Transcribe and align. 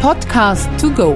Podcast 0.00 0.66
to 0.80 0.88
go. 0.90 1.14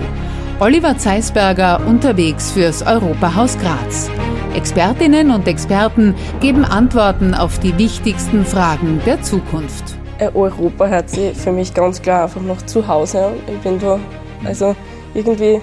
Oliver 0.61 0.99
Zeisberger 0.99 1.81
unterwegs 1.87 2.51
fürs 2.51 2.83
Europahaus 2.83 3.57
Graz. 3.59 4.11
Expertinnen 4.55 5.31
und 5.31 5.49
Experten 5.49 6.15
geben 6.41 6.67
Antworten 6.67 7.33
auf 7.33 7.59
die 7.59 7.79
wichtigsten 7.79 8.45
Fragen 8.45 9.01
der 9.07 9.23
Zukunft. 9.23 9.97
Äh, 10.19 10.29
Europa 10.35 10.87
hört 10.87 11.09
sich 11.09 11.35
für 11.35 11.51
mich 11.51 11.73
ganz 11.73 12.03
klar 12.03 12.25
einfach 12.25 12.43
noch 12.43 12.61
zu 12.61 12.87
Hause 12.87 13.25
an. 13.25 13.33
Ich 13.47 13.59
bin 13.61 13.79
da, 13.79 13.99
also 14.45 14.77
irgendwie 15.15 15.63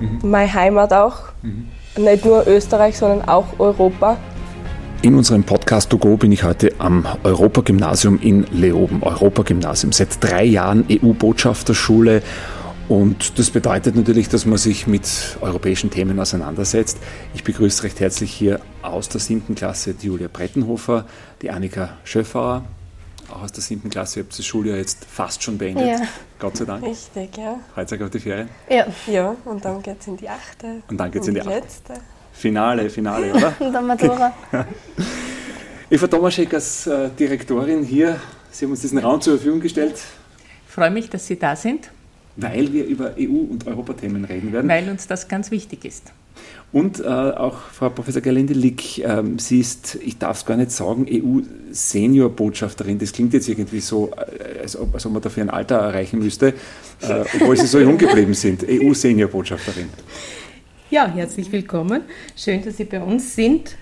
mhm. 0.00 0.18
meine 0.22 0.52
Heimat 0.52 0.92
auch. 0.92 1.18
Mhm. 1.42 1.68
Nicht 1.98 2.24
nur 2.24 2.48
Österreich, 2.48 2.98
sondern 2.98 3.28
auch 3.28 3.46
Europa. 3.60 4.16
In 5.02 5.14
unserem 5.14 5.44
Podcast 5.44 5.88
To 5.88 5.96
Go 5.96 6.18
bin 6.18 6.30
ich 6.30 6.44
heute 6.44 6.74
am 6.76 7.06
Europagymnasium 7.24 8.20
in 8.20 8.44
Leoben. 8.52 9.02
Europagymnasium, 9.02 9.92
seit 9.92 10.22
drei 10.22 10.44
Jahren 10.44 10.84
EU-Botschafterschule. 10.90 12.22
Und 12.86 13.38
das 13.38 13.48
bedeutet 13.48 13.96
natürlich, 13.96 14.28
dass 14.28 14.44
man 14.44 14.58
sich 14.58 14.86
mit 14.86 15.38
europäischen 15.40 15.88
Themen 15.88 16.20
auseinandersetzt. 16.20 16.98
Ich 17.32 17.44
begrüße 17.44 17.82
recht 17.84 17.98
herzlich 17.98 18.30
hier 18.30 18.60
aus 18.82 19.08
der 19.08 19.22
siebten 19.22 19.54
Klasse 19.54 19.94
die 19.94 20.08
Julia 20.08 20.28
Brettenhofer, 20.30 21.06
die 21.40 21.50
Annika 21.50 21.96
Schöffauer, 22.04 22.64
auch 23.32 23.40
aus 23.40 23.52
der 23.52 23.62
siebten 23.62 23.88
Klasse. 23.88 24.20
Ihr 24.20 24.24
habt 24.24 24.38
das 24.38 24.44
Schuljahr 24.44 24.76
jetzt 24.76 25.06
fast 25.06 25.42
schon 25.42 25.56
beendet, 25.56 25.86
ja. 25.86 26.06
Gott 26.38 26.58
sei 26.58 26.66
Dank. 26.66 26.84
Richtig, 26.84 27.38
ja. 27.38 27.58
Euch 27.74 28.02
auf 28.02 28.10
die 28.10 28.20
Ferien? 28.20 28.50
Ja. 28.68 28.84
Ja, 29.06 29.34
und 29.46 29.64
dann 29.64 29.82
geht 29.82 29.96
es 29.98 30.06
in 30.08 30.18
die 30.18 30.28
achte. 30.28 30.82
Und 30.88 30.98
dann 30.98 31.10
geht 31.10 31.22
es 31.22 31.28
in 31.28 31.36
die, 31.36 31.40
die 31.40 31.48
letzte. 31.48 31.94
Finale, 32.40 32.88
Finale, 32.88 33.34
oder? 33.34 33.54
Der 33.72 33.82
Matura. 33.82 34.32
Eva 35.90 36.06
Tomaschek 36.06 36.54
als 36.54 36.86
äh, 36.86 37.10
Direktorin 37.18 37.84
hier, 37.84 38.18
Sie 38.50 38.64
haben 38.64 38.72
uns 38.72 38.80
diesen 38.80 38.98
Raum 38.98 39.20
zur 39.20 39.34
Verfügung 39.34 39.60
gestellt. 39.60 39.96
Ich 40.66 40.72
freue 40.72 40.90
mich, 40.90 41.10
dass 41.10 41.26
Sie 41.26 41.38
da 41.38 41.54
sind. 41.54 41.90
Weil 42.36 42.72
wir 42.72 42.86
über 42.86 43.12
EU- 43.18 43.50
und 43.50 43.66
Europathemen 43.66 44.24
reden 44.24 44.52
werden. 44.52 44.68
Weil 44.68 44.88
uns 44.88 45.06
das 45.06 45.28
ganz 45.28 45.50
wichtig 45.50 45.84
ist. 45.84 46.12
Und 46.72 47.00
äh, 47.00 47.04
auch 47.04 47.58
Frau 47.72 47.90
Professor 47.90 48.22
Gerlinde 48.22 48.54
Lick, 48.54 48.98
ähm, 48.98 49.38
sie 49.38 49.60
ist, 49.60 49.98
ich 50.02 50.16
darf 50.16 50.38
es 50.38 50.46
gar 50.46 50.56
nicht 50.56 50.70
sagen, 50.70 51.06
EU-Senior-Botschafterin. 51.10 52.98
Das 52.98 53.12
klingt 53.12 53.34
jetzt 53.34 53.48
irgendwie 53.48 53.80
so, 53.80 54.12
äh, 54.12 54.60
als 54.60 54.76
ob, 54.78 54.94
als 54.94 55.04
ob 55.04 55.12
man 55.12 55.20
dafür 55.20 55.42
ein 55.42 55.50
Alter 55.50 55.76
erreichen 55.76 56.20
müsste, 56.20 56.54
äh, 57.00 57.24
obwohl 57.34 57.56
sie 57.56 57.66
so 57.66 57.80
jung 57.80 57.98
geblieben 57.98 58.34
sind. 58.34 58.64
EU-Senior-Botschafterin. 58.66 59.90
Ja, 60.90 61.06
herzlich 61.06 61.52
willkommen. 61.52 62.02
Schön, 62.36 62.64
dass 62.64 62.76
Sie 62.76 62.84
bei 62.84 63.00
uns 63.00 63.36
sind. 63.36 63.76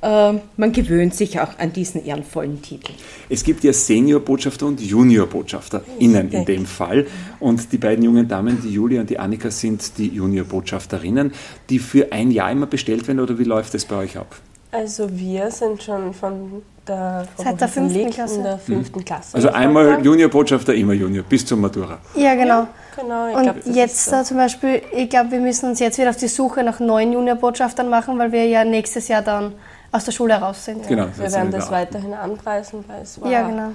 Ähm, 0.00 0.40
man 0.56 0.72
gewöhnt 0.72 1.12
sich 1.12 1.40
auch 1.40 1.58
an 1.58 1.72
diesen 1.72 2.04
ehrenvollen 2.04 2.62
Titel. 2.62 2.92
Es 3.28 3.42
gibt 3.42 3.64
ja 3.64 3.72
Seniorbotschafter 3.72 4.66
und 4.66 4.80
Juniorbotschafterinnen 4.80 6.30
in 6.30 6.44
dem 6.44 6.64
Fall. 6.66 7.06
Und 7.40 7.72
die 7.72 7.78
beiden 7.78 8.04
jungen 8.04 8.28
Damen, 8.28 8.62
die 8.62 8.70
Julia 8.70 9.00
und 9.00 9.10
die 9.10 9.18
Annika, 9.18 9.50
sind 9.50 9.98
die 9.98 10.06
Juniorbotschafterinnen, 10.06 11.32
die 11.68 11.80
für 11.80 12.12
ein 12.12 12.30
Jahr 12.30 12.52
immer 12.52 12.66
bestellt 12.66 13.08
werden. 13.08 13.18
Oder 13.18 13.40
wie 13.40 13.44
läuft 13.44 13.74
das 13.74 13.84
bei 13.84 13.96
euch 13.96 14.16
ab? 14.16 14.36
Also 14.70 15.08
wir 15.10 15.50
sind 15.50 15.82
schon 15.82 16.14
von 16.14 16.62
der, 16.86 17.26
Seit 17.36 17.60
der 17.60 17.68
fünften 17.68 18.10
Klasse. 18.10 18.40
Der 18.40 18.58
fünften 18.58 19.00
mhm. 19.00 19.04
Klasse. 19.04 19.34
Also 19.34 19.48
einmal 19.48 20.04
Juniorbotschafter, 20.04 20.74
immer 20.74 20.92
Junior, 20.92 21.24
bis 21.24 21.44
zur 21.44 21.58
Matura. 21.58 21.98
Ja, 22.14 22.34
genau. 22.36 22.60
Ja, 22.60 22.68
genau 22.96 23.36
und 23.36 23.42
glaub, 23.42 23.66
jetzt 23.66 24.04
so. 24.04 24.22
zum 24.22 24.36
Beispiel, 24.36 24.82
ich 24.92 25.08
glaube, 25.08 25.30
wir 25.32 25.40
müssen 25.40 25.70
uns 25.70 25.80
jetzt 25.80 25.98
wieder 25.98 26.10
auf 26.10 26.16
die 26.16 26.28
Suche 26.28 26.62
nach 26.62 26.80
neuen 26.80 27.12
Juniorbotschaftern 27.12 27.88
machen, 27.88 28.18
weil 28.18 28.32
wir 28.32 28.46
ja 28.46 28.64
nächstes 28.64 29.08
Jahr 29.08 29.22
dann 29.22 29.54
aus 29.90 30.04
der 30.04 30.12
Schule 30.12 30.34
raus 30.34 30.64
sind. 30.64 30.86
Genau, 30.88 31.06
wir 31.16 31.32
werden 31.32 31.50
das 31.50 31.70
weiterhin 31.70 32.14
anpreisen, 32.14 32.84
weil 32.88 33.02
es 33.02 33.20
war. 33.20 33.30
Ja, 33.30 33.46
genau. 33.46 33.72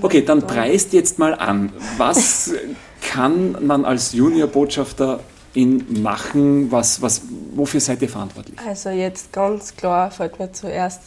Okay, 0.00 0.22
dann 0.22 0.46
preist 0.46 0.92
jetzt 0.92 1.18
mal 1.18 1.34
an. 1.34 1.72
Was 1.96 2.52
kann 3.00 3.64
man 3.64 3.84
als 3.84 4.12
Juniorbotschafter 4.12 5.20
in 5.54 6.02
machen? 6.02 6.70
Was, 6.70 7.00
was, 7.02 7.22
wofür 7.54 7.80
seid 7.80 8.02
ihr 8.02 8.08
verantwortlich? 8.08 8.58
Also 8.66 8.90
jetzt 8.90 9.32
ganz 9.32 9.76
klar 9.76 10.10
fällt 10.10 10.38
mir 10.38 10.52
zuerst 10.52 11.02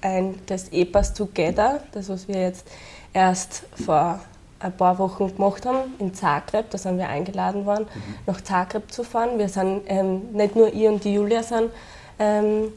ein 0.00 0.36
das 0.46 0.68
EPAS 0.70 1.14
Together, 1.14 1.82
das 1.92 2.08
was 2.08 2.26
wir 2.26 2.40
jetzt 2.40 2.66
erst 3.12 3.64
vor 3.84 4.20
ein 4.60 4.76
paar 4.76 4.98
Wochen 4.98 5.34
gemacht 5.34 5.66
haben 5.66 5.94
in 5.98 6.14
Zagreb. 6.14 6.70
Da 6.70 6.78
sind 6.78 6.98
wir 6.98 7.08
eingeladen 7.08 7.66
worden, 7.66 7.86
mhm. 7.92 8.14
nach 8.26 8.40
Zagreb 8.42 8.92
zu 8.92 9.02
fahren. 9.02 9.38
Wir 9.38 9.48
sind 9.48 9.82
ähm, 9.86 10.32
nicht 10.32 10.54
nur 10.54 10.72
ich 10.72 10.86
und 10.86 11.02
die 11.02 11.14
Julia 11.14 11.42
sind, 11.42 11.70
ähm, 12.18 12.72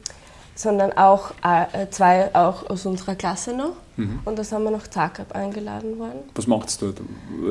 sondern 0.54 0.92
auch 0.92 1.32
äh, 1.42 1.88
zwei 1.90 2.34
auch 2.34 2.68
aus 2.70 2.86
unserer 2.86 3.14
Klasse 3.14 3.54
noch. 3.54 3.72
Mhm. 3.96 4.20
Und 4.24 4.38
da 4.38 4.44
sind 4.44 4.62
wir 4.64 4.70
nach 4.70 4.88
Zagreb 4.88 5.34
eingeladen 5.34 5.98
worden. 5.98 6.20
Was 6.34 6.46
macht 6.46 6.68
es 6.68 6.78
dort? 6.78 7.00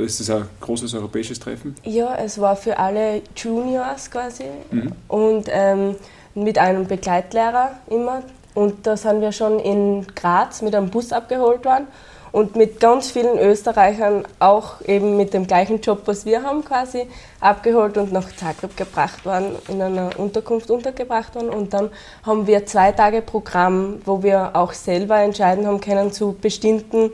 Ist 0.03 0.19
das 0.19 0.29
ein 0.29 0.50
großes 0.59 0.94
europäisches 0.94 1.39
Treffen? 1.39 1.75
Ja, 1.83 2.15
es 2.15 2.39
war 2.39 2.55
für 2.55 2.77
alle 2.77 3.21
Juniors 3.35 4.09
quasi 4.09 4.45
mhm. 4.71 4.91
und 5.07 5.45
ähm, 5.50 5.95
mit 6.33 6.57
einem 6.57 6.88
Begleitlehrer 6.88 7.73
immer. 7.89 8.23
Und 8.55 8.85
da 8.85 8.97
sind 8.97 9.21
wir 9.21 9.31
schon 9.31 9.59
in 9.59 10.05
Graz 10.15 10.61
mit 10.61 10.75
einem 10.75 10.89
Bus 10.89 11.11
abgeholt 11.11 11.65
worden 11.65 11.88
und 12.33 12.55
mit 12.55 12.79
ganz 12.79 13.11
vielen 13.11 13.38
Österreichern 13.38 14.23
auch 14.39 14.81
eben 14.81 15.16
mit 15.16 15.35
dem 15.35 15.45
gleichen 15.45 15.81
Job, 15.81 16.01
was 16.05 16.25
wir 16.25 16.41
haben, 16.41 16.66
quasi 16.66 17.07
abgeholt 17.39 17.95
und 17.95 18.11
nach 18.11 18.35
Zagreb 18.35 18.75
gebracht 18.75 19.23
worden, 19.23 19.55
in 19.67 19.79
einer 19.79 20.09
Unterkunft 20.17 20.71
untergebracht 20.71 21.35
worden. 21.35 21.49
Und 21.49 21.75
dann 21.75 21.91
haben 22.25 22.47
wir 22.47 22.66
zwei 22.66 22.91
Tage 22.91 23.21
Programm, 23.21 24.01
wo 24.03 24.23
wir 24.23 24.55
auch 24.55 24.73
selber 24.73 25.19
entscheiden 25.19 25.67
haben 25.67 25.79
können 25.79 26.11
zu 26.11 26.35
bestimmten 26.41 27.11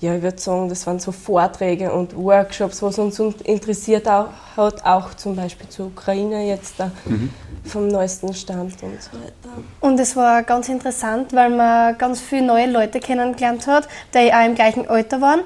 ja, 0.00 0.14
ich 0.14 0.22
würde 0.22 0.38
sagen, 0.38 0.68
das 0.70 0.86
waren 0.86 0.98
so 0.98 1.12
Vorträge 1.12 1.92
und 1.92 2.16
Workshops, 2.16 2.82
was 2.82 2.98
uns 2.98 3.18
interessiert 3.18 4.08
hat, 4.08 4.30
auch 4.56 5.14
zum 5.14 5.36
Beispiel 5.36 5.68
zur 5.68 5.86
Ukraine 5.88 6.46
jetzt 6.46 6.74
da 6.78 6.90
mhm. 7.04 7.30
vom 7.66 7.88
neuesten 7.88 8.32
Stand 8.32 8.82
und 8.82 9.02
so 9.02 9.10
weiter. 9.12 9.62
Und 9.80 10.00
es 10.00 10.16
war 10.16 10.42
ganz 10.42 10.70
interessant, 10.70 11.34
weil 11.34 11.50
man 11.50 11.98
ganz 11.98 12.20
viele 12.20 12.46
neue 12.46 12.70
Leute 12.70 12.98
kennengelernt 12.98 13.66
hat, 13.66 13.88
die 14.14 14.32
auch 14.32 14.46
im 14.46 14.54
gleichen 14.54 14.88
Alter 14.88 15.20
waren, 15.20 15.40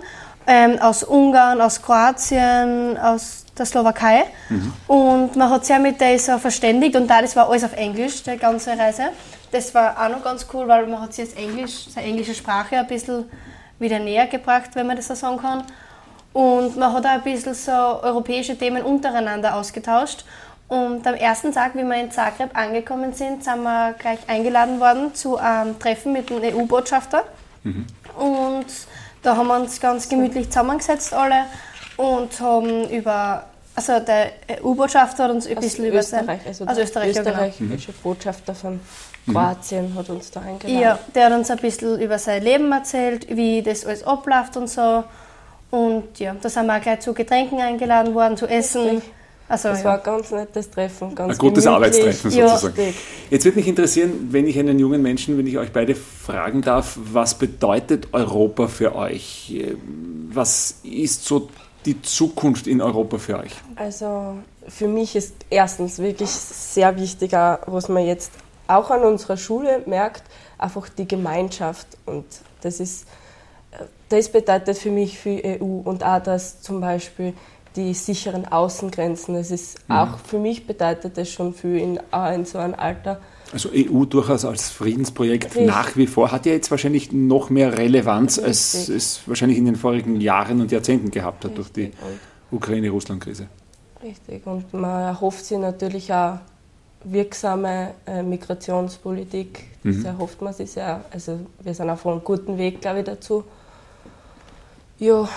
ähm, 0.47 0.79
aus 0.79 1.03
Ungarn, 1.03 1.61
aus 1.61 1.83
Kroatien, 1.83 2.97
aus 2.97 3.47
der 3.59 3.67
Slowakei. 3.67 4.25
Mhm. 4.51 4.73
Und 4.87 5.37
man 5.37 5.51
hat 5.51 5.67
sich 5.67 5.75
auch 5.75 5.81
mit 5.81 6.01
denen 6.01 6.21
so 6.21 6.39
verständigt 6.39 6.95
und 6.95 7.09
da 7.09 7.21
das 7.23 7.35
war 7.35 7.51
alles 7.51 7.65
auf 7.65 7.73
Englisch, 7.73 8.23
die 8.23 8.37
ganze 8.37 8.79
Reise. 8.79 9.07
Das 9.51 9.75
war 9.75 9.97
auch 10.01 10.11
noch 10.11 10.23
ganz 10.23 10.47
cool, 10.53 10.69
weil 10.69 10.87
man 10.87 11.01
hat 11.01 11.13
sich 11.13 11.25
jetzt 11.25 11.37
Englisch, 11.37 11.89
seine 11.93 12.07
englische 12.07 12.35
Sprache 12.35 12.77
ein 12.77 12.87
bisschen 12.87 13.25
wieder 13.85 14.01
näher 14.01 14.27
gebracht, 14.27 14.71
wenn 14.75 14.87
man 14.87 14.97
das 14.97 15.09
so 15.09 15.15
sagen 15.15 15.39
kann. 15.39 15.65
Und 16.33 16.77
man 16.77 16.93
hat 16.93 17.07
auch 17.07 17.11
ein 17.11 17.23
bisschen 17.23 17.55
so 17.55 17.71
europäische 17.71 18.59
Themen 18.59 18.83
untereinander 18.83 19.55
ausgetauscht. 19.55 20.25
Und 20.67 21.07
am 21.07 21.15
ersten 21.15 21.53
Tag, 21.53 21.75
wie 21.75 21.85
wir 21.85 21.95
in 21.95 22.11
Zagreb 22.11 22.57
angekommen 22.57 23.13
sind, 23.13 23.45
sind 23.45 23.63
wir 23.63 23.95
gleich 23.99 24.19
eingeladen 24.27 24.81
worden 24.81 25.15
zu 25.15 25.37
einem 25.37 25.79
Treffen 25.79 26.13
mit 26.13 26.31
dem 26.31 26.43
EU-Botschafter. 26.43 27.23
Mhm. 27.63 27.87
Und 28.19 28.67
da 29.23 29.37
haben 29.37 29.47
wir 29.47 29.57
uns 29.61 29.81
ganz 29.81 30.09
gemütlich 30.09 30.49
zusammengesetzt 30.49 31.15
alle 31.15 31.45
und 31.97 32.41
haben 32.41 32.89
über, 32.91 33.45
also 33.77 33.99
der 33.99 34.33
EU-Botschafter 34.63 35.25
hat 35.25 35.31
uns 35.31 35.47
ein 35.47 35.57
bisschen 35.57 35.85
über 35.87 35.99
Österreich, 35.99 36.41
also 36.47 36.65
aus 36.65 36.79
Österreich, 36.79 37.11
österreichische 37.11 37.65
ja, 37.65 37.77
genau. 37.77 37.99
Botschafter 38.03 38.55
von 38.55 38.81
Kroatien 39.31 39.95
hat 39.95 40.11
uns 40.11 40.31
da 40.31 40.41
eingeladen. 40.41 40.81
Ja, 40.81 40.99
der 41.15 41.27
hat 41.27 41.33
uns 41.33 41.51
ein 41.51 41.59
bisschen 41.59 42.01
über 42.01 42.19
sein 42.19 42.43
Leben 42.43 42.71
erzählt, 42.71 43.27
wie 43.35 43.63
das 43.63 43.85
alles 43.85 44.05
abläuft 44.05 44.57
und 44.57 44.69
so. 44.69 45.05
Und 45.71 46.21
ja, 46.21 46.37
da 46.41 46.49
sind 46.49 46.67
wir 46.67 46.77
auch 46.77 46.81
gleich 46.81 47.01
zu 47.01 47.15
Getränken 47.15 47.61
eingeladen 47.61 48.15
worden, 48.15 48.37
zu 48.37 48.47
essen. 48.47 49.03
Also, 49.49 49.69
das 49.69 49.81
ja. 49.81 49.85
war 49.87 49.99
ein 49.99 50.03
ganz 50.05 50.31
nettes 50.31 50.71
Treffen. 50.71 51.15
Ganz 51.15 51.33
ein 51.33 51.39
gutes 51.39 51.67
Arbeitstreffen 51.67 52.31
sozusagen. 52.31 52.81
Ja. 52.81 52.93
Jetzt 53.31 53.45
würde 53.45 53.59
mich 53.59 53.69
interessieren, 53.69 54.29
wenn 54.31 54.47
ich 54.47 54.59
einen 54.59 54.79
jungen 54.79 55.03
Menschen, 55.03 55.37
wenn 55.37 55.47
ich 55.47 55.59
euch 55.59 55.71
beide 55.73 55.95
fragen 55.95 56.63
darf, 56.63 56.97
was 56.97 57.35
bedeutet 57.35 58.09
Europa 58.13 58.69
für 58.69 58.95
euch? 58.95 59.67
Was 60.33 60.77
ist 60.83 61.25
so 61.25 61.49
die 61.87 62.01
Zukunft 62.03 62.67
in 62.67 62.81
Europa 62.81 63.19
für 63.19 63.39
euch? 63.39 63.53
Also 63.77 64.39
für 64.69 64.89
mich 64.89 65.17
ist 65.17 65.35
erstens 65.51 65.99
wirklich 65.99 66.31
sehr 66.31 66.97
wichtiger, 66.97 67.61
was 67.67 67.89
man 67.89 68.05
jetzt 68.07 68.33
auch 68.67 68.91
an 68.91 69.03
unserer 69.03 69.37
Schule 69.37 69.83
merkt, 69.87 70.23
einfach 70.59 70.89
die 70.89 71.07
Gemeinschaft. 71.07 71.87
Und 72.07 72.25
das 72.63 72.81
ist, 72.81 73.07
das 74.09 74.31
bedeutet 74.31 74.79
für 74.79 74.91
mich 74.91 75.19
für 75.19 75.41
EU 75.45 75.81
und 75.85 76.05
auch 76.05 76.23
das 76.23 76.63
zum 76.63 76.81
Beispiel 76.81 77.35
die 77.77 77.93
sicheren 77.95 78.47
Außengrenzen. 78.47 79.35
Das 79.35 79.51
ist 79.51 79.89
mhm. 79.89 79.97
auch 79.97 80.19
für 80.19 80.39
mich 80.39 80.67
bedeutet 80.67 81.19
das 81.19 81.31
schon 81.31 81.55
für 81.55 81.79
in, 81.79 82.01
in 82.35 82.45
so 82.45 82.59
einem 82.59 82.75
Alter. 82.75 83.21
Also 83.53 83.71
EU 83.73 84.05
durchaus 84.05 84.45
als 84.45 84.71
Friedensprojekt 84.71 85.45
Richtig. 85.45 85.67
nach 85.67 85.97
wie 85.97 86.07
vor 86.07 86.33
hat 86.33 86.47
ja 86.47 86.53
jetzt 86.53 86.71
wahrscheinlich 86.71 87.13
noch 87.13 87.51
mehr 87.51 87.77
Relevanz, 87.79 88.39
Richtig. 88.39 88.47
als 88.47 88.89
es 88.89 89.21
wahrscheinlich 89.27 89.59
in 89.59 89.67
den 89.67 89.77
vorigen 89.77 90.21
Jahren 90.21 90.61
und 90.61 90.73
Jahrzehnten 90.73 91.11
gehabt 91.11 91.45
hat 91.45 91.59
Richtig. 91.59 91.93
durch 91.93 91.93
die 92.51 92.57
Ukraine-Russland-Krise. 92.57 93.49
Richtig, 94.03 94.47
und 94.47 94.73
man 94.75 95.03
erhofft 95.03 95.45
sich 95.45 95.59
natürlich 95.59 96.13
auch 96.13 96.39
wirksame 97.05 97.95
äh, 98.07 98.23
Migrationspolitik. 98.23 99.65
Das 99.83 99.97
mhm. 99.97 100.05
erhofft 100.07 100.41
man 100.41 100.53
sich 100.53 100.71
sehr. 100.71 101.05
Also 101.11 101.41
wir 101.63 101.75
sind 101.75 101.91
auf 101.91 102.07
einem 102.07 102.25
guten 102.25 102.59
Weg, 102.59 102.81
glaube 102.81 103.01
ich, 103.01 103.05
dazu. 103.05 103.45
Ja, 104.99 105.29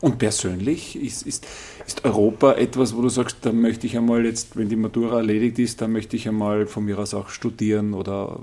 Und 0.00 0.18
persönlich 0.18 1.00
ist, 1.00 1.26
ist, 1.26 1.46
ist 1.86 2.04
Europa 2.04 2.52
etwas, 2.52 2.94
wo 2.94 3.00
du 3.00 3.08
sagst, 3.08 3.38
da 3.42 3.52
möchte 3.52 3.86
ich 3.86 3.96
einmal 3.96 4.26
jetzt, 4.26 4.56
wenn 4.56 4.68
die 4.68 4.76
Matura 4.76 5.18
erledigt 5.18 5.58
ist, 5.58 5.80
da 5.80 5.88
möchte 5.88 6.16
ich 6.16 6.28
einmal 6.28 6.66
von 6.66 6.84
mir 6.84 6.98
aus 6.98 7.14
auch 7.14 7.30
studieren 7.30 7.94
oder 7.94 8.38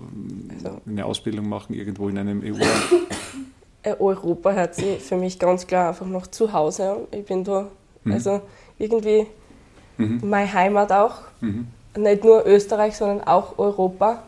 also, 0.55 0.81
eine 0.87 1.05
Ausbildung 1.05 1.47
machen 1.47 1.75
irgendwo 1.75 2.09
in 2.09 2.17
einem 2.17 2.41
EU-Land? 2.41 3.07
Äh, 3.83 3.95
Europa 3.99 4.53
hört 4.53 4.75
sich 4.75 5.01
für 5.01 5.17
mich 5.17 5.37
ganz 5.37 5.67
klar 5.67 5.89
einfach 5.89 6.05
noch 6.05 6.27
zu 6.27 6.53
Hause. 6.53 7.05
Ich 7.11 7.25
bin 7.25 7.43
da, 7.43 7.67
mhm. 8.05 8.13
also 8.13 8.41
irgendwie 8.79 9.27
mhm. 9.97 10.21
meine 10.23 10.51
Heimat 10.53 10.91
auch. 10.91 11.15
Mhm. 11.41 11.67
Nicht 11.97 12.23
nur 12.23 12.47
Österreich, 12.47 12.95
sondern 12.95 13.27
auch 13.27 13.59
Europa. 13.59 14.23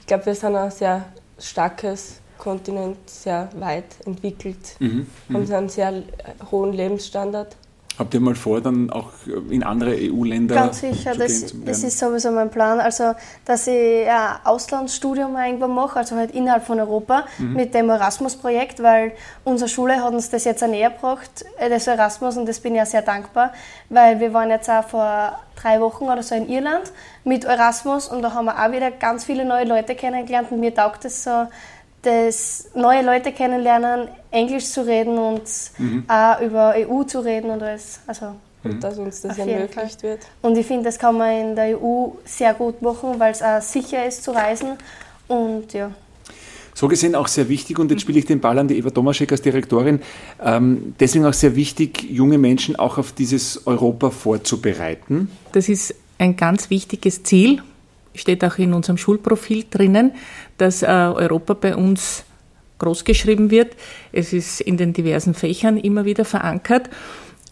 Ich 0.00 0.06
glaube, 0.06 0.26
wir 0.26 0.34
sind 0.34 0.54
ein 0.54 0.70
sehr 0.70 1.04
starkes 1.38 2.20
Kontinent, 2.38 2.98
sehr 3.08 3.48
weit 3.58 3.84
entwickelt, 4.04 4.76
mhm. 4.78 5.06
haben 5.32 5.44
mhm. 5.44 5.54
einen 5.54 5.68
sehr 5.68 6.02
hohen 6.50 6.72
Lebensstandard. 6.72 7.56
Habt 7.98 8.12
ihr 8.12 8.20
mal 8.20 8.34
vor, 8.34 8.60
dann 8.60 8.90
auch 8.90 9.10
in 9.48 9.62
andere 9.62 9.96
EU-Länder 9.98 10.54
Ganz 10.54 10.80
sicher, 10.80 11.12
zu 11.12 11.18
das, 11.18 11.46
gehen, 11.46 11.64
das 11.64 11.82
ist 11.82 11.98
sowieso 11.98 12.30
mein 12.30 12.50
Plan. 12.50 12.78
Also, 12.78 13.14
dass 13.46 13.66
ich 13.66 14.06
ein 14.06 14.36
Auslandsstudium 14.44 15.34
irgendwann 15.34 15.74
mache, 15.74 16.00
also 16.00 16.16
halt 16.16 16.32
innerhalb 16.32 16.66
von 16.66 16.78
Europa 16.78 17.24
mhm. 17.38 17.54
mit 17.54 17.72
dem 17.72 17.88
Erasmus-Projekt, 17.88 18.82
weil 18.82 19.12
unsere 19.44 19.70
Schule 19.70 20.02
hat 20.02 20.12
uns 20.12 20.28
das 20.28 20.44
jetzt 20.44 20.62
auch 20.62 20.68
näher 20.68 20.90
gebracht, 20.90 21.46
äh, 21.58 21.70
das 21.70 21.86
Erasmus, 21.86 22.36
und 22.36 22.46
das 22.46 22.60
bin 22.60 22.74
ich 22.74 22.78
ja 22.78 22.86
sehr 22.86 23.02
dankbar, 23.02 23.54
weil 23.88 24.20
wir 24.20 24.34
waren 24.34 24.50
jetzt 24.50 24.68
auch 24.68 24.86
vor 24.86 25.38
drei 25.56 25.80
Wochen 25.80 26.04
oder 26.04 26.22
so 26.22 26.34
in 26.34 26.50
Irland 26.50 26.92
mit 27.24 27.44
Erasmus 27.44 28.08
und 28.08 28.20
da 28.20 28.34
haben 28.34 28.44
wir 28.44 28.62
auch 28.62 28.72
wieder 28.72 28.90
ganz 28.90 29.24
viele 29.24 29.46
neue 29.46 29.64
Leute 29.64 29.94
kennengelernt 29.94 30.52
und 30.52 30.60
mir 30.60 30.74
taugt 30.74 31.06
es 31.06 31.24
so, 31.24 31.46
das 32.06 32.68
neue 32.74 33.04
Leute 33.04 33.32
kennenlernen, 33.32 34.08
Englisch 34.30 34.66
zu 34.66 34.86
reden 34.86 35.18
und 35.18 35.42
mhm. 35.78 36.04
auch 36.08 36.40
über 36.40 36.74
EU 36.76 37.02
zu 37.02 37.20
reden 37.20 37.50
und 37.50 37.62
alles. 37.62 38.00
Also 38.06 38.34
und 38.66 38.82
dass 38.82 38.98
uns 38.98 39.20
das 39.22 39.38
ermöglicht 39.38 40.02
wird. 40.02 40.20
Und 40.42 40.56
ich 40.56 40.66
finde, 40.66 40.84
das 40.84 40.98
kann 40.98 41.16
man 41.16 41.50
in 41.50 41.56
der 41.56 41.80
EU 41.80 42.08
sehr 42.24 42.54
gut 42.54 42.82
machen, 42.82 43.18
weil 43.18 43.32
es 43.32 43.42
auch 43.42 43.60
sicher 43.60 44.06
ist 44.06 44.24
zu 44.24 44.32
reisen. 44.32 44.70
Und 45.28 45.72
ja. 45.72 45.92
So 46.74 46.88
gesehen 46.88 47.14
auch 47.14 47.28
sehr 47.28 47.48
wichtig, 47.48 47.78
und 47.78 47.90
jetzt 47.90 48.02
spiele 48.02 48.18
ich 48.18 48.26
den 48.26 48.40
Ball 48.40 48.58
an 48.58 48.68
die 48.68 48.76
Eva 48.76 48.90
Tomaschek 48.90 49.32
als 49.32 49.40
Direktorin, 49.40 50.00
ähm, 50.44 50.94
deswegen 51.00 51.24
auch 51.24 51.32
sehr 51.32 51.56
wichtig, 51.56 52.02
junge 52.02 52.36
Menschen 52.36 52.76
auch 52.76 52.98
auf 52.98 53.12
dieses 53.12 53.66
Europa 53.66 54.10
vorzubereiten. 54.10 55.30
Das 55.52 55.70
ist 55.70 55.94
ein 56.18 56.36
ganz 56.36 56.68
wichtiges 56.68 57.22
Ziel, 57.22 57.62
steht 58.16 58.44
auch 58.44 58.58
in 58.58 58.72
unserem 58.72 58.98
Schulprofil 58.98 59.64
drinnen, 59.70 60.12
dass 60.58 60.82
äh, 60.82 60.86
Europa 60.86 61.54
bei 61.54 61.76
uns 61.76 62.24
großgeschrieben 62.78 63.50
wird. 63.50 63.74
Es 64.12 64.32
ist 64.32 64.60
in 64.60 64.76
den 64.76 64.92
diversen 64.92 65.34
Fächern 65.34 65.78
immer 65.78 66.04
wieder 66.04 66.24
verankert. 66.24 66.90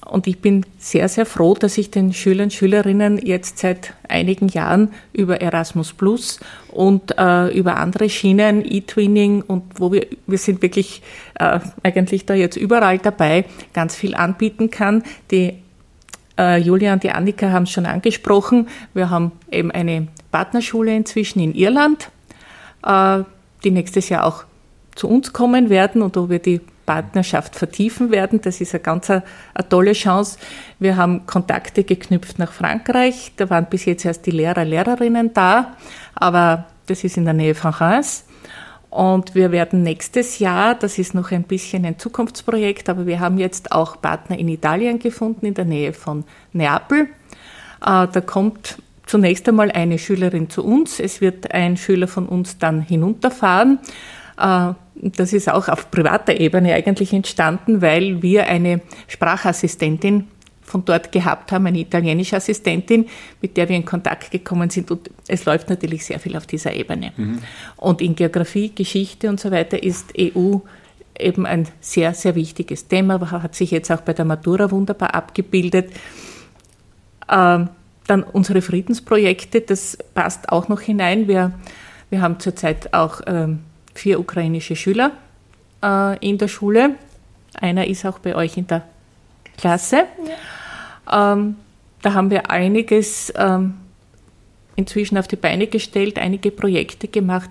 Und 0.04 0.26
ich 0.26 0.40
bin 0.40 0.66
sehr, 0.78 1.08
sehr 1.08 1.24
froh, 1.24 1.54
dass 1.54 1.78
ich 1.78 1.90
den 1.90 2.12
Schülern 2.12 2.50
Schülerinnen 2.50 3.18
jetzt 3.18 3.58
seit 3.58 3.94
einigen 4.06 4.48
Jahren 4.48 4.90
über 5.14 5.40
Erasmus 5.40 5.94
Plus 5.94 6.40
und 6.68 7.16
äh, 7.16 7.48
über 7.56 7.76
andere 7.76 8.10
Schienen, 8.10 8.64
E-Twinning 8.64 9.42
und 9.42 9.62
wo 9.76 9.92
wir, 9.92 10.06
wir 10.26 10.38
sind 10.38 10.60
wirklich 10.60 11.02
äh, 11.36 11.60
eigentlich 11.82 12.26
da 12.26 12.34
jetzt 12.34 12.56
überall 12.56 12.98
dabei, 12.98 13.46
ganz 13.72 13.96
viel 13.96 14.14
anbieten 14.14 14.68
kann. 14.68 15.02
Die 15.30 15.54
äh, 16.38 16.58
Julia 16.58 16.92
und 16.92 17.02
die 17.02 17.10
Annika 17.10 17.50
haben 17.50 17.62
es 17.62 17.70
schon 17.70 17.86
angesprochen. 17.86 18.68
Wir 18.92 19.08
haben 19.08 19.32
eben 19.50 19.70
eine 19.70 20.08
Partnerschule 20.34 20.96
inzwischen 20.96 21.38
in 21.38 21.54
Irland, 21.54 22.10
äh, 22.84 23.22
die 23.62 23.70
nächstes 23.70 24.08
Jahr 24.08 24.26
auch 24.26 24.42
zu 24.96 25.08
uns 25.08 25.32
kommen 25.32 25.70
werden 25.70 26.02
und 26.02 26.16
wo 26.16 26.28
wir 26.28 26.40
die 26.40 26.60
Partnerschaft 26.86 27.54
vertiefen 27.54 28.10
werden. 28.10 28.40
Das 28.40 28.60
ist 28.60 28.74
eine 28.74 28.82
ganz 28.82 29.10
eine, 29.10 29.22
eine 29.54 29.68
tolle 29.68 29.92
Chance. 29.92 30.40
Wir 30.80 30.96
haben 30.96 31.24
Kontakte 31.26 31.84
geknüpft 31.84 32.40
nach 32.40 32.50
Frankreich. 32.50 33.30
Da 33.36 33.48
waren 33.48 33.66
bis 33.66 33.84
jetzt 33.84 34.04
erst 34.04 34.26
die 34.26 34.32
Lehrer, 34.32 34.64
Lehrerinnen 34.64 35.32
da, 35.34 35.76
aber 36.16 36.66
das 36.86 37.04
ist 37.04 37.16
in 37.16 37.26
der 37.26 37.34
Nähe 37.34 37.54
von 37.54 37.70
Reims. 37.70 38.24
Und 38.90 39.36
wir 39.36 39.52
werden 39.52 39.84
nächstes 39.84 40.40
Jahr, 40.40 40.74
das 40.74 40.98
ist 40.98 41.14
noch 41.14 41.30
ein 41.30 41.44
bisschen 41.44 41.84
ein 41.84 41.96
Zukunftsprojekt, 42.00 42.88
aber 42.88 43.06
wir 43.06 43.20
haben 43.20 43.38
jetzt 43.38 43.70
auch 43.70 44.02
Partner 44.02 44.36
in 44.36 44.48
Italien 44.48 44.98
gefunden, 44.98 45.46
in 45.46 45.54
der 45.54 45.64
Nähe 45.64 45.92
von 45.92 46.24
Neapel. 46.52 47.02
Äh, 47.02 47.06
da 48.08 48.20
kommt 48.20 48.78
zunächst 49.06 49.48
einmal 49.48 49.70
eine 49.70 49.98
Schülerin 49.98 50.50
zu 50.50 50.64
uns. 50.64 51.00
Es 51.00 51.20
wird 51.20 51.52
ein 51.52 51.76
Schüler 51.76 52.08
von 52.08 52.26
uns 52.26 52.58
dann 52.58 52.80
hinunterfahren. 52.80 53.78
Äh, 54.38 54.72
das 54.94 55.32
ist 55.32 55.50
auch 55.50 55.68
auf 55.68 55.90
privater 55.90 56.38
Ebene 56.38 56.74
eigentlich 56.74 57.12
entstanden, 57.12 57.82
weil 57.82 58.22
wir 58.22 58.46
eine 58.46 58.80
Sprachassistentin 59.08 60.28
von 60.62 60.84
dort 60.84 61.12
gehabt 61.12 61.52
haben, 61.52 61.66
eine 61.66 61.78
italienische 61.78 62.36
Assistentin, 62.36 63.06
mit 63.42 63.56
der 63.56 63.68
wir 63.68 63.76
in 63.76 63.84
Kontakt 63.84 64.30
gekommen 64.30 64.70
sind. 64.70 64.90
Und 64.90 65.10
es 65.28 65.44
läuft 65.44 65.68
natürlich 65.68 66.06
sehr 66.06 66.18
viel 66.18 66.36
auf 66.36 66.46
dieser 66.46 66.74
Ebene. 66.74 67.12
Mhm. 67.16 67.40
Und 67.76 68.00
in 68.00 68.14
Geografie, 68.14 68.72
Geschichte 68.74 69.28
und 69.28 69.38
so 69.38 69.50
weiter 69.50 69.82
ist 69.82 70.14
EU 70.18 70.58
eben 71.18 71.46
ein 71.46 71.68
sehr, 71.80 72.14
sehr 72.14 72.34
wichtiges 72.34 72.88
Thema, 72.88 73.30
hat 73.30 73.54
sich 73.54 73.70
jetzt 73.70 73.90
auch 73.92 74.00
bei 74.00 74.14
der 74.14 74.24
Matura 74.24 74.70
wunderbar 74.70 75.14
abgebildet. 75.14 75.92
Ähm, 77.30 77.68
dann 78.06 78.22
unsere 78.22 78.62
Friedensprojekte, 78.62 79.60
das 79.60 79.96
passt 80.14 80.50
auch 80.50 80.68
noch 80.68 80.80
hinein. 80.80 81.28
Wir, 81.28 81.52
wir 82.10 82.20
haben 82.20 82.38
zurzeit 82.38 82.92
auch 82.92 83.20
ähm, 83.26 83.60
vier 83.94 84.20
ukrainische 84.20 84.76
Schüler 84.76 85.12
äh, 85.82 86.18
in 86.18 86.38
der 86.38 86.48
Schule. 86.48 86.96
Einer 87.54 87.86
ist 87.86 88.04
auch 88.04 88.18
bei 88.18 88.34
euch 88.34 88.56
in 88.56 88.66
der 88.66 88.82
Klasse. 89.56 90.04
Ja. 91.06 91.32
Ähm, 91.32 91.56
da 92.02 92.12
haben 92.12 92.30
wir 92.30 92.50
einiges 92.50 93.32
ähm, 93.36 93.74
inzwischen 94.76 95.16
auf 95.16 95.28
die 95.28 95.36
Beine 95.36 95.66
gestellt, 95.66 96.18
einige 96.18 96.50
Projekte 96.50 97.08
gemacht. 97.08 97.50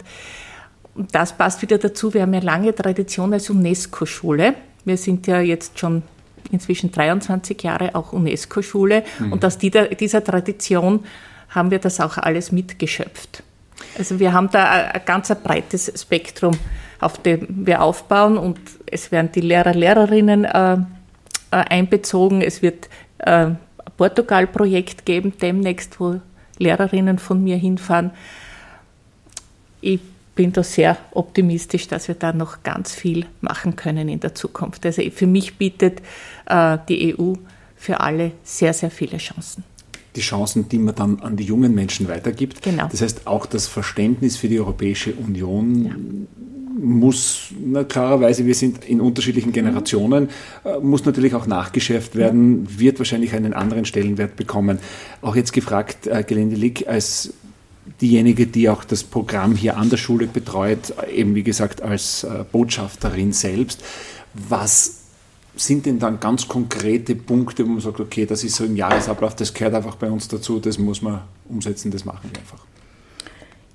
Und 0.96 1.16
das 1.16 1.36
passt 1.36 1.62
wieder 1.62 1.78
dazu. 1.78 2.14
Wir 2.14 2.22
haben 2.22 2.34
ja 2.34 2.42
lange 2.42 2.76
Tradition 2.76 3.34
als 3.34 3.50
UNESCO-Schule. 3.50 4.54
Wir 4.86 4.98
sind 4.98 5.26
ja 5.26 5.40
jetzt 5.40 5.80
schon 5.80 6.04
inzwischen 6.54 6.92
23 6.92 7.62
Jahre 7.64 7.96
auch 7.96 8.14
UNESCO-Schule. 8.14 9.04
Mhm. 9.20 9.34
Und 9.34 9.46
aus 9.46 9.58
dieser, 9.58 9.88
dieser 9.88 10.24
Tradition 10.24 11.04
haben 11.50 11.72
wir 11.72 11.80
das 11.80 12.00
auch 12.00 12.18
alles 12.18 12.52
mitgeschöpft. 12.52 13.44
Also 13.98 14.20
wir 14.20 14.34
haben 14.34 14.50
da 14.52 14.72
ein, 14.72 15.02
ganz 15.06 15.34
breites 15.44 15.92
Spektrum, 16.02 16.58
auf 17.00 17.22
dem 17.22 17.66
wir 17.66 17.82
aufbauen 17.82 18.38
und 18.38 18.60
es 18.86 19.12
werden 19.12 19.32
die 19.34 19.42
Lehrer, 19.42 19.74
Lehrerinnen 19.74 20.46
äh, 20.46 20.74
äh 20.74 20.78
einbezogen. 21.52 22.42
Es 22.42 22.62
wird 22.62 22.90
äh, 23.20 23.32
ein 23.32 23.58
Portugal-Projekt 23.98 25.06
geben 25.06 25.34
demnächst, 25.40 26.00
wo 26.00 26.22
Lehrerinnen 26.58 27.20
von 27.20 27.44
mir 27.44 27.58
hinfahren. 27.58 28.12
Ich 29.82 30.00
bin 30.36 30.52
da 30.52 30.64
sehr 30.64 30.98
optimistisch, 31.12 31.88
dass 31.88 32.08
wir 32.08 32.16
da 32.16 32.34
noch 32.34 32.64
ganz 32.64 32.94
viel 32.94 33.26
machen 33.42 33.76
können 33.76 34.10
in 34.10 34.20
der 34.20 34.34
Zukunft. 34.34 34.86
Also 34.86 35.02
für 35.12 35.28
mich 35.28 35.58
bietet 35.58 36.02
äh, 36.48 36.78
die 36.90 37.16
EU 37.18 37.34
für 37.76 38.00
alle 38.00 38.32
sehr, 38.44 38.74
sehr 38.74 38.90
viele 38.90 39.18
Chancen. 39.18 39.64
Die 40.16 40.22
Chancen, 40.22 40.70
die 40.70 40.78
man 40.78 40.96
dann 40.96 41.20
an 41.22 41.36
die 41.36 41.44
jungen 41.44 41.74
Menschen 41.74 42.08
weitergibt. 42.08 42.62
Genau. 42.62 42.88
Das 42.90 43.02
heißt, 43.02 43.28
auch 43.28 43.46
das 43.46 43.68
Verständnis 43.68 44.38
für 44.38 44.48
die 44.48 44.60
Europäische 44.60 45.14
Union 45.14 45.86
ja. 45.86 45.96
muss, 46.80 47.48
na, 47.60 47.84
klarerweise, 47.84 48.46
wir 48.46 48.54
sind 48.54 48.86
in 48.86 49.02
unterschiedlichen 49.02 49.50
mhm. 49.50 49.54
Generationen, 49.54 50.30
mhm. 50.64 50.88
muss 50.88 51.06
natürlich 51.06 51.34
auch 51.34 51.48
nachgeschärft 51.48 52.16
werden, 52.16 52.80
wird 52.80 53.00
wahrscheinlich 53.00 53.34
einen 53.34 53.54
anderen 53.54 53.86
Stellenwert 53.86 54.36
bekommen. 54.36 54.80
Auch 55.22 55.36
jetzt 55.36 55.52
gefragt, 55.52 56.08
äh, 56.08 56.24
Gelinde 56.24 56.56
Lick, 56.56 56.88
als 56.88 57.34
diejenige, 58.02 58.48
die 58.48 58.70
auch 58.70 58.84
das 58.84 59.04
Programm 59.04 59.56
hier 59.56 59.78
an 59.78 59.90
der 59.90 59.98
Schule 59.98 60.28
betreut, 60.28 60.94
eben 61.12 61.36
wie 61.36 61.44
gesagt 61.44 61.82
als 61.82 62.24
äh, 62.24 62.46
Botschafterin 62.52 63.34
selbst. 63.34 63.84
Was 64.34 65.04
sind 65.56 65.86
denn 65.86 66.00
dann 66.00 66.20
ganz 66.20 66.48
konkrete 66.48 67.16
Punkte, 67.16 67.66
wo 67.66 67.72
man 67.72 67.82
sagt, 67.82 68.00
okay, 68.00 68.26
das 68.26 68.44
ist 68.44 68.56
so 68.56 68.66
im 68.66 68.76
Jahresablauf, 68.76 69.36
das 69.36 69.54
gehört 69.54 69.76
einfach 69.76 69.96
bei 69.96 70.10
uns 70.10 70.28
dazu, 70.28 70.60
das 70.60 70.80
muss 70.80 71.02
man 71.02 71.22
umsetzen, 71.48 71.92
das 71.92 72.06
machen 72.06 72.30
wir 72.32 72.40
einfach? 72.40 72.60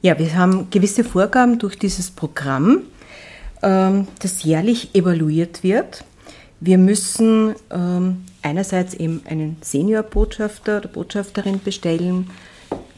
Ja, 0.02 0.18
wir 0.18 0.34
haben 0.34 0.70
gewisse 0.70 1.04
Vorgaben 1.04 1.58
durch 1.58 1.78
dieses 1.78 2.10
Programm, 2.10 2.82
ähm, 3.62 4.08
das 4.20 4.42
jährlich 4.42 4.94
evaluiert 4.94 5.62
wird. 5.62 6.04
Wir 6.60 6.78
müssen 6.78 7.54
ähm, 7.70 8.24
einerseits 8.42 8.94
eben 8.94 9.22
einen 9.28 9.56
Seniorbotschafter 9.60 10.78
oder 10.78 10.88
Botschafterin 10.88 11.60
bestellen, 11.62 12.30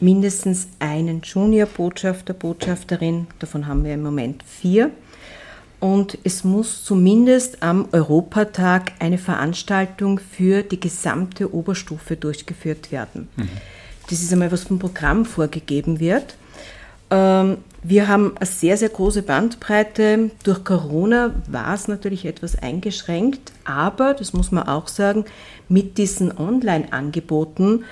mindestens 0.01 0.67
einen 0.79 1.21
Junior-Botschafter, 1.21 2.33
Botschafterin, 2.33 3.27
davon 3.39 3.67
haben 3.67 3.83
wir 3.83 3.93
im 3.93 4.03
Moment 4.03 4.43
vier. 4.43 4.91
Und 5.79 6.17
es 6.23 6.43
muss 6.43 6.83
zumindest 6.83 7.63
am 7.63 7.87
Europatag 7.91 8.91
eine 8.99 9.17
Veranstaltung 9.17 10.19
für 10.19 10.61
die 10.61 10.79
gesamte 10.79 11.53
Oberstufe 11.53 12.17
durchgeführt 12.17 12.91
werden. 12.91 13.29
Mhm. 13.35 13.49
Das 14.09 14.21
ist 14.21 14.31
einmal, 14.31 14.51
was 14.51 14.63
vom 14.63 14.77
Programm 14.77 15.25
vorgegeben 15.25 15.99
wird. 15.99 16.35
Ähm, 17.09 17.57
wir 17.83 18.07
haben 18.07 18.37
eine 18.37 18.45
sehr, 18.45 18.77
sehr 18.77 18.89
große 18.89 19.23
Bandbreite. 19.23 20.29
Durch 20.43 20.63
Corona 20.63 21.33
war 21.47 21.73
es 21.73 21.87
natürlich 21.87 22.25
etwas 22.25 22.55
eingeschränkt, 22.55 23.51
aber, 23.65 24.13
das 24.13 24.33
muss 24.33 24.51
man 24.51 24.67
auch 24.67 24.87
sagen, 24.87 25.25
mit 25.67 25.97
diesen 25.97 26.37
Online-Angeboten 26.37 27.85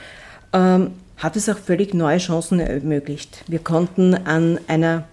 ähm, 0.53 0.91
hat 1.19 1.35
es 1.35 1.49
auch 1.49 1.57
völlig 1.57 1.93
neue 1.93 2.17
Chancen 2.17 2.59
ermöglicht. 2.59 3.43
Wir 3.47 3.59
konnten 3.59 4.15
an 4.15 4.59
einer 4.67 5.03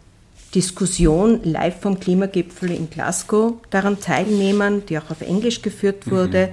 Diskussion 0.54 1.40
live 1.42 1.80
vom 1.80 2.00
Klimagipfel 2.00 2.70
in 2.70 2.88
Glasgow 2.88 3.54
daran 3.70 4.00
teilnehmen, 4.00 4.86
die 4.86 4.96
auch 4.98 5.10
auf 5.10 5.20
Englisch 5.20 5.60
geführt 5.60 6.10
wurde. 6.10 6.50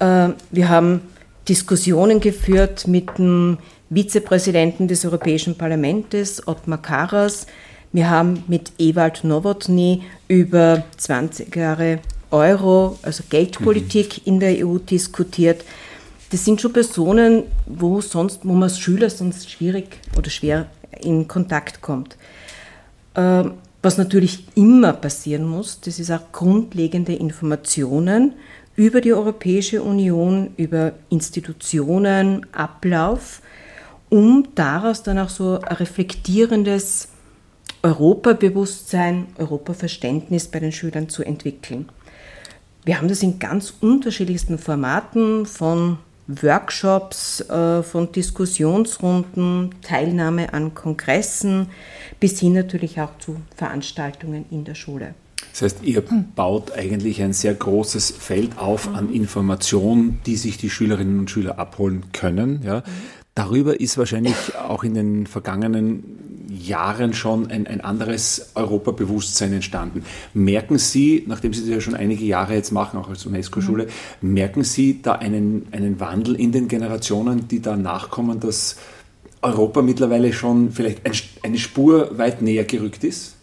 Mhm. 0.00 0.34
Wir 0.50 0.68
haben 0.68 1.02
Diskussionen 1.48 2.20
geführt 2.20 2.88
mit 2.88 3.18
dem 3.18 3.58
Vizepräsidenten 3.90 4.88
des 4.88 5.04
Europäischen 5.04 5.56
Parlaments, 5.56 6.46
Ottmar 6.48 6.80
Karas. 6.80 7.46
Wir 7.92 8.08
haben 8.08 8.42
mit 8.48 8.72
Ewald 8.78 9.22
Nowotny 9.22 10.02
über 10.28 10.82
20 10.96 11.54
Jahre 11.54 11.98
Euro, 12.30 12.98
also 13.02 13.22
Geldpolitik 13.28 14.18
mhm. 14.18 14.22
in 14.24 14.40
der 14.40 14.66
EU 14.66 14.78
diskutiert. 14.78 15.62
Das 16.32 16.44
sind 16.44 16.60
schon 16.60 16.72
Personen, 16.72 17.44
wo 17.66 18.00
sonst, 18.00 18.40
wo 18.42 18.52
man 18.52 18.64
als 18.64 18.78
Schüler 18.78 19.10
sonst 19.10 19.50
schwierig 19.50 19.98
oder 20.16 20.30
schwer 20.30 20.66
in 21.02 21.28
Kontakt 21.28 21.82
kommt. 21.82 22.16
Ähm, 23.14 23.52
was 23.82 23.98
natürlich 23.98 24.46
immer 24.54 24.94
passieren 24.94 25.44
muss, 25.44 25.80
das 25.80 25.98
ist 25.98 26.10
auch 26.10 26.32
grundlegende 26.32 27.14
Informationen 27.14 28.32
über 28.76 29.02
die 29.02 29.12
Europäische 29.12 29.82
Union, 29.82 30.54
über 30.56 30.92
Institutionen, 31.10 32.46
Ablauf 32.52 33.42
um 34.12 34.48
daraus 34.54 35.02
dann 35.02 35.18
auch 35.18 35.30
so 35.30 35.58
ein 35.58 35.76
reflektierendes 35.76 37.08
Europabewusstsein, 37.82 39.26
Europaverständnis 39.38 40.48
bei 40.48 40.60
den 40.60 40.70
Schülern 40.70 41.08
zu 41.08 41.22
entwickeln. 41.22 41.88
Wir 42.84 42.98
haben 42.98 43.08
das 43.08 43.22
in 43.22 43.38
ganz 43.38 43.72
unterschiedlichsten 43.80 44.58
Formaten, 44.58 45.46
von 45.46 45.96
Workshops, 46.26 47.40
äh, 47.48 47.82
von 47.82 48.12
Diskussionsrunden, 48.12 49.74
Teilnahme 49.82 50.52
an 50.52 50.74
Kongressen 50.74 51.68
bis 52.20 52.38
hin 52.38 52.52
natürlich 52.52 53.00
auch 53.00 53.18
zu 53.18 53.36
Veranstaltungen 53.56 54.44
in 54.50 54.64
der 54.64 54.74
Schule. 54.74 55.14
Das 55.50 55.62
heißt, 55.62 55.82
ihr 55.82 56.02
baut 56.34 56.72
eigentlich 56.72 57.22
ein 57.22 57.32
sehr 57.32 57.52
großes 57.52 58.10
Feld 58.12 58.58
auf 58.58 58.94
an 58.94 59.12
Informationen, 59.12 60.20
die 60.24 60.36
sich 60.36 60.56
die 60.56 60.70
Schülerinnen 60.70 61.18
und 61.18 61.30
Schüler 61.30 61.58
abholen 61.58 62.04
können. 62.12 62.62
Ja. 62.64 62.82
Darüber 63.34 63.78
ist 63.80 63.98
wahrscheinlich 63.98 64.34
auch 64.56 64.84
in 64.84 64.94
den 64.94 65.26
vergangenen 65.26 66.31
Jahren 66.66 67.12
schon 67.14 67.50
ein, 67.50 67.66
ein 67.66 67.80
anderes 67.80 68.52
Europabewusstsein 68.54 69.52
entstanden. 69.52 70.04
Merken 70.34 70.78
Sie, 70.78 71.24
nachdem 71.26 71.52
Sie 71.52 71.60
das 71.60 71.70
ja 71.70 71.80
schon 71.80 71.94
einige 71.94 72.24
Jahre 72.24 72.54
jetzt 72.54 72.72
machen, 72.72 72.98
auch 72.98 73.08
als 73.08 73.26
UNESCO-Schule, 73.26 73.88
mhm. 74.20 74.32
merken 74.32 74.64
Sie 74.64 75.02
da 75.02 75.12
einen, 75.12 75.66
einen 75.72 76.00
Wandel 76.00 76.34
in 76.36 76.52
den 76.52 76.68
Generationen, 76.68 77.48
die 77.48 77.60
da 77.60 77.76
nachkommen, 77.76 78.40
dass 78.40 78.76
Europa 79.42 79.82
mittlerweile 79.82 80.32
schon 80.32 80.70
vielleicht 80.70 81.04
ein, 81.04 81.12
eine 81.42 81.58
Spur 81.58 82.16
weit 82.18 82.42
näher 82.42 82.64
gerückt 82.64 83.04
ist? 83.04 83.36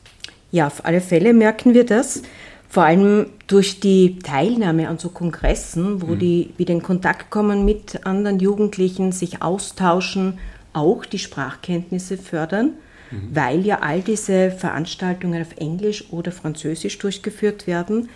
Ja, 0.52 0.68
auf 0.68 0.86
alle 0.86 1.02
Fälle 1.02 1.34
merken 1.34 1.74
wir 1.74 1.86
das. 1.86 2.24
Vor 2.70 2.84
allem 2.84 3.28
durch 3.48 3.80
die 3.80 4.20
Teilnahme 4.20 4.90
an 4.90 5.00
so 5.00 5.10
Kongressen, 5.10 6.02
wo 6.02 6.14
mhm. 6.14 6.20
die 6.20 6.50
wieder 6.58 6.74
in 6.74 6.84
Kontakt 6.84 7.32
kommen 7.32 7.66
mit 7.66 8.06
anderen 8.06 8.40
Jugendlichen, 8.40 9.12
sich 9.12 9.42
austauschen, 9.42 10.38
auch 10.72 11.06
die 11.06 11.20
Sprachkenntnisse 11.20 12.18
fördern, 12.18 12.74
mhm. 13.12 13.30
weil 13.34 13.66
ja 13.66 13.80
all 13.80 14.02
diese 14.02 14.52
Veranstaltungen 14.52 15.42
auf 15.42 15.58
Englisch 15.58 16.12
oder 16.12 16.32
Französisch 16.32 16.98
durchgeführt 16.98 17.68
werden, 17.68 18.10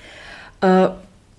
äh, 0.62 0.90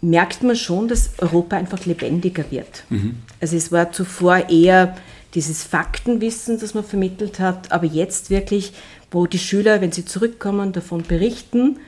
merkt 0.01 0.43
man 0.43 0.57
schon, 0.57 0.89
dass 0.89 1.11
Europa 1.19 1.57
einfach 1.57 1.87
lebendiger 1.87 2.45
wird. 2.51 2.85
Mhm. 2.91 3.17
Also 3.41 3.57
es 3.57 3.73
war 3.73 3.93
zuvor 3.93 4.49
eher 4.51 4.97
dieses 5.35 5.65
Faktenwissen, 5.65 6.61
das 6.61 6.75
man 6.75 6.85
vermittelt 6.85 7.41
hat, 7.41 7.73
aber 7.73 7.87
jetzt 7.87 8.31
wirklich, 8.31 8.73
wo 9.11 9.27
die 9.27 9.39
Schüler, 9.39 9.81
wenn 9.81 9.93
sie 9.93 10.05
zurückkommen, 10.05 10.73
davon 10.73 11.03
berichten, 11.03 11.79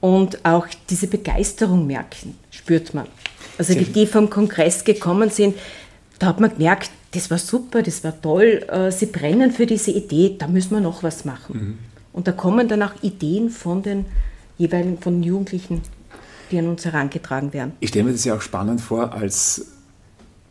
und 0.00 0.44
auch 0.44 0.66
diese 0.90 1.06
Begeisterung 1.06 1.86
merken, 1.86 2.36
spürt 2.50 2.94
man. 2.94 3.06
Also 3.58 3.74
wie 3.74 3.84
die 3.84 4.06
vom 4.06 4.28
Kongress 4.28 4.84
gekommen 4.84 5.30
sind, 5.30 5.56
da 6.18 6.26
hat 6.28 6.40
man 6.40 6.50
gemerkt, 6.50 6.90
das 7.16 7.30
war 7.30 7.38
super, 7.38 7.82
das 7.82 8.04
war 8.04 8.20
toll, 8.20 8.64
äh, 8.68 8.90
sie 8.92 9.06
brennen 9.06 9.50
für 9.50 9.66
diese 9.66 9.90
Idee, 9.90 10.36
da 10.38 10.46
müssen 10.46 10.72
wir 10.72 10.80
noch 10.80 11.02
was 11.02 11.24
machen. 11.24 11.56
Mhm. 11.56 11.78
Und 12.12 12.28
da 12.28 12.32
kommen 12.32 12.68
dann 12.68 12.82
auch 12.82 12.92
Ideen 13.02 13.50
von 13.50 13.82
den 13.82 14.04
jeweiligen 14.58 14.98
von 14.98 15.22
Jugendlichen, 15.22 15.82
die 16.50 16.58
an 16.58 16.68
uns 16.68 16.84
herangetragen 16.84 17.52
werden. 17.52 17.72
Ich 17.80 17.88
stelle 17.88 18.04
mir 18.04 18.12
das 18.12 18.24
ja 18.24 18.34
auch 18.36 18.40
spannend 18.40 18.80
vor, 18.80 19.12
als 19.12 19.66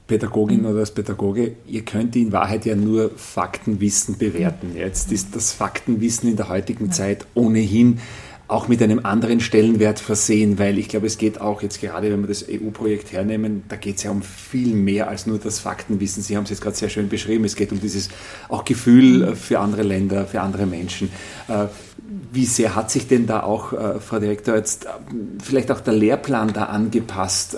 Pädagogin 0.08 0.62
mhm. 0.62 0.68
oder 0.68 0.80
als 0.80 0.92
Pädagoge, 0.92 1.56
ihr 1.68 1.84
könnt 1.84 2.16
in 2.16 2.32
Wahrheit 2.32 2.66
ja 2.66 2.76
nur 2.76 3.12
Faktenwissen 3.16 4.18
bewerten. 4.18 4.76
Jetzt 4.76 5.12
ist 5.12 5.36
das 5.36 5.52
Faktenwissen 5.52 6.30
in 6.30 6.36
der 6.36 6.50
heutigen 6.50 6.92
Zeit 6.92 7.26
ohnehin 7.36 8.00
auch 8.48 8.68
mit 8.68 8.82
einem 8.84 9.00
anderen 9.04 9.40
Stellenwert 9.40 10.00
versehen, 10.00 10.60
weil 10.60 10.78
ich 10.78 10.88
glaube, 10.88 11.08
es 11.08 11.18
geht 11.18 11.42
auch 11.42 11.64
jetzt 11.64 11.82
gerade, 11.82 12.12
wenn 12.12 12.22
wir 12.22 12.28
das 12.28 12.46
EU-Projekt 12.48 13.12
hernehmen, 13.12 13.64
da 13.70 13.76
geht 13.76 13.98
es 13.98 14.04
ja 14.04 14.12
um 14.12 14.22
viel 14.22 14.76
mehr 14.76 15.08
als 15.08 15.26
nur 15.26 15.40
das 15.40 15.60
Faktenwissen. 15.60 16.22
Sie 16.22 16.38
haben 16.38 16.44
es 16.44 16.52
jetzt 16.52 16.62
gerade 16.62 16.76
sehr 16.76 16.90
schön 16.90 17.10
beschrieben. 17.10 17.44
Es 17.46 17.56
geht 17.56 17.72
um 17.72 17.82
dieses 17.82 18.10
auch 18.48 18.64
Gefühl 18.64 19.36
für 19.36 19.60
andere 19.60 19.82
Länder, 19.82 20.28
für 20.28 20.42
andere 20.42 20.68
Menschen. 20.68 21.10
Äh, 21.48 21.66
wie 22.32 22.46
sehr 22.46 22.76
hat 22.76 22.92
sich 22.92 23.08
denn 23.08 23.26
da 23.26 23.42
auch, 23.42 23.74
äh, 23.74 24.00
Frau 24.00 24.20
Direktor, 24.20 24.56
jetzt 24.56 24.86
äh, 24.86 24.90
vielleicht 25.42 25.72
auch 25.72 25.80
der 25.80 25.94
Lehrplan 25.94 26.54
da 26.54 26.66
angepasst, 26.66 27.58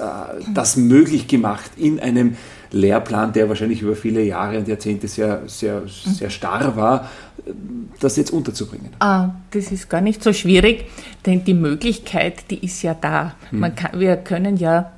das 0.54 0.78
möglich 0.78 1.28
gemacht 1.28 1.72
in 1.76 2.00
einem 2.00 2.38
Lehrplan, 2.72 3.34
der 3.34 3.50
wahrscheinlich 3.50 3.82
über 3.82 3.96
viele 3.96 4.24
Jahre 4.24 4.58
und 4.58 4.68
Jahrzehnte 4.68 5.08
sehr, 5.08 5.44
sehr, 5.48 5.84
sehr 5.88 6.30
starr 6.30 6.76
war, 6.76 7.10
das 8.00 8.18
jetzt 8.18 8.32
unterzubringen? 8.32 8.90
Ah, 9.00 9.30
das 9.52 9.72
ist 9.72 9.90
gar 9.90 10.02
nicht 10.02 10.24
so 10.24 10.34
schwierig, 10.34 10.86
denn 11.26 11.44
die 11.44 11.54
Möglichkeit, 11.54 12.50
die 12.52 12.64
ist 12.64 12.82
ja 12.82 12.94
da. 12.94 13.36
Hm. 13.50 13.76
Kann, 13.76 14.00
wir 14.00 14.18
können 14.18 14.58
ja 14.58 14.92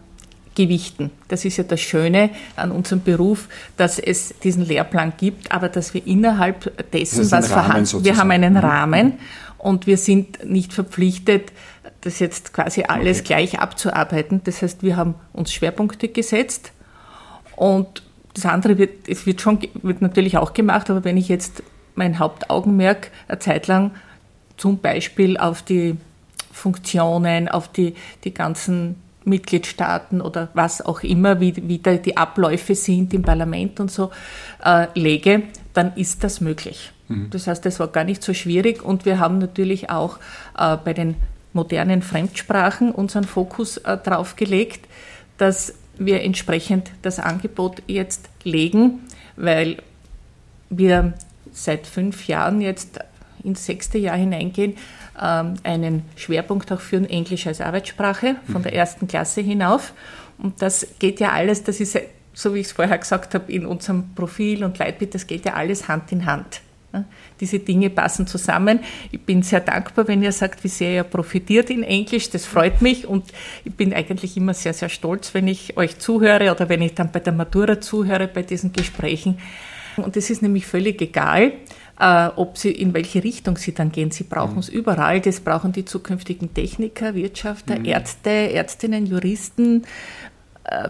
gewichten. 0.56 1.12
Das 1.30 1.46
ist 1.46 1.58
ja 1.58 1.64
das 1.64 1.80
Schöne 1.80 2.32
an 2.58 2.72
unserem 2.72 3.02
Beruf, 3.02 3.48
dass 3.78 3.98
es 3.98 4.34
diesen 4.44 4.66
Lehrplan 4.66 5.14
gibt, 5.18 5.52
aber 5.52 5.70
dass 5.70 5.94
wir 5.94 6.06
innerhalb 6.06 6.92
dessen, 6.92 7.32
was 7.32 7.48
vorhanden 7.48 8.04
wir 8.04 8.18
haben 8.18 8.32
einen 8.32 8.54
mhm. 8.54 8.60
Rahmen 8.60 9.14
und 9.58 9.88
wir 9.88 9.98
sind 9.98 10.44
nicht 10.46 10.74
verpflichtet, 10.74 11.54
das 12.02 12.20
jetzt 12.20 12.52
quasi 12.54 12.84
alles 12.84 13.20
okay. 13.20 13.28
gleich 13.28 13.60
abzuarbeiten. 13.60 14.42
Das 14.44 14.62
heißt, 14.62 14.84
wir 14.84 14.98
haben 14.98 15.16
uns 15.32 15.54
Schwerpunkte 15.54 16.10
gesetzt 16.10 16.72
und 17.60 18.04
das 18.34 18.46
andere 18.46 18.78
wird, 18.78 19.10
es 19.10 19.26
wird 19.26 19.42
schon, 19.42 19.60
wird 19.82 20.02
natürlich 20.02 20.38
auch 20.38 20.54
gemacht, 20.54 20.90
aber 20.90 21.04
wenn 21.04 21.18
ich 21.18 21.28
jetzt 21.28 21.62
mein 21.94 22.18
Hauptaugenmerk 22.18 23.12
eine 23.28 23.40
Zeit 23.40 23.68
lang 23.68 23.92
zum 24.56 24.80
Beispiel 24.80 25.38
auf 25.38 25.62
die 25.62 25.98
Funktionen, 26.54 27.50
auf 27.50 27.68
die, 27.68 27.96
die 28.24 28.34
ganzen 28.34 28.96
Mitgliedstaaten 29.26 30.22
oder 30.22 30.48
was 30.54 30.82
auch 30.82 31.02
immer, 31.04 31.42
wie, 31.42 31.54
wie 31.68 31.80
da 31.80 31.96
die 31.96 32.16
Abläufe 32.16 32.76
sind 32.76 33.14
im 33.14 33.24
Parlament 33.24 33.82
und 33.82 33.92
so, 33.92 34.12
äh, 34.64 34.88
lege, 34.96 35.44
dann 35.74 35.92
ist 35.98 36.24
das 36.24 36.40
möglich. 36.40 36.94
Mhm. 37.10 37.30
Das 37.32 37.46
heißt, 37.46 37.66
das 37.66 37.78
war 37.82 37.90
gar 37.90 38.06
nicht 38.06 38.24
so 38.24 38.34
schwierig 38.34 38.82
und 38.82 39.06
wir 39.06 39.20
haben 39.20 39.38
natürlich 39.38 39.90
auch 39.90 40.18
äh, 40.58 40.78
bei 40.78 40.94
den 40.94 41.16
modernen 41.52 42.04
Fremdsprachen 42.04 42.92
unseren 42.94 43.26
Fokus 43.26 43.78
äh, 43.78 43.98
drauf 43.98 44.38
gelegt, 44.38 44.88
dass 45.38 45.74
wir 46.00 46.24
entsprechend 46.24 46.92
das 47.02 47.20
Angebot 47.20 47.84
jetzt 47.88 48.30
legen, 48.44 49.02
weil 49.36 49.78
wir 50.70 51.14
seit 51.52 51.88
fünf 51.88 52.28
Jahren 52.28 52.62
jetzt 52.62 53.00
ins 53.44 53.66
sechste 53.66 53.98
Jahr 53.98 54.18
hineingehen, 54.18 54.76
ähm, 55.22 55.56
einen 55.64 56.04
Schwerpunkt 56.16 56.72
auch 56.72 56.82
führen, 56.82 57.06
Englisch 57.06 57.48
als 57.48 57.62
Arbeitssprache 57.62 58.36
von 58.52 58.64
der 58.64 58.74
ersten 58.74 59.08
Klasse 59.08 59.42
hinauf. 59.42 59.94
Und 60.38 60.62
das 60.62 60.88
geht 61.00 61.20
ja 61.20 61.32
alles, 61.32 61.64
das 61.64 61.80
ist, 61.80 61.98
so 62.34 62.54
wie 62.54 62.60
ich 62.60 62.68
es 62.68 62.72
vorher 62.72 62.98
gesagt 62.98 63.34
habe, 63.34 63.52
in 63.52 63.66
unserem 63.66 64.14
Profil 64.16 64.64
und 64.64 64.78
Leitbild, 64.78 65.16
das 65.16 65.28
geht 65.28 65.46
ja 65.46 65.54
alles 65.54 65.88
Hand 65.88 66.12
in 66.12 66.26
Hand. 66.26 66.62
Diese 67.40 67.60
Dinge 67.60 67.90
passen 67.90 68.26
zusammen. 68.28 68.80
Ich 69.12 69.22
bin 69.22 69.44
sehr 69.44 69.60
dankbar, 69.60 70.08
wenn 70.08 70.24
ihr 70.24 70.32
sagt, 70.32 70.64
wie 70.64 70.70
sehr 70.70 70.94
ihr 70.94 71.04
profitiert 71.04 71.70
in 71.70 71.84
Englisch. 71.84 72.30
Das 72.30 72.46
freut 72.46 72.82
mich 72.82 73.08
und 73.08 73.26
ich 73.64 73.74
bin 73.74 73.94
eigentlich 73.94 74.36
immer 74.38 74.54
sehr, 74.54 74.74
sehr 74.74 74.90
stolz, 74.90 75.34
wenn 75.34 75.48
ich 75.48 75.78
euch 75.78 76.00
zuhöre 76.00 76.52
oder 76.52 76.68
wenn 76.68 76.82
ich 76.82 76.96
dann 76.96 77.12
bei 77.12 77.20
der 77.20 77.34
Matura 77.34 77.80
zuhöre 77.80 78.28
bei 78.28 78.42
diesen 78.42 78.74
Gesprächen. 78.74 79.38
Und 79.98 80.18
es 80.18 80.30
ist 80.30 80.42
nämlich 80.42 80.66
völlig 80.66 81.02
egal, 81.02 81.54
äh, 82.00 82.28
ob 82.36 82.58
sie, 82.58 82.72
in 82.72 82.94
welche 82.94 83.24
Richtung 83.24 83.58
sie 83.58 83.74
dann 83.74 83.92
gehen. 83.92 84.12
Sie 84.12 84.24
brauchen 84.24 84.54
mhm. 84.54 84.60
es 84.60 84.70
überall. 84.70 85.20
Das 85.20 85.42
brauchen 85.42 85.72
die 85.72 85.86
zukünftigen 85.86 86.54
Techniker, 86.54 87.14
Wirtschafter, 87.14 87.78
mhm. 87.78 87.86
Ärzte, 87.86 88.30
Ärztinnen, 88.30 89.06
Juristen, 89.06 89.84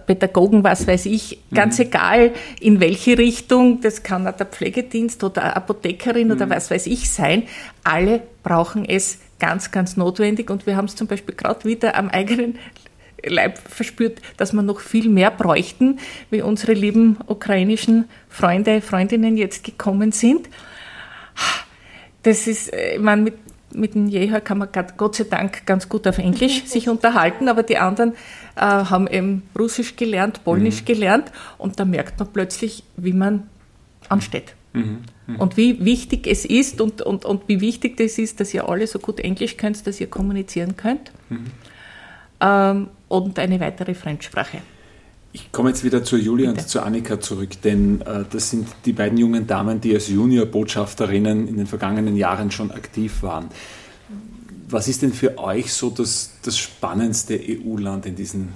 Pädagogen, 0.05 0.63
was 0.63 0.87
weiß 0.87 1.05
ich, 1.05 1.39
ganz 1.53 1.77
mhm. 1.77 1.85
egal 1.85 2.31
in 2.59 2.79
welche 2.79 3.17
Richtung, 3.17 3.81
das 3.81 4.03
kann 4.03 4.27
auch 4.27 4.35
der 4.35 4.45
Pflegedienst 4.45 5.23
oder 5.23 5.55
Apothekerin 5.55 6.27
mhm. 6.27 6.33
oder 6.33 6.49
was 6.49 6.69
weiß 6.71 6.87
ich 6.87 7.09
sein, 7.09 7.43
alle 7.83 8.21
brauchen 8.43 8.85
es 8.85 9.19
ganz, 9.39 9.71
ganz 9.71 9.97
notwendig 9.97 10.49
und 10.49 10.65
wir 10.65 10.75
haben 10.75 10.85
es 10.85 10.95
zum 10.95 11.07
Beispiel 11.07 11.35
gerade 11.35 11.63
wieder 11.65 11.95
am 11.95 12.09
eigenen 12.09 12.57
Leib 13.25 13.59
verspürt, 13.67 14.19
dass 14.37 14.53
wir 14.53 14.61
noch 14.61 14.79
viel 14.79 15.09
mehr 15.09 15.31
bräuchten, 15.31 15.99
wie 16.29 16.41
unsere 16.41 16.73
lieben 16.73 17.17
ukrainischen 17.27 18.05
Freunde, 18.29 18.81
Freundinnen 18.81 19.37
jetzt 19.37 19.63
gekommen 19.63 20.11
sind. 20.11 20.49
Das 22.23 22.47
ist, 22.47 22.73
äh, 22.73 22.95
ich 22.95 23.01
meine, 23.01 23.21
mit, 23.21 23.35
mit 23.73 23.95
dem 23.95 24.07
Jeher 24.07 24.41
kann 24.41 24.57
man 24.57 24.69
Gott 24.97 25.15
sei 25.15 25.25
Dank 25.25 25.65
ganz 25.65 25.89
gut 25.89 26.07
auf 26.07 26.17
Englisch 26.17 26.63
sich 26.65 26.89
unterhalten, 26.89 27.47
aber 27.47 27.63
die 27.63 27.77
anderen 27.77 28.13
äh, 28.55 28.61
haben 28.61 29.07
eben 29.07 29.43
Russisch 29.57 29.95
gelernt, 29.95 30.43
Polnisch 30.43 30.81
mhm. 30.81 30.85
gelernt 30.85 31.31
und 31.57 31.79
da 31.79 31.85
merkt 31.85 32.19
man 32.19 32.27
plötzlich, 32.31 32.83
wie 32.97 33.13
man 33.13 33.49
ansteht. 34.07 34.55
Mhm. 34.73 35.03
Mhm. 35.27 35.35
Und 35.37 35.57
wie 35.57 35.83
wichtig 35.83 36.27
es 36.27 36.45
ist 36.45 36.81
und, 36.81 37.01
und, 37.01 37.25
und 37.25 37.47
wie 37.47 37.61
wichtig 37.61 37.97
das 37.97 38.17
ist, 38.17 38.39
dass 38.39 38.53
ihr 38.53 38.67
alle 38.67 38.87
so 38.87 38.99
gut 38.99 39.19
Englisch 39.19 39.57
könnt, 39.57 39.85
dass 39.85 39.99
ihr 39.99 40.07
kommunizieren 40.07 40.75
könnt. 40.77 41.11
Mhm. 41.29 41.45
Ähm, 42.41 42.87
und 43.07 43.39
eine 43.39 43.59
weitere 43.59 43.93
Fremdsprache. 43.93 44.59
Ich 45.31 45.51
komme 45.51 45.69
jetzt 45.69 45.83
wieder 45.83 46.03
zu 46.03 46.17
Julia 46.17 46.49
und 46.49 46.67
zu 46.67 46.81
Annika 46.81 47.19
zurück, 47.19 47.61
denn 47.63 48.01
äh, 48.01 48.25
das 48.29 48.49
sind 48.49 48.67
die 48.85 48.93
beiden 48.93 49.17
jungen 49.17 49.45
Damen, 49.45 49.79
die 49.79 49.93
als 49.93 50.07
Junior-Botschafterinnen 50.07 51.47
in 51.47 51.57
den 51.57 51.67
vergangenen 51.67 52.15
Jahren 52.15 52.49
schon 52.49 52.71
aktiv 52.71 53.21
waren. 53.21 53.49
Was 54.67 54.87
ist 54.87 55.03
denn 55.03 55.13
für 55.13 55.37
euch 55.37 55.71
so 55.73 55.89
das, 55.89 56.31
das 56.41 56.57
spannendste 56.57 57.39
EU-Land 57.39 58.07
in 58.07 58.15
diesen 58.15 58.49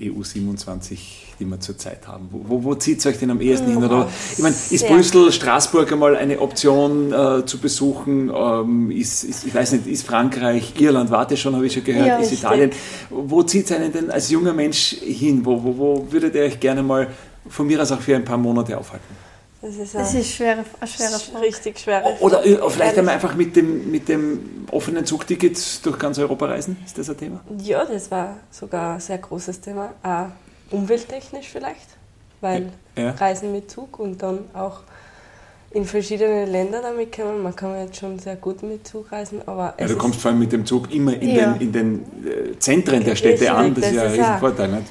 EU 0.00 0.22
27, 0.22 1.34
die 1.38 1.44
wir 1.44 1.60
zurzeit 1.60 2.06
haben? 2.08 2.28
Wo, 2.30 2.44
wo, 2.48 2.64
wo 2.64 2.74
zieht 2.74 2.98
es 2.98 3.06
euch 3.06 3.18
denn 3.18 3.30
am 3.30 3.40
ehesten 3.40 3.68
hin? 3.68 3.82
Oder, 3.82 4.08
ich 4.32 4.42
meine, 4.42 4.54
ist 4.70 4.86
Brüssel, 4.86 5.30
Straßburg 5.30 5.92
einmal 5.92 6.16
eine 6.16 6.40
Option 6.40 7.12
äh, 7.12 7.46
zu 7.46 7.58
besuchen? 7.58 8.30
Ähm, 8.34 8.90
ist, 8.90 9.24
ist, 9.24 9.46
ich 9.46 9.54
weiß 9.54 9.72
nicht, 9.72 9.86
ist 9.86 10.06
Frankreich, 10.06 10.74
Irland, 10.80 11.10
warte 11.10 11.36
schon, 11.36 11.54
habe 11.54 11.66
ich 11.66 11.72
schon 11.72 11.84
gehört, 11.84 12.06
ja, 12.06 12.16
ist 12.18 12.32
Italien. 12.32 12.70
Wo 13.10 13.42
zieht 13.42 13.66
es 13.66 13.72
einen 13.72 13.92
denn 13.92 14.10
als 14.10 14.30
junger 14.30 14.52
Mensch 14.52 14.96
hin? 15.00 15.44
Wo, 15.44 15.62
wo, 15.62 15.78
wo 15.78 16.12
würdet 16.12 16.34
ihr 16.34 16.42
euch 16.42 16.58
gerne 16.58 16.82
mal 16.82 17.08
von 17.48 17.66
mir 17.66 17.80
aus 17.80 17.92
auch 17.92 18.00
für 18.00 18.16
ein 18.16 18.24
paar 18.24 18.38
Monate 18.38 18.76
aufhalten? 18.76 19.23
Das 19.64 19.76
ist, 19.76 19.94
das 19.94 20.12
ist 20.12 20.30
schwere, 20.30 20.62
eine 20.78 20.90
schwere 20.90 21.18
Frage. 21.18 21.46
Richtig 21.46 21.78
schwere 21.78 22.16
Oder 22.20 22.42
vielleicht 22.68 22.98
einmal 22.98 23.14
einfach 23.14 23.34
mit 23.34 23.56
dem, 23.56 23.90
mit 23.90 24.10
dem 24.10 24.66
offenen 24.70 25.06
Zugticket 25.06 25.58
durch 25.86 25.98
ganz 25.98 26.18
Europa 26.18 26.44
reisen. 26.44 26.76
Ist 26.84 26.98
das 26.98 27.08
ein 27.08 27.16
Thema? 27.16 27.40
Ja, 27.62 27.82
das 27.86 28.10
war 28.10 28.36
sogar 28.50 28.96
ein 28.96 29.00
sehr 29.00 29.16
großes 29.16 29.62
Thema. 29.62 29.94
Auch 30.02 30.26
umwelttechnisch 30.70 31.48
vielleicht, 31.48 31.96
weil 32.42 32.72
ja. 32.94 33.12
Reisen 33.12 33.52
mit 33.52 33.70
Zug 33.70 33.98
und 33.98 34.22
dann 34.22 34.40
auch 34.52 34.80
in 35.70 35.86
verschiedene 35.86 36.44
Länder 36.44 36.82
damit 36.82 37.16
kommen. 37.16 37.42
Man 37.42 37.56
kann 37.56 37.74
jetzt 37.78 37.96
schon 37.96 38.18
sehr 38.18 38.36
gut 38.36 38.62
mit 38.62 38.86
Zug 38.86 39.10
reisen, 39.12 39.40
aber 39.46 39.72
ja, 39.80 39.86
du 39.86 39.96
kommst 39.96 40.20
vor 40.20 40.30
allem 40.30 40.40
mit 40.40 40.52
dem 40.52 40.66
Zug 40.66 40.92
immer 40.92 41.14
in 41.14 41.30
ja. 41.30 41.52
den, 41.52 41.60
in 41.62 41.72
den 41.72 42.00
äh, 42.26 42.58
Zentren 42.58 43.02
der 43.02 43.16
Städte 43.16 43.50
an. 43.50 43.74
Das, 43.74 43.84
das 43.84 43.92
ist 43.92 43.96
ja 43.96 44.02
ein 44.02 44.10
Riesenvorteil. 44.10 44.68
Ne? 44.68 44.84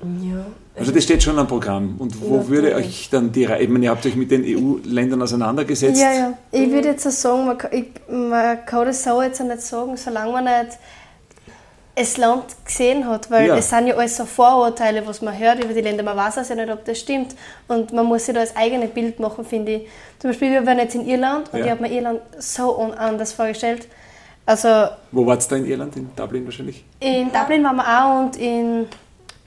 Ja. 0.00 0.46
Also 0.76 0.92
das 0.92 1.04
steht 1.04 1.22
schon 1.22 1.38
am 1.38 1.48
Programm. 1.48 1.96
Und 1.98 2.20
wo 2.20 2.36
ja, 2.36 2.48
würde 2.48 2.74
euch 2.74 3.08
dann 3.10 3.32
die 3.32 3.44
Reihe, 3.44 3.62
ich 3.62 3.68
meine, 3.68 3.86
ihr 3.86 3.90
habt 3.90 4.06
euch 4.06 4.14
mit 4.14 4.30
den 4.30 4.44
EU-Ländern 4.44 5.20
auseinandergesetzt. 5.22 6.00
Ja, 6.00 6.12
ja. 6.12 6.32
Ich 6.52 6.70
würde 6.70 6.88
jetzt 6.88 7.02
so 7.02 7.10
sagen, 7.10 7.46
man 7.46 7.58
kann, 7.58 7.72
ich, 7.72 7.86
man 8.08 8.64
kann 8.64 8.86
das 8.86 9.02
so 9.02 9.20
jetzt 9.20 9.40
auch 9.40 9.46
nicht 9.46 9.60
sagen, 9.60 9.96
solange 9.96 10.32
man 10.32 10.44
nicht 10.44 10.78
das 11.96 12.16
Land 12.16 12.44
gesehen 12.64 13.08
hat, 13.08 13.28
weil 13.28 13.48
ja. 13.48 13.56
es 13.56 13.68
sind 13.68 13.88
ja 13.88 13.96
alles 13.96 14.16
so 14.16 14.24
Vorurteile, 14.24 15.04
was 15.04 15.20
man 15.20 15.36
hört 15.36 15.64
über 15.64 15.74
die 15.74 15.80
Länder. 15.80 16.04
Man 16.04 16.16
weiß 16.16 16.38
also 16.38 16.54
ja 16.54 16.64
nicht, 16.64 16.72
ob 16.72 16.84
das 16.84 17.00
stimmt. 17.00 17.34
Und 17.66 17.92
man 17.92 18.06
muss 18.06 18.26
sich 18.26 18.34
da 18.34 18.40
das 18.40 18.54
eigene 18.54 18.86
Bild 18.86 19.18
machen, 19.18 19.44
finde 19.44 19.72
ich. 19.72 19.88
Zum 20.20 20.30
Beispiel, 20.30 20.52
wir 20.52 20.64
waren 20.64 20.78
jetzt 20.78 20.94
in 20.94 21.06
Irland 21.06 21.52
und 21.52 21.58
ja. 21.58 21.64
ich 21.64 21.70
habe 21.72 21.82
mir 21.82 21.92
Irland 21.92 22.20
so 22.38 22.80
anders 22.96 23.32
vorgestellt. 23.32 23.88
Also, 24.46 24.68
Wo 25.10 25.26
wart 25.26 25.42
ihr 25.42 25.48
da 25.48 25.56
in 25.56 25.66
Irland? 25.66 25.96
In 25.96 26.10
Dublin 26.14 26.44
wahrscheinlich? 26.44 26.84
In 27.00 27.32
Dublin 27.32 27.64
waren 27.64 27.76
wir 27.76 27.84
auch 27.84 28.20
und 28.20 28.36
in 28.36 28.86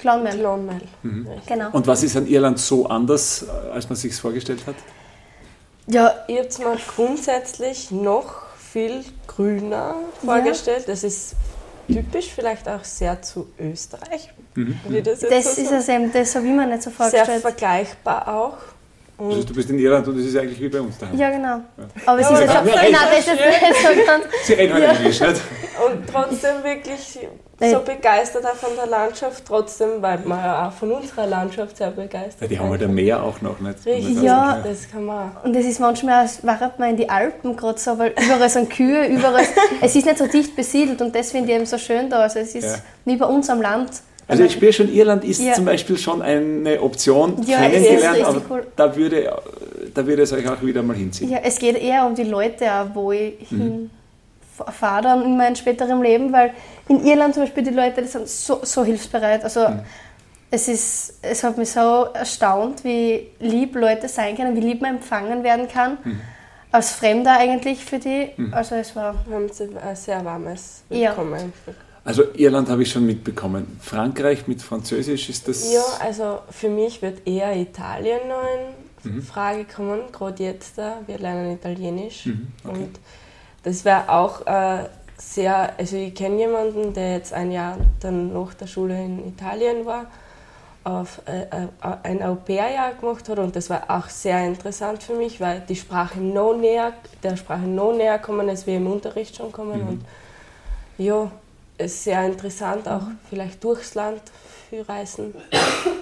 Clonmel. 0.02 0.34
Clonmel. 0.34 0.82
Mhm. 1.04 1.28
Genau. 1.46 1.70
Und 1.72 1.88
was 1.88 2.04
ist 2.04 2.18
an 2.18 2.28
Irland 2.28 2.60
so 2.60 2.88
anders, 2.88 3.44
äh, 3.44 3.72
als 3.72 3.88
man 3.88 3.96
sich 3.96 4.16
vorgestellt 4.16 4.66
hat? 4.68 4.76
Ja, 5.88 6.14
ich 6.28 6.38
habe 6.38 6.48
es 6.48 6.60
mir 6.60 6.78
grundsätzlich 6.96 7.92
noch 7.92 8.42
viel 8.58 9.04
grüner 9.28 9.96
vorgestellt. 10.24 10.82
Ja. 10.88 10.94
Das 10.94 11.04
ist 11.04 11.36
typisch 11.88 12.32
vielleicht 12.34 12.68
auch 12.68 12.84
sehr 12.84 13.22
zu 13.22 13.48
Österreich. 13.60 14.32
Mhm. 14.56 14.80
das, 15.04 15.20
das 15.20 15.56
so 15.56 15.62
ist 15.62 15.72
es 15.72 15.88
eben, 15.88 16.12
das 16.12 16.36
habe 16.36 16.46
ich 16.46 16.54
mir 16.54 16.68
nicht 16.68 16.84
so 16.84 16.90
vorgestellt. 16.90 17.26
Sehr 17.26 17.40
vergleichbar 17.40 18.28
auch. 18.28 18.58
Also 19.30 19.44
du 19.44 19.54
bist 19.54 19.70
in 19.70 19.80
Irland 19.80 20.08
und 20.08 20.18
es 20.18 20.26
ist 20.26 20.38
eigentlich 20.38 20.60
wie 20.60 20.70
bei 20.70 20.82
uns 20.82 20.98
daheim. 20.98 21.18
Ja, 21.18 21.30
genau. 21.30 21.48
Ja. 21.48 21.64
Aber 22.06 22.22
ja, 22.22 22.28
es 22.28 22.40
ist 22.40 22.46
ja 22.46 22.54
schon... 22.54 22.66
Nein, 22.66 22.92
das 22.92 23.20
ist 23.20 23.28
nicht 23.28 23.82
so 23.82 24.06
ganz... 24.06 24.26
Sie 24.44 24.54
reden 24.54 24.74
halt 24.74 24.84
ja. 24.84 24.92
Englisch, 24.94 25.20
nicht? 25.20 25.42
Und 25.86 26.10
trotzdem 26.10 26.64
wirklich 26.64 27.20
so 27.70 27.80
begeistert 27.80 28.46
auch 28.46 28.56
von 28.56 28.76
der 28.76 28.88
Landschaft, 28.88 29.46
trotzdem, 29.46 30.02
weil 30.02 30.20
man 30.26 30.40
ja 30.40 30.68
auch 30.68 30.72
von 30.72 30.92
unserer 30.92 31.28
Landschaft 31.28 31.78
sehr 31.78 31.92
begeistert 31.92 32.42
ja, 32.42 32.48
Die 32.48 32.60
haben 32.60 32.70
halt 32.70 32.82
ein 32.82 32.94
Meer 32.94 33.22
auch 33.22 33.40
noch, 33.42 33.60
nicht? 33.60 33.86
Richtig, 33.86 34.22
ja, 34.24 34.60
das 34.64 34.90
kann 34.90 35.06
man 35.06 35.30
auch. 35.30 35.44
Und 35.44 35.56
es 35.56 35.66
ist 35.66 35.80
manchmal, 35.80 36.22
als 36.22 36.44
wäre 36.44 36.72
man 36.80 36.92
in 36.92 36.98
die 36.98 37.10
Alpen 37.10 37.56
gerade 37.56 37.80
so, 37.80 37.98
weil 38.00 38.14
überall 38.18 38.50
sind 38.50 38.70
Kühe, 38.72 39.06
überall... 39.08 39.46
es 39.82 39.96
ist 39.96 40.06
nicht 40.06 40.18
so 40.18 40.26
dicht 40.26 40.56
besiedelt 40.56 41.02
und 41.02 41.16
das 41.16 41.32
finde 41.32 41.50
ich 41.50 41.56
eben 41.56 41.66
so 41.66 41.78
schön 41.78 42.10
da. 42.10 42.22
Also 42.22 42.40
es 42.40 42.56
ist 42.56 42.64
ja. 42.64 42.76
wie 43.06 43.18
bei 43.18 43.26
uns 43.26 43.50
am 43.50 43.62
Land. 43.62 43.92
Also 44.28 44.44
ich 44.44 44.54
spüre 44.54 44.72
schon, 44.72 44.94
Irland 44.94 45.24
ist 45.26 45.42
ja. 45.42 45.54
zum 45.54 45.66
Beispiel 45.66 45.98
schon 45.98 46.22
eine 46.22 46.82
Option 46.82 47.44
ja, 47.46 47.58
kennengelernt, 47.58 48.24
aber 48.24 48.42
cool. 48.50 48.68
da, 48.76 48.96
würde, 48.96 49.38
da 49.94 50.06
würde 50.06 50.22
es 50.22 50.32
euch 50.32 50.48
auch 50.50 50.62
wieder 50.62 50.82
mal 50.84 50.96
hinziehen. 50.96 51.30
Ja, 51.30 51.40
es 51.44 51.60
geht 51.60 51.78
eher 51.78 52.06
um 52.06 52.16
die 52.16 52.24
Leute, 52.24 52.66
wo 52.94 53.12
ich 53.12 53.52
mhm. 53.52 53.90
hinfahre 54.58 55.02
dann 55.02 55.24
in 55.24 55.36
meinem 55.36 55.56
späteren 55.56 56.02
Leben, 56.02 56.32
weil 56.32 56.54
in 56.88 57.06
Irland 57.06 57.34
zum 57.34 57.44
Beispiel 57.44 57.64
die 57.64 57.72
Leute, 57.72 58.02
die 58.02 58.08
sind 58.08 58.28
so, 58.28 58.60
so 58.64 58.86
hilfsbereit. 58.86 59.44
Also 59.44 59.68
mhm. 59.68 59.82
es, 60.50 60.70
ist, 60.70 61.20
es 61.22 61.44
hat 61.44 61.58
mich 61.58 61.72
so 61.72 62.08
erstaunt, 62.14 62.86
wie 62.86 63.28
lieb 63.40 63.76
Leute 63.76 64.08
sein 64.08 64.38
können, 64.38 64.56
wie 64.56 64.62
lieb 64.62 64.82
man 64.82 64.96
empfangen 64.96 65.44
werden 65.44 65.68
kann. 65.68 65.98
Mhm. 66.04 66.22
Als 66.72 66.94
Fremder 66.94 67.38
eigentlich 67.38 67.84
für 67.84 68.00
die. 68.00 68.30
Mhm. 68.38 68.54
Also 68.54 68.76
es 68.76 68.96
war... 68.96 69.14
Wir 69.28 69.36
haben 69.36 69.50
ein 69.86 69.96
sehr 69.98 70.24
warmes 70.24 70.84
Willkommen. 70.88 71.52
Ja. 71.68 71.74
Also 72.04 72.24
Irland 72.34 72.70
habe 72.70 72.82
ich 72.82 72.92
schon 72.92 73.06
mitbekommen. 73.06 73.80
Frankreich 73.80 74.48
mit 74.48 74.62
Französisch 74.62 75.30
ist 75.30 75.48
das. 75.48 75.72
Ja, 75.72 75.84
also 76.00 76.40
für 76.50 76.70
mich 76.70 77.02
wird 77.02 77.28
eher 77.28 77.56
Italien 77.56 78.20
noch 78.28 79.06
in 79.06 79.16
mhm. 79.16 79.22
Frage 79.22 79.66
kommen, 79.66 80.00
gerade 80.12 80.44
jetzt 80.44 80.78
da. 80.78 80.98
Wir 81.06 81.20
lernen 81.20 81.54
Italienisch. 81.54 82.26
Mhm. 82.26 82.48
Okay. 82.64 82.76
Und 82.76 83.00
das 83.64 83.86
wäre 83.86 84.10
auch 84.10 84.46
äh, 84.48 84.86
sehr, 85.18 85.78
also 85.78 85.96
ich 85.98 86.16
kenne 86.16 86.38
jemanden, 86.38 86.94
der 86.94 87.14
jetzt 87.14 87.34
ein 87.34 87.52
Jahr 87.52 87.78
dann 88.00 88.34
nach 88.34 88.54
der 88.56 88.66
Schule 88.66 88.96
in 88.96 89.28
Italien 89.28 89.86
war, 89.86 90.08
auf 90.84 91.22
äh, 91.28 91.42
äh 91.42 91.68
ein 92.02 92.24
Au-pair-Jahr 92.24 92.96
gemacht 92.96 93.30
hat 93.30 93.38
und 93.38 93.56
das 93.56 93.70
war 93.70 93.84
auch 93.88 94.10
sehr 94.10 94.44
interessant 94.48 95.04
für 95.04 95.14
mich, 95.14 95.40
weil 95.40 95.62
die 95.70 95.76
Sprache 95.76 96.20
noch 96.20 96.56
näher, 96.56 96.94
der 97.22 97.38
Sprache 97.38 97.68
noch 97.68 97.94
näher 97.94 98.18
kommen 98.18 98.50
ist, 98.50 98.66
wie 98.66 98.76
im 98.76 98.88
Unterricht 98.88 99.36
schon 99.36 99.52
kommen 99.52 99.82
mhm. 99.84 99.88
und 99.88 100.06
ja, 100.98 101.32
ist 101.82 102.04
sehr 102.04 102.26
interessant, 102.26 102.88
auch 102.88 103.02
mhm. 103.02 103.18
vielleicht 103.30 103.64
durchs 103.64 103.96
Land 103.96 104.22
für 104.70 104.88
Reisen. 104.88 105.34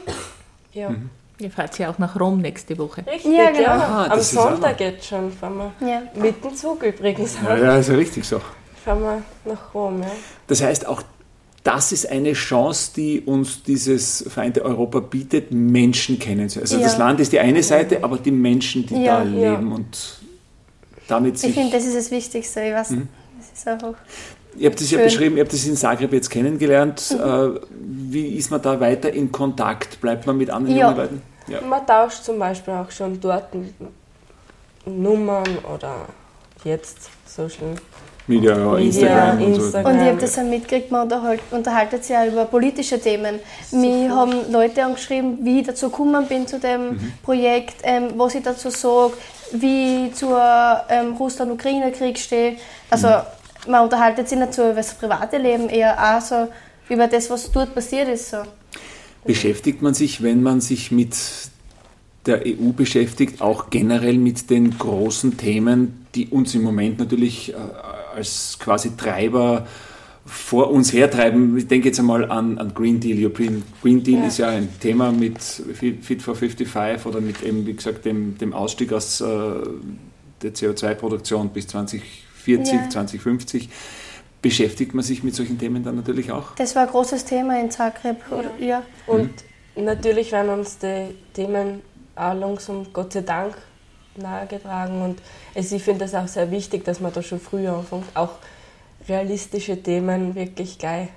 ja. 0.74 0.90
Mhm. 0.90 1.10
Ihr 1.40 1.52
fahrt 1.52 1.80
ja 1.80 1.90
auch 1.90 1.98
nach 1.98 2.20
Rom 2.20 2.42
nächste 2.42 2.78
Woche. 2.78 3.06
Richtig, 3.08 3.32
ja, 3.32 3.50
genau. 3.52 3.62
Ja. 3.62 4.08
Ah, 4.10 4.12
Am 4.12 4.20
Sonntag 4.20 4.80
jetzt 4.82 5.06
schon 5.06 5.32
fahren 5.32 5.72
wir. 5.80 5.88
Ja. 5.88 6.02
Mit 6.14 6.44
dem 6.44 6.54
Zug 6.54 6.84
übrigens. 6.84 7.38
Ja, 7.42 7.56
ja, 7.56 7.78
ist 7.78 7.88
ja 7.88 7.96
richtig 7.96 8.26
so. 8.26 8.42
Fahren 8.84 9.02
wir 9.02 9.24
nach 9.46 9.74
Rom, 9.74 10.02
ja. 10.02 10.12
Das 10.48 10.62
heißt, 10.62 10.86
auch 10.86 11.02
das 11.64 11.92
ist 11.92 12.10
eine 12.10 12.34
Chance, 12.34 12.92
die 12.96 13.22
uns 13.22 13.64
dieses 13.64 14.26
Vereinte 14.28 14.64
Europa 14.64 15.00
bietet, 15.00 15.52
Menschen 15.52 16.20
kennenzulernen. 16.20 16.64
Also 16.64 16.78
ja. 16.78 16.84
das 16.84 16.98
Land 16.98 17.20
ist 17.20 17.32
die 17.32 17.40
eine 17.40 17.64
Seite, 17.64 18.04
aber 18.04 18.18
die 18.18 18.32
Menschen, 18.32 18.86
die 18.86 19.04
ja, 19.04 19.20
da 19.20 19.24
leben 19.24 19.72
und 19.72 20.20
damit 21.08 21.38
sich... 21.38 21.50
Ich 21.50 21.56
finde, 21.56 21.72
das 21.72 21.86
ist 21.86 21.96
das 21.96 22.12
Wichtigste. 22.12 22.62
Ich 22.62 22.74
weiß, 22.74 22.90
mhm. 22.92 23.08
das 23.38 23.60
ist 23.60 23.68
einfach... 23.68 23.94
Ihr 24.58 24.70
habt 24.70 24.82
es 24.82 24.92
ja 24.92 25.02
beschrieben, 25.02 25.38
ihr 25.38 25.44
habt 25.44 25.54
es 25.54 25.66
in 25.66 25.76
Zagreb 25.76 26.12
jetzt 26.12 26.30
kennengelernt. 26.30 27.16
Mhm. 27.18 27.56
Äh, 27.56 27.60
wie 28.12 28.28
ist 28.36 28.52
man 28.52 28.62
da 28.62 28.80
weiter 28.80 29.12
in 29.12 29.32
Kontakt? 29.32 30.02
Bleibt 30.02 30.26
man 30.26 30.38
mit 30.38 30.50
anderen 30.50 30.76
ja. 30.76 30.88
jungen 30.88 30.98
Leuten? 30.98 31.22
Ja. 31.48 31.62
Man 31.62 31.86
tauscht 31.86 32.24
zum 32.24 32.40
Beispiel 32.40 32.74
auch 32.74 32.92
schon 32.92 33.20
dort 33.20 33.50
Nummern 34.86 35.58
oder 35.74 36.06
jetzt 36.64 37.10
Social 37.26 37.76
Media, 38.28 38.56
Media 38.56 38.78
Instagram, 38.78 39.44
und, 39.44 39.56
so. 39.56 39.78
und 39.80 39.96
ich 39.96 40.08
habe 40.08 40.18
das 40.20 40.38
auch 40.38 40.44
mitgekriegt, 40.44 40.92
man 40.92 41.04
unterhält, 41.04 41.42
unterhaltet 41.50 42.04
sich 42.04 42.14
ja 42.14 42.26
über 42.28 42.46
politische 42.46 43.00
Themen. 43.00 43.40
Mir 43.72 44.14
haben 44.14 44.52
Leute 44.52 44.84
angeschrieben, 44.84 45.40
wie 45.42 45.62
ich 45.62 45.68
dazu 45.68 45.90
gekommen 45.90 46.28
bin 46.28 46.46
zu 46.46 46.60
dem 46.60 46.92
mhm. 46.92 47.14
Projekt, 47.24 47.78
ähm, 47.84 48.10
was 48.18 48.36
ich 48.36 48.44
dazu 48.44 48.70
sage, 48.70 49.14
wie 49.54 50.08
ich 50.08 50.16
zur 50.16 50.40
ähm, 50.90 51.16
Russland-Ukraine-Krieg 51.16 52.20
stehe. 52.20 52.58
Also 52.92 53.08
mhm 53.08 53.39
man 53.68 53.84
unterhaltet 53.84 54.30
sich 54.30 54.38
nicht 54.38 54.54
so 54.54 54.64
über 54.64 54.76
das 54.76 54.94
private 54.94 55.38
Leben, 55.38 55.70
eher 55.70 55.98
auch 55.98 56.22
so 56.22 56.48
über 56.90 57.08
das, 57.08 57.30
was 57.30 57.52
dort 57.52 57.74
passiert 57.74 58.08
ist. 58.08 58.30
So. 58.30 58.38
Beschäftigt 59.26 59.82
man 59.82 59.94
sich, 59.94 60.24
wenn 60.24 60.42
man 60.42 60.62
sich 60.62 60.92
mit 60.92 61.16
der 62.26 62.44
EU 62.46 62.72
beschäftigt, 62.76 63.42
auch 63.42 63.70
generell 63.70 64.18
mit 64.18 64.50
den 64.50 64.78
großen 64.78 65.38
Themen, 65.38 66.06
die 66.16 66.28
uns 66.28 66.54
im 66.56 66.64
Moment 66.64 67.00
natürlich 67.00 67.54
äh, 67.54 67.56
als 68.16 68.58
quasi 68.60 68.96
Treiber 68.96 69.68
vor 70.26 70.70
uns 70.70 70.94
hertreiben. 70.94 71.58
Ich 71.58 71.68
denke 71.68 71.88
jetzt 71.88 72.00
einmal 72.00 72.30
an, 72.30 72.58
an 72.60 72.74
Green 72.74 73.00
Deal. 73.00 73.18
European 73.20 73.64
Green 73.82 74.04
Deal 74.04 74.20
ja. 74.20 74.28
ist 74.28 74.38
ja 74.38 74.50
ein 74.50 74.70
Thema 74.80 75.12
mit 75.12 75.42
Fit 75.42 76.22
for 76.22 76.36
55 76.36 77.06
oder 77.06 77.20
mit 77.20 77.42
eben, 77.42 77.66
wie 77.66 77.74
gesagt, 77.74 78.06
dem, 78.06 78.38
dem 78.38 78.54
Ausstieg 78.54 78.94
aus 78.94 79.22
äh, 79.22 79.26
der 80.42 80.54
CO2-Produktion 80.54 81.50
bis 81.50 81.68
2040, 82.44 82.74
ja. 82.74 82.90
2050. 82.90 83.70
Beschäftigt 84.42 84.94
man 84.94 85.04
sich 85.04 85.24
mit 85.24 85.36
solchen 85.36 85.58
Themen 85.60 85.84
dann 85.84 85.96
natürlich 85.96 86.32
auch? 86.32 86.56
Das 86.56 86.76
war 86.76 86.84
ein 86.84 86.90
großes 86.90 87.26
Thema 87.26 87.60
in 87.60 87.72
Zagreb. 87.72 88.18
Ja. 88.32 88.66
ja. 88.66 88.84
Und 89.06 89.32
mhm. 89.76 89.84
natürlich 89.84 90.32
werden 90.32 90.50
uns 90.50 90.78
die 90.78 91.16
Themen 91.34 91.82
auch 92.16 92.34
langsam, 92.34 92.88
Gott 92.94 93.14
sei 93.14 93.22
Dank, 93.22 93.58
nahegetragen. 94.16 95.02
Und 95.02 95.22
also 95.56 95.76
ich 95.76 95.84
finde 95.84 96.06
es 96.06 96.16
auch 96.16 96.28
sehr 96.28 96.52
wichtig, 96.52 96.86
dass 96.86 97.00
man 97.00 97.12
da 97.12 97.22
schon 97.22 97.40
früher 97.40 97.74
anfängt, 97.74 98.06
auch 98.14 98.36
realistische 99.08 99.82
Themen 99.82 100.36
wirklich 100.36 100.78
gleich 100.78 101.10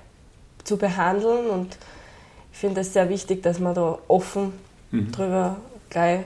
zu 0.63 0.77
behandeln. 0.77 1.47
Und 1.47 1.77
ich 2.51 2.59
finde 2.59 2.81
es 2.81 2.93
sehr 2.93 3.09
wichtig, 3.09 3.43
dass 3.43 3.59
man 3.59 3.73
da 3.73 3.99
offen 4.07 4.53
mhm. 4.91 5.11
drüber 5.11 5.57
gleich 5.89 6.21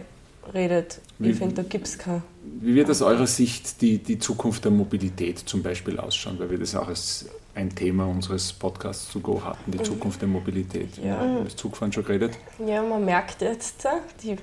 redet. 0.54 1.00
Wie, 1.20 1.30
ich 1.30 1.38
finde, 1.38 1.56
da 1.56 1.64
gibt 1.64 1.88
es 1.88 1.98
keine. 1.98 2.22
Wie 2.62 2.76
wird 2.76 2.90
aus 2.90 3.02
eurer 3.02 3.28
Sicht 3.28 3.82
die, 3.82 3.98
die 3.98 4.20
Zukunft 4.20 4.64
der 4.64 4.72
Mobilität 4.72 5.40
zum 5.40 5.64
Beispiel 5.64 6.00
ausschauen? 6.00 6.40
Weil 6.40 6.50
wir 6.50 6.58
das 6.58 6.76
auch 6.76 6.88
als 6.88 7.26
ein 7.56 7.74
Thema 7.74 8.06
unseres 8.06 8.54
Podcasts 8.54 9.12
zu 9.12 9.20
Go 9.20 9.42
hatten, 9.44 9.72
die 9.72 9.80
mhm. 9.80 9.84
Zukunft 9.84 10.22
der 10.22 10.30
Mobilität. 10.30 10.98
Ja. 11.04 11.18
Haben 11.18 11.38
wir 11.38 11.44
das 11.44 11.56
Zugfahren 11.56 11.92
schon 11.92 12.06
geredet? 12.06 12.38
Ja, 12.66 12.82
man 12.84 13.04
merkt 13.04 13.42
jetzt, 13.42 13.88
die 14.24 14.38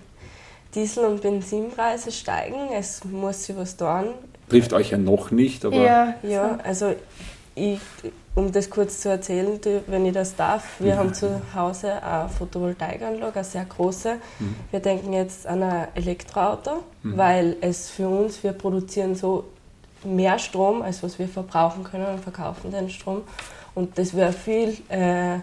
Diesel- 0.75 1.05
und 1.05 1.23
Benzinpreise 1.23 2.11
steigen, 2.11 2.73
es 2.73 3.05
muss 3.05 3.45
sich 3.45 3.57
was 3.57 3.77
tun. 3.77 4.15
Trifft 4.49 4.73
euch 4.73 4.91
ja 4.91 4.99
noch 4.99 5.31
nicht, 5.31 5.65
aber. 5.65 5.77
Ja, 5.77 6.15
ja 6.23 6.59
also 6.65 6.95
ich, 7.55 7.81
um 8.35 8.51
das 8.51 8.69
kurz 8.69 9.01
zu 9.01 9.11
erzählen, 9.11 9.61
wenn 9.87 10.07
ich 10.07 10.13
das 10.13 10.35
darf, 10.35 10.81
wir 10.81 10.95
mhm. 10.95 10.99
haben 10.99 11.15
zu 11.15 11.41
Hause 11.55 12.03
eine 12.03 12.29
Photovoltaikanlage, 12.29 13.35
eine 13.35 13.45
sehr 13.45 13.65
große. 13.65 14.17
Mhm. 14.39 14.57
Wir 14.71 14.81
denken 14.81 15.13
jetzt 15.13 15.47
an 15.47 15.63
ein 15.63 15.89
Elektroauto, 15.95 16.83
mhm. 17.03 17.17
weil 17.17 17.57
es 17.61 17.91
für 17.91 18.09
uns, 18.09 18.43
wir 18.43 18.53
produzieren 18.53 19.15
so 19.15 19.45
mehr 20.05 20.39
Strom, 20.39 20.83
als 20.83 21.03
was 21.03 21.19
wir 21.19 21.29
verbrauchen 21.29 21.85
können 21.85 22.07
und 22.07 22.21
verkaufen 22.21 22.71
den 22.71 22.91
Strom. 22.91 23.23
Und 23.75 23.99
das 23.99 24.15
wäre 24.15 24.33
viel, 24.33 24.77
äh, 24.89 25.39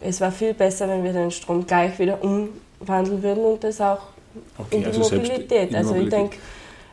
es 0.00 0.20
war 0.20 0.30
viel 0.30 0.54
besser, 0.54 0.88
wenn 0.88 1.02
wir 1.02 1.12
den 1.12 1.30
Strom 1.30 1.66
gleich 1.66 1.98
wieder 1.98 2.22
um 2.22 2.50
wandeln 2.80 3.22
würden 3.22 3.44
und 3.44 3.64
das 3.64 3.80
auch 3.80 4.00
okay, 4.58 4.76
in 4.76 4.80
die 4.82 4.86
also 4.86 5.00
Mobilität. 5.00 5.74
Also 5.74 5.94
ich 5.94 6.08
denke, 6.08 6.36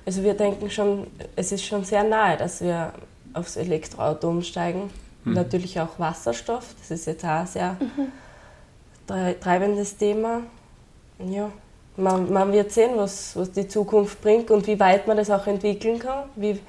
also 0.06 0.24
wir 0.24 0.34
denken 0.34 0.70
schon, 0.70 1.08
es 1.36 1.52
ist 1.52 1.66
schon 1.66 1.84
sehr 1.84 2.04
nahe, 2.04 2.38
dass 2.38 2.62
wir 2.62 2.94
aufs 3.38 3.56
Elektroauto 3.56 4.30
umsteigen. 4.30 4.90
Hm. 5.24 5.34
Natürlich 5.34 5.80
auch 5.80 6.00
Wasserstoff, 6.00 6.76
das 6.80 6.92
ist 6.92 7.08
jetzt 7.08 7.24
auch 7.24 7.30
ein 7.30 7.48
sehr 7.48 7.78
mhm. 7.80 9.40
treibendes 9.40 9.98
Thema. 9.98 10.42
Ja, 11.20 11.52
man, 11.96 12.32
man, 12.32 12.52
wird 12.52 12.72
sehen, 12.72 12.92
was, 12.96 13.36
was 13.36 13.52
die 13.52 13.68
Zukunft 13.68 14.22
bringt 14.22 14.52
und 14.52 14.68
wie 14.68 14.80
weit 14.80 15.08
man 15.08 15.18
das 15.18 15.30
auch 15.30 15.48
entwickeln 15.48 16.00
kann. 16.00 16.30
Wie, 16.36 16.60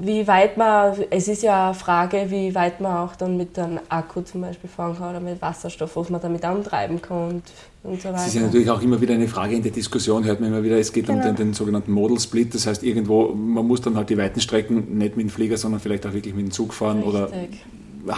wie 0.00 0.26
weit 0.26 0.56
man, 0.56 0.96
es 1.10 1.28
ist 1.28 1.42
ja 1.42 1.66
eine 1.66 1.74
Frage, 1.74 2.26
wie 2.28 2.54
weit 2.54 2.80
man 2.80 2.96
auch 2.96 3.16
dann 3.16 3.36
mit 3.36 3.58
einem 3.58 3.80
Akku 3.88 4.22
zum 4.22 4.42
Beispiel 4.42 4.68
fahren 4.68 4.96
kann 4.96 5.10
oder 5.10 5.20
mit 5.20 5.40
Wasserstoff, 5.42 5.96
was 5.96 6.10
man 6.10 6.20
damit 6.20 6.44
antreiben 6.44 7.00
kann 7.02 7.28
und, 7.28 7.42
und 7.82 8.00
so 8.00 8.08
weiter. 8.08 8.18
Es 8.18 8.28
ist 8.28 8.34
ja 8.34 8.42
natürlich 8.42 8.70
auch 8.70 8.82
immer 8.82 9.00
wieder 9.00 9.14
eine 9.14 9.28
Frage 9.28 9.56
in 9.56 9.62
der 9.62 9.72
Diskussion, 9.72 10.24
hört 10.24 10.40
man 10.40 10.50
immer 10.50 10.62
wieder, 10.62 10.78
es 10.78 10.92
geht 10.92 11.06
genau. 11.06 11.18
um 11.18 11.24
den, 11.24 11.36
den, 11.36 11.54
sogenannten 11.54 11.92
Model 11.92 12.18
Split, 12.20 12.54
das 12.54 12.66
heißt 12.66 12.82
irgendwo, 12.82 13.28
man 13.34 13.66
muss 13.66 13.80
dann 13.80 13.96
halt 13.96 14.10
die 14.10 14.18
weiten 14.18 14.40
Strecken 14.40 14.98
nicht 14.98 15.16
mit 15.16 15.26
dem 15.26 15.30
Flieger, 15.30 15.56
sondern 15.56 15.80
vielleicht 15.80 16.06
auch 16.06 16.12
wirklich 16.12 16.34
mit 16.34 16.46
dem 16.46 16.50
Zug 16.50 16.74
fahren 16.74 17.02
Richtig. 17.02 17.14
oder 17.14 17.30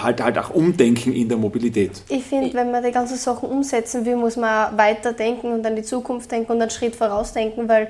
halt, 0.03 0.23
halt 0.23 0.39
auch 0.39 0.51
umdenken 0.51 1.13
in 1.13 1.29
der 1.29 1.39
Mobilität. 1.39 2.03
Ich 2.09 2.25
finde, 2.25 2.53
wenn 2.55 2.71
man 2.71 2.83
die 2.83 2.93
ganzen 2.93 3.17
Sachen 3.17 3.49
umsetzen 3.49 4.05
will, 4.05 4.17
muss 4.17 4.37
man 4.37 4.77
weiter 4.77 5.13
denken 5.13 5.53
und 5.53 5.67
an 5.67 5.77
die 5.77 5.83
Zukunft 5.83 6.31
denken 6.31 6.53
und 6.53 6.61
einen 6.61 6.71
Schritt 6.71 6.97
vorausdenken, 6.97 7.69
weil 7.69 7.89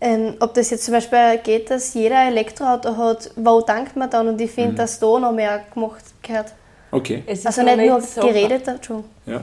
ähm, 0.00 0.34
ob 0.40 0.54
das 0.54 0.70
jetzt 0.70 0.84
zum 0.84 0.94
Beispiel 0.94 1.38
geht, 1.42 1.70
dass 1.70 1.94
jeder 1.94 2.26
Elektroauto 2.26 2.96
hat, 2.96 3.30
wo 3.36 3.60
dankt 3.60 3.96
man 3.96 4.08
dann? 4.08 4.28
Und 4.28 4.40
ich 4.40 4.50
finde, 4.50 4.72
mhm. 4.72 4.76
dass 4.76 4.98
da 4.98 5.18
noch 5.18 5.32
mehr 5.32 5.62
gemacht 5.72 6.04
gehört. 6.22 6.52
Okay. 6.90 7.22
also 7.26 7.62
nicht 7.62 7.76
nur 7.76 8.00
so 8.00 8.20
geredet, 8.22 8.62
ja. 9.26 9.42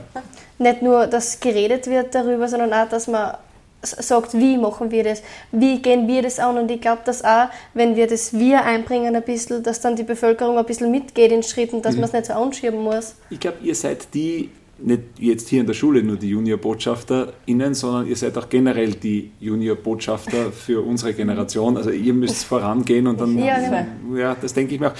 nicht 0.58 0.82
nur, 0.82 1.06
dass 1.06 1.38
geredet 1.38 1.86
wird 1.86 2.12
darüber, 2.12 2.48
sondern 2.48 2.72
auch, 2.72 2.88
dass 2.88 3.06
man 3.06 3.36
sagt, 3.82 4.34
wie 4.34 4.56
machen 4.56 4.90
wir 4.90 5.04
das, 5.04 5.22
wie 5.52 5.80
gehen 5.80 6.08
wir 6.08 6.22
das 6.22 6.40
an 6.40 6.58
und 6.58 6.70
ich 6.70 6.80
glaube, 6.80 7.02
dass 7.04 7.24
auch, 7.24 7.48
wenn 7.74 7.94
wir 7.94 8.08
das 8.08 8.32
Wir 8.32 8.64
einbringen 8.64 9.14
ein 9.14 9.22
bisschen, 9.22 9.62
dass 9.62 9.80
dann 9.80 9.94
die 9.94 10.02
Bevölkerung 10.02 10.58
ein 10.58 10.64
bisschen 10.64 10.90
mitgeht 10.90 11.30
in 11.30 11.44
Schritten, 11.44 11.82
dass 11.82 11.94
mhm. 11.94 12.00
man 12.00 12.08
es 12.08 12.12
nicht 12.14 12.26
so 12.26 12.32
anschieben 12.32 12.82
muss. 12.82 13.14
Ich 13.30 13.38
glaube, 13.38 13.58
ihr 13.62 13.74
seid 13.74 14.12
die 14.12 14.50
nicht 14.78 15.02
jetzt 15.18 15.48
hier 15.48 15.60
in 15.60 15.66
der 15.66 15.74
Schule 15.74 16.02
nur 16.02 16.16
die 16.16 16.28
Junior-BotschafterInnen, 16.28 17.74
sondern 17.74 18.06
ihr 18.06 18.16
seid 18.16 18.36
auch 18.36 18.48
generell 18.48 18.92
die 18.92 19.30
Junior-Botschafter 19.40 20.52
für 20.52 20.84
unsere 20.84 21.14
Generation. 21.14 21.76
Also 21.76 21.90
ihr 21.90 22.12
müsst 22.12 22.44
vorangehen 22.44 23.06
und 23.06 23.20
dann, 23.20 23.38
ja, 23.38 23.58
genau. 23.58 24.16
ja, 24.16 24.36
das 24.40 24.52
denke 24.52 24.74
ich 24.74 24.80
mir 24.80 24.88
auch. 24.92 24.96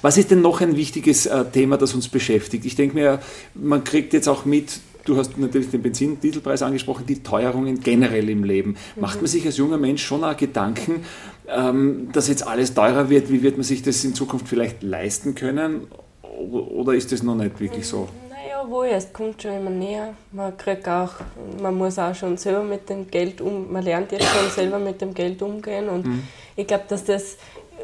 Was 0.00 0.16
ist 0.16 0.30
denn 0.30 0.40
noch 0.40 0.60
ein 0.60 0.76
wichtiges 0.76 1.26
äh, 1.26 1.44
Thema, 1.44 1.76
das 1.76 1.94
uns 1.94 2.08
beschäftigt? 2.08 2.64
Ich 2.64 2.76
denke 2.76 2.94
mir, 2.94 3.20
man 3.54 3.84
kriegt 3.84 4.14
jetzt 4.14 4.28
auch 4.28 4.46
mit, 4.46 4.80
du 5.04 5.16
hast 5.16 5.36
natürlich 5.36 5.70
den 5.70 5.82
Benzin-Dieselpreis 5.82 6.62
angesprochen, 6.62 7.04
die 7.06 7.22
Teuerungen 7.22 7.80
generell 7.80 8.30
im 8.30 8.44
Leben. 8.44 8.76
Macht 8.96 9.20
man 9.20 9.26
sich 9.26 9.44
als 9.44 9.58
junger 9.58 9.78
Mensch 9.78 10.02
schon 10.02 10.24
auch 10.24 10.36
Gedanken, 10.36 11.04
ähm, 11.48 12.08
dass 12.12 12.28
jetzt 12.28 12.46
alles 12.46 12.72
teurer 12.72 13.10
wird? 13.10 13.30
Wie 13.30 13.42
wird 13.42 13.58
man 13.58 13.64
sich 13.64 13.82
das 13.82 14.02
in 14.04 14.14
Zukunft 14.14 14.48
vielleicht 14.48 14.82
leisten 14.82 15.34
können? 15.34 15.82
Oder 16.22 16.94
ist 16.94 17.12
das 17.12 17.22
noch 17.22 17.34
nicht 17.34 17.60
wirklich 17.60 17.86
so? 17.86 18.08
Wohl, 18.68 18.86
es 18.86 19.12
kommt 19.12 19.42
schon 19.42 19.52
immer 19.52 19.70
näher. 19.70 20.14
Man 20.32 20.56
kriegt 20.56 20.88
auch, 20.88 21.12
man 21.60 21.74
muss 21.76 21.98
auch 21.98 22.14
schon 22.14 22.36
selber 22.36 22.62
mit 22.62 22.88
dem 22.88 23.10
Geld 23.10 23.40
um, 23.40 23.70
man 23.72 23.84
lernt 23.84 24.12
jetzt 24.12 24.26
schon 24.26 24.50
selber 24.50 24.78
mit 24.78 25.00
dem 25.00 25.14
Geld 25.14 25.42
umgehen 25.42 25.88
und 25.88 26.06
mhm. 26.06 26.22
ich 26.56 26.66
glaube, 26.66 26.84
dass 26.88 27.04
das 27.04 27.36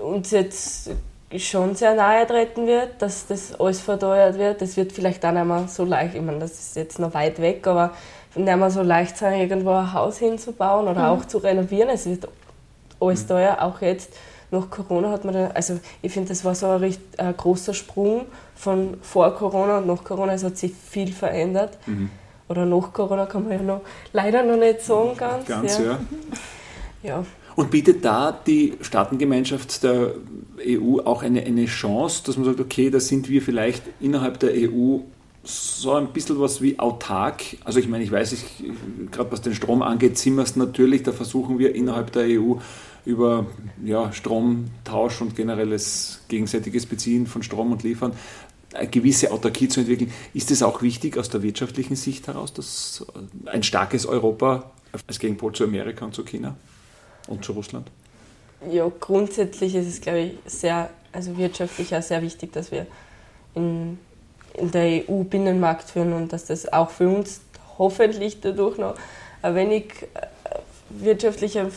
uns 0.03 0.31
jetzt 0.31 0.91
schon 1.37 1.75
sehr 1.75 1.95
nahe 1.95 2.27
treten 2.27 2.67
wird, 2.67 3.01
dass 3.01 3.27
das 3.27 3.59
alles 3.59 3.81
verteuert 3.81 4.39
wird. 4.39 4.63
Das 4.63 4.77
wird 4.77 4.93
vielleicht 4.93 5.25
auch 5.25 5.33
nicht 5.33 5.45
mehr 5.45 5.67
so 5.69 5.85
leicht, 5.85 6.15
ich 6.15 6.23
meine, 6.23 6.39
das 6.39 6.53
ist 6.53 6.77
jetzt 6.77 6.99
noch 6.99 7.15
weit 7.15 7.41
weg, 7.41 7.67
aber 7.67 7.93
nicht 8.35 8.57
mehr 8.57 8.71
so 8.71 8.83
leicht 8.83 9.17
sein, 9.17 9.41
irgendwo 9.41 9.71
ein 9.71 9.93
Haus 9.93 10.19
hinzubauen 10.19 10.89
oder 10.89 11.03
mhm. 11.13 11.19
auch 11.21 11.25
zu 11.25 11.39
renovieren. 11.39 11.91
Es 11.91 12.07
wird 12.07 12.29
alles 13.01 13.25
mhm. 13.25 13.29
teuer, 13.29 13.59
auch 13.61 13.81
jetzt 13.81 14.13
nach 14.55 14.71
Corona 14.71 15.11
hat 15.11 15.25
man, 15.25 15.35
da, 15.35 15.49
also 15.49 15.79
ich 16.03 16.13
finde, 16.13 16.31
das 16.31 16.45
war 16.45 16.55
so 16.55 16.67
ein, 16.67 16.81
recht, 16.81 17.01
ein 17.19 17.37
großer 17.37 17.75
Sprung 17.75 18.27
von 18.55 18.97
vor 19.03 19.35
Corona 19.35 19.79
und 19.79 19.87
nach 19.87 20.03
Corona. 20.05 20.35
Es 20.35 20.45
hat 20.45 20.57
sich 20.57 20.73
viel 20.73 21.13
verändert. 21.13 21.79
Mhm. 21.87 22.11
Oder 22.49 22.67
nach 22.67 22.93
Corona 22.93 23.27
kann 23.27 23.45
man 23.45 23.53
ja 23.53 23.63
noch 23.63 23.81
leider 24.13 24.43
noch 24.43 24.57
nicht 24.57 24.83
sagen 24.83 25.17
ganz. 25.17 25.47
Ganz, 25.47 25.79
ja. 25.79 25.85
ja. 25.85 25.99
ja. 27.03 27.25
Und 27.57 27.71
bietet 27.71 28.05
da 28.05 28.33
die 28.33 28.75
Staatengemeinschaft 28.81 29.83
der 29.85 30.15
EU 30.67 30.99
auch 31.05 31.23
eine, 31.23 31.43
eine 31.43 31.67
Chance, 31.67 32.23
dass 32.27 32.37
man 32.37 32.47
sagt, 32.47 32.61
okay, 32.61 32.91
da 32.91 32.99
sind 32.99 33.29
wir 33.29 33.43
vielleicht 33.43 33.83
innerhalb 34.01 34.41
der 34.41 34.51
EU 34.55 34.99
so 35.45 35.93
ein 35.93 36.09
bisschen 36.09 36.41
was 36.41 36.63
wie 36.63 36.79
autark. 36.79 37.43
Also 37.65 37.79
ich 37.79 37.89
meine, 37.89 38.03
ich 38.03 38.11
weiß, 38.11 38.35
gerade 39.11 39.31
was 39.31 39.43
den 39.43 39.55
Strom 39.55 39.83
angeht, 39.83 40.19
sind 40.19 40.37
wir 40.37 40.43
es 40.43 40.57
natürlich, 40.57 41.03
da 41.03 41.13
versuchen 41.13 41.59
wir 41.59 41.75
innerhalb 41.75 42.13
der 42.13 42.25
EU 42.41 42.55
über 43.05 43.47
ja, 43.85 44.13
Stromtausch 44.13 45.21
und 45.21 45.37
generelles 45.37 46.21
gegenseitiges 46.29 46.87
Beziehen 46.87 47.27
von 47.27 47.43
Strom 47.43 47.73
und 47.73 47.83
Liefern 47.83 48.13
eine 48.75 48.89
gewisse 48.89 49.31
Autarkie 49.31 49.69
zu 49.69 49.81
entwickeln. 49.81 50.13
Ist 50.33 50.51
es 50.51 50.63
auch 50.63 50.83
wichtig 50.83 51.17
aus 51.17 51.29
der 51.29 51.43
wirtschaftlichen 51.43 51.97
Sicht 51.97 52.27
heraus, 52.27 52.53
dass 52.53 53.07
ein 53.47 53.63
starkes 53.63 54.05
Europa 54.07 54.73
als 55.07 55.19
Gegenpol 55.19 55.53
zu 55.53 55.65
Amerika 55.65 56.05
und 56.05 56.15
zu 56.15 56.25
China 56.25 56.57
und 57.29 57.45
zu 57.45 57.53
Russland? 57.53 57.91
Ja, 58.71 58.91
grundsätzlich 59.01 59.75
ist 59.75 59.87
es, 59.87 60.01
glaube 60.01 60.21
ich, 60.21 60.33
sehr, 60.47 60.91
also 61.13 61.37
wirtschaftlich 61.37 61.95
auch 61.95 62.03
sehr 62.03 62.23
wichtig, 62.23 62.53
dass 62.53 62.73
wir 62.73 62.87
in, 63.55 63.99
in 64.55 64.71
der 64.71 65.09
EU 65.09 65.23
Binnenmarkt 65.23 65.91
führen 65.91 66.13
und 66.13 66.33
dass 66.33 66.47
das 66.47 66.73
auch 66.73 66.91
für 66.91 67.09
uns 67.09 67.43
hoffentlich 67.79 68.41
dadurch 68.41 68.79
noch 68.79 68.97
ein 69.43 69.55
wenig 69.55 69.93
äh, 70.15 70.27
wirtschaftlicher 70.89 71.71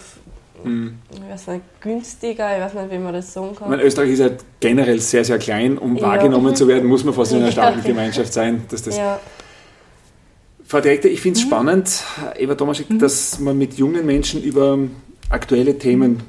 Mhm. 0.63 0.95
Ich 1.11 1.31
weiß 1.31 1.47
nicht, 1.47 1.81
günstiger, 1.81 2.55
ich 2.55 2.63
weiß 2.63 2.73
nicht, 2.73 2.91
wie 2.91 2.97
man 2.97 3.13
das 3.13 3.33
sagen 3.33 3.55
kann. 3.55 3.69
Meine, 3.69 3.83
Österreich 3.83 4.11
ist 4.11 4.19
ja 4.19 4.29
generell 4.59 4.99
sehr, 4.99 5.23
sehr 5.23 5.37
klein. 5.37 5.77
Um 5.77 5.95
ja. 5.95 6.03
wahrgenommen 6.03 6.55
zu 6.55 6.67
werden, 6.67 6.87
muss 6.87 7.03
man 7.03 7.13
fast 7.13 7.31
in 7.31 7.39
einer 7.39 7.51
starken 7.51 7.83
Gemeinschaft 7.83 8.33
sein. 8.33 8.63
Dass 8.69 8.83
das 8.83 8.97
ja. 8.97 9.19
Frau 10.65 10.81
Direktor, 10.81 11.09
ich 11.09 11.21
finde 11.21 11.39
es 11.39 11.45
mhm. 11.45 11.49
spannend, 11.49 12.03
Eva 12.37 12.55
Tomaschek, 12.55 12.89
mhm. 12.89 12.99
dass 12.99 13.39
man 13.39 13.57
mit 13.57 13.75
jungen 13.75 14.05
Menschen 14.05 14.43
über 14.43 14.77
aktuelle 15.29 15.77
Themen 15.77 16.21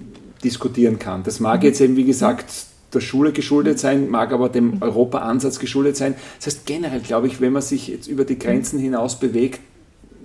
diskutieren 0.44 0.98
kann. 0.98 1.24
Das 1.24 1.40
mag 1.40 1.60
mhm. 1.60 1.66
jetzt 1.66 1.80
eben, 1.80 1.96
wie 1.96 2.04
gesagt, 2.04 2.46
der 2.94 3.00
Schule 3.00 3.32
geschuldet 3.32 3.78
sein, 3.78 4.08
mag 4.08 4.32
aber 4.32 4.48
dem 4.48 4.80
Europa-Ansatz 4.80 5.58
geschuldet 5.58 5.96
sein. 5.96 6.14
Das 6.38 6.46
heißt, 6.46 6.66
generell 6.66 7.00
glaube 7.00 7.26
ich, 7.26 7.40
wenn 7.40 7.52
man 7.52 7.62
sich 7.62 7.88
jetzt 7.88 8.06
über 8.06 8.24
die 8.24 8.38
Grenzen 8.38 8.78
hinaus 8.78 9.18
bewegt, 9.18 9.60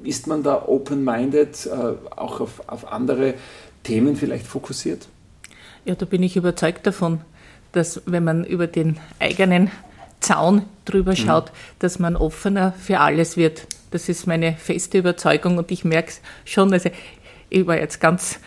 ist 0.03 0.27
man 0.27 0.43
da 0.43 0.63
open-minded, 0.67 1.65
äh, 1.65 1.69
auch 2.15 2.41
auf, 2.41 2.61
auf 2.67 2.91
andere 2.91 3.35
Themen 3.84 4.15
vielleicht 4.15 4.48
fokussiert? 4.48 5.08
Ja, 5.86 5.96
da 5.96 6.06
bin 6.06 6.24
ich 6.24 6.36
überzeugt 6.36 6.88
davon, 6.88 7.22
dass 7.74 8.02
wenn 8.06 8.24
man 8.24 8.46
über 8.46 8.67
den 8.67 8.98
eigenen 9.19 9.72
Zaun 10.19 10.63
drüber 10.86 11.12
mhm. 11.12 11.17
schaut, 11.17 11.46
mhm. 11.48 11.58
dass 11.80 12.00
man 12.00 12.15
offener 12.15 12.74
für 12.74 13.00
alles 13.00 13.38
wird. 13.38 13.67
Das 13.91 14.10
ist 14.10 14.26
meine 14.26 14.54
feste 14.54 14.98
Überzeugung 14.98 15.58
und 15.58 15.69
ich 15.72 15.84
merke 15.84 16.10
es 16.10 16.22
schon. 16.46 16.72
Also 16.74 16.89
ich 17.50 17.67
war 17.67 17.78
jetzt 17.78 18.00
ganz 18.00 18.39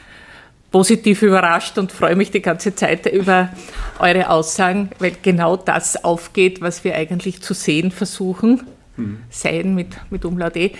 positiv 0.72 1.22
überrascht 1.22 1.79
und 1.79 1.92
freue 1.92 2.16
mich 2.16 2.31
die 2.31 2.42
ganze 2.42 2.75
Zeit 2.75 3.07
über 3.07 3.51
eure 3.99 4.31
Aussagen, 4.31 4.90
weil 4.99 5.12
genau 5.22 5.57
das 5.57 6.05
aufgeht, 6.05 6.61
was 6.61 6.85
wir 6.85 6.94
eigentlich 6.94 7.40
zu 7.42 7.55
sehen 7.55 7.90
versuchen, 7.90 8.62
mhm. 8.96 9.20
sein 9.31 9.75
mit, 9.75 9.96
mit 10.11 10.25
Umlaut 10.25 10.57
E, 10.57 10.72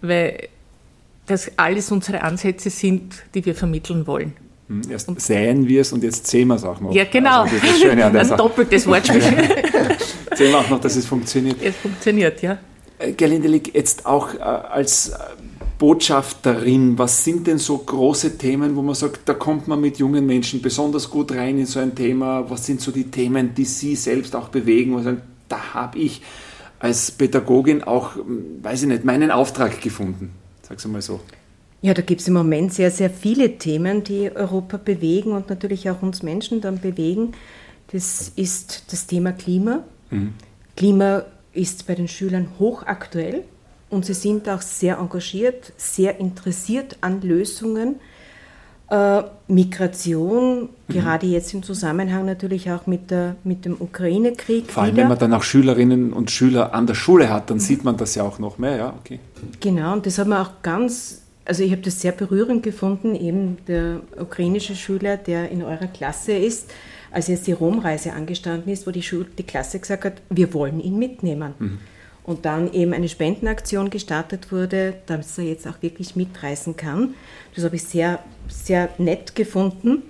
weil 0.00 0.48
das 1.28 1.52
alles 1.56 1.92
unsere 1.92 2.22
Ansätze 2.22 2.70
sind, 2.70 3.22
die 3.34 3.44
wir 3.44 3.54
vermitteln 3.54 4.06
wollen. 4.06 4.32
Hm, 4.68 4.82
erst 4.90 5.08
und 5.08 5.20
säen 5.20 5.66
wir 5.66 5.80
es 5.80 5.92
und 5.92 6.02
jetzt 6.02 6.26
sehen 6.26 6.48
wir 6.48 6.56
es 6.56 6.64
auch 6.64 6.80
noch. 6.80 6.92
Ja, 6.92 7.04
genau. 7.04 7.42
Also 7.42 7.56
das 7.56 7.80
Schöne 7.80 8.04
an 8.04 8.12
der 8.12 8.22
Ein 8.22 8.36
doppeltes 8.36 8.86
Wortspiel. 8.88 9.22
sehen 10.34 10.50
wir 10.50 10.58
auch 10.58 10.68
noch, 10.68 10.80
dass 10.80 10.96
es 10.96 11.06
funktioniert. 11.06 11.56
Es 11.62 11.76
funktioniert, 11.76 12.42
ja. 12.42 12.58
Äh, 12.98 13.12
Gerlinde 13.12 13.48
Lick, 13.48 13.74
jetzt 13.74 14.04
auch 14.04 14.34
äh, 14.34 14.38
als 14.38 15.10
äh, 15.10 15.18
Botschafterin, 15.78 16.98
was 16.98 17.24
sind 17.24 17.46
denn 17.46 17.58
so 17.58 17.78
große 17.78 18.36
Themen, 18.36 18.74
wo 18.76 18.82
man 18.82 18.94
sagt, 18.94 19.20
da 19.26 19.34
kommt 19.34 19.68
man 19.68 19.80
mit 19.80 19.98
jungen 19.98 20.26
Menschen 20.26 20.60
besonders 20.60 21.08
gut 21.08 21.32
rein 21.32 21.58
in 21.58 21.66
so 21.66 21.78
ein 21.78 21.94
Thema? 21.94 22.50
Was 22.50 22.66
sind 22.66 22.80
so 22.80 22.90
die 22.90 23.10
Themen, 23.10 23.54
die 23.54 23.64
Sie 23.64 23.94
selbst 23.94 24.34
auch 24.34 24.48
bewegen? 24.48 24.92
Wo 24.94 25.00
sagen, 25.00 25.22
da 25.48 25.74
habe 25.74 25.98
ich 25.98 26.20
als 26.80 27.10
Pädagogin 27.10 27.84
auch, 27.84 28.16
hm, 28.16 28.58
weiß 28.62 28.82
ich 28.82 28.88
nicht, 28.88 29.04
meinen 29.04 29.30
Auftrag 29.30 29.80
gefunden. 29.80 30.32
Sag's 30.68 30.86
mal 30.86 31.02
so. 31.02 31.20
Ja, 31.80 31.94
da 31.94 32.02
gibt 32.02 32.20
es 32.20 32.28
im 32.28 32.34
Moment 32.34 32.74
sehr, 32.74 32.90
sehr 32.90 33.08
viele 33.08 33.58
Themen, 33.58 34.02
die 34.02 34.34
Europa 34.34 34.78
bewegen 34.78 35.32
und 35.32 35.48
natürlich 35.48 35.88
auch 35.88 36.02
uns 36.02 36.22
Menschen 36.22 36.60
dann 36.60 36.80
bewegen. 36.80 37.32
Das 37.92 38.32
ist 38.34 38.92
das 38.92 39.06
Thema 39.06 39.32
Klima. 39.32 39.84
Mhm. 40.10 40.34
Klima 40.76 41.24
ist 41.52 41.86
bei 41.86 41.94
den 41.94 42.08
Schülern 42.08 42.48
hochaktuell 42.58 43.44
und 43.90 44.04
sie 44.04 44.14
sind 44.14 44.48
auch 44.48 44.60
sehr 44.60 44.98
engagiert, 44.98 45.72
sehr 45.76 46.18
interessiert 46.18 46.98
an 47.00 47.22
Lösungen. 47.22 47.96
Äh, 48.90 49.22
Migration, 49.48 50.62
mhm. 50.62 50.92
gerade 50.92 51.26
jetzt 51.26 51.52
im 51.52 51.62
Zusammenhang 51.62 52.24
natürlich 52.24 52.70
auch 52.70 52.86
mit, 52.86 53.10
der, 53.10 53.36
mit 53.44 53.64
dem 53.64 53.76
Ukraine-Krieg. 53.78 54.70
Vor 54.70 54.82
allem, 54.82 54.92
wieder. 54.92 55.02
wenn 55.02 55.08
man 55.08 55.18
dann 55.18 55.34
auch 55.34 55.42
Schülerinnen 55.42 56.12
und 56.12 56.30
Schüler 56.30 56.74
an 56.74 56.86
der 56.86 56.94
Schule 56.94 57.28
hat, 57.30 57.50
dann 57.50 57.60
sieht 57.60 57.84
man 57.84 57.96
das 57.96 58.14
ja 58.14 58.22
auch 58.22 58.38
noch 58.38 58.58
mehr, 58.58 58.76
ja, 58.76 58.94
okay. 58.98 59.20
Genau, 59.60 59.92
und 59.92 60.06
das 60.06 60.18
hat 60.18 60.26
man 60.26 60.44
auch 60.44 60.62
ganz 60.62 61.22
also 61.48 61.62
ich 61.62 61.72
habe 61.72 61.80
das 61.80 62.02
sehr 62.02 62.12
berührend 62.12 62.62
gefunden, 62.62 63.14
eben 63.14 63.56
der 63.66 64.00
ukrainische 64.20 64.76
Schüler, 64.76 65.16
der 65.16 65.50
in 65.50 65.62
eurer 65.62 65.86
Klasse 65.86 66.32
ist, 66.32 66.70
als 67.10 67.28
jetzt 67.28 67.46
die 67.46 67.52
Romreise 67.52 68.12
angestanden 68.12 68.70
ist, 68.70 68.86
wo 68.86 68.90
die, 68.90 69.02
Schule, 69.02 69.26
die 69.38 69.44
Klasse 69.44 69.78
gesagt 69.78 70.04
hat, 70.04 70.22
wir 70.28 70.52
wollen 70.52 70.78
ihn 70.78 70.98
mitnehmen. 70.98 71.54
Mhm. 71.58 71.78
Und 72.28 72.44
dann 72.44 72.70
eben 72.74 72.92
eine 72.92 73.08
Spendenaktion 73.08 73.88
gestartet 73.88 74.52
wurde, 74.52 74.96
damit 75.06 75.26
er 75.38 75.44
jetzt 75.44 75.66
auch 75.66 75.80
wirklich 75.80 76.14
mitreisen 76.14 76.76
kann. 76.76 77.14
Das 77.54 77.64
habe 77.64 77.76
ich 77.76 77.84
sehr, 77.84 78.18
sehr 78.48 78.90
nett 78.98 79.34
gefunden. 79.34 80.02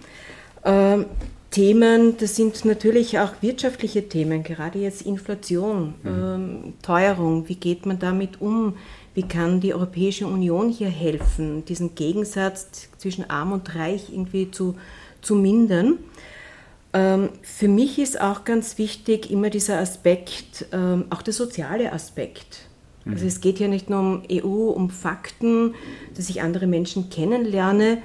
Ähm, 0.65 1.07
Themen, 1.53 2.17
das 2.19 2.35
sind 2.35 2.65
natürlich 2.65 3.21
auch 3.21 3.35
wirtschaftliche 3.41 4.09
Themen, 4.09 4.43
gerade 4.43 4.81
jetzt 4.81 5.03
Inflation, 5.03 5.95
mhm. 6.03 6.09
ähm, 6.11 6.73
Teuerung, 6.83 7.49
wie 7.49 7.55
geht 7.55 7.87
man 7.87 8.01
damit 8.01 8.41
um? 8.41 8.75
Wie 9.15 9.23
kann 9.23 9.61
die 9.61 9.73
Europäische 9.73 10.27
Union 10.27 10.71
hier 10.71 10.89
helfen, 10.89 11.65
diesen 11.67 11.95
Gegensatz 11.95 12.89
zwischen 12.99 13.31
arm 13.31 13.53
und 13.53 13.77
reich 13.77 14.11
irgendwie 14.13 14.51
zu, 14.51 14.75
zu 15.23 15.37
mindern? 15.37 15.99
Ähm, 16.93 17.31
für 17.43 17.69
mich 17.69 17.99
ist 17.99 18.21
auch 18.21 18.45
ganz 18.45 18.79
wichtig 18.79 19.31
immer 19.31 19.51
dieser 19.51 19.79
Aspekt, 19.79 20.67
ähm, 20.73 21.07
auch 21.11 21.23
der 21.23 21.35
soziale 21.35 21.93
Aspekt. 21.93 22.69
Mhm. 23.05 23.13
Also 23.13 23.27
es 23.27 23.41
geht 23.41 23.59
hier 23.59 23.69
nicht 23.69 23.91
nur 23.91 24.01
um 24.01 24.23
EU, 24.31 24.71
um 24.71 24.91
Fakten, 24.91 25.75
dass 26.17 26.31
ich 26.31 26.41
andere 26.43 26.67
Menschen 26.67 27.11
kennenlerne. 27.11 27.99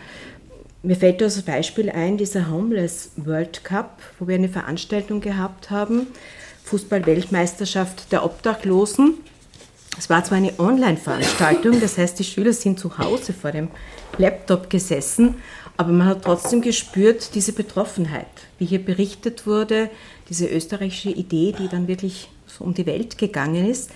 Mir 0.82 0.98
fällt 0.98 1.22
das 1.22 1.41
Beispiel 1.43 1.89
ein, 1.89 2.17
dieser 2.17 2.52
Homeless 2.52 3.12
World 3.15 3.63
Cup, 3.63 4.02
wo 4.19 4.28
wir 4.28 4.36
eine 4.36 4.50
Veranstaltung 4.50 5.22
gehabt 5.22 5.69
haben, 5.69 6.08
Fußball-Weltmeisterschaft 6.65 8.12
der 8.12 8.26
Obdachlosen. 8.26 9.13
Es 9.98 10.10
war 10.10 10.26
zwar 10.26 10.39
eine 10.39 10.60
Online-Veranstaltung, 10.60 11.80
das 11.80 11.98
heißt, 11.98 12.19
die 12.19 12.24
Schüler 12.26 12.52
sind 12.52 12.80
zu 12.80 12.98
Hause 12.98 13.32
vor 13.32 13.52
dem 13.52 13.69
Laptop 14.17 14.69
gesessen, 14.69 15.36
aber 15.78 15.92
man 15.92 16.08
hat 16.08 16.24
trotzdem 16.24 16.62
gespürt, 16.62 17.36
diese 17.36 17.54
Betroffenheit, 17.54 18.28
wie 18.60 18.66
hier 18.66 18.84
berichtet 18.84 19.48
wurde, 19.48 19.90
diese 20.30 20.48
österreichische 20.48 21.10
Idee, 21.10 21.54
die 21.58 21.68
dann 21.68 21.88
wirklich 21.88 22.30
so 22.48 22.64
um 22.64 22.74
die 22.74 22.86
Welt 22.86 23.18
gegangen 23.18 23.68
ist, 23.68 23.92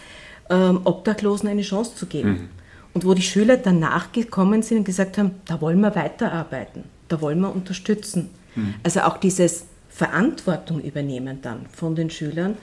ähm, 0.49 0.81
Obdachlosen 0.83 1.49
eine 1.49 1.61
Chance 1.61 1.95
zu 1.95 2.07
geben. 2.07 2.29
Mhm. 2.29 2.49
Und 2.93 3.05
wo 3.05 3.13
die 3.13 3.21
Schüler 3.21 3.57
danach 3.57 4.11
gekommen 4.11 4.63
sind 4.63 4.79
und 4.79 4.83
gesagt 4.85 5.17
haben, 5.17 5.35
da 5.45 5.61
wollen 5.61 5.79
wir 5.81 5.95
weiterarbeiten, 5.95 6.85
da 7.09 7.21
wollen 7.21 7.39
wir 7.41 7.53
unterstützen. 7.53 8.29
Mhm. 8.55 8.75
Also 8.83 9.01
auch 9.01 9.17
dieses 9.17 9.65
Verantwortung 9.89 10.81
übernehmen 10.81 11.39
dann 11.41 11.67
von 11.71 11.95
den 11.95 12.09
Schülern, 12.09 12.57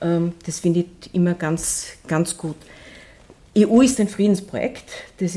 ähm, 0.00 0.34
das 0.46 0.60
finde 0.60 0.80
ich 0.80 1.14
immer 1.14 1.34
ganz, 1.34 1.88
ganz 2.06 2.36
gut. 2.36 2.56
EU 3.56 3.82
ist 3.82 4.00
ein 4.00 4.08
Friedensprojekt, 4.08 4.90
das 5.18 5.34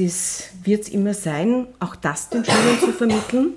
wird 0.63 0.83
es 0.83 0.89
immer 0.89 1.13
sein, 1.13 1.67
auch 1.79 1.95
das 1.95 2.29
den 2.29 2.45
Schülern 2.45 2.79
zu 2.79 2.93
vermitteln. 2.93 3.53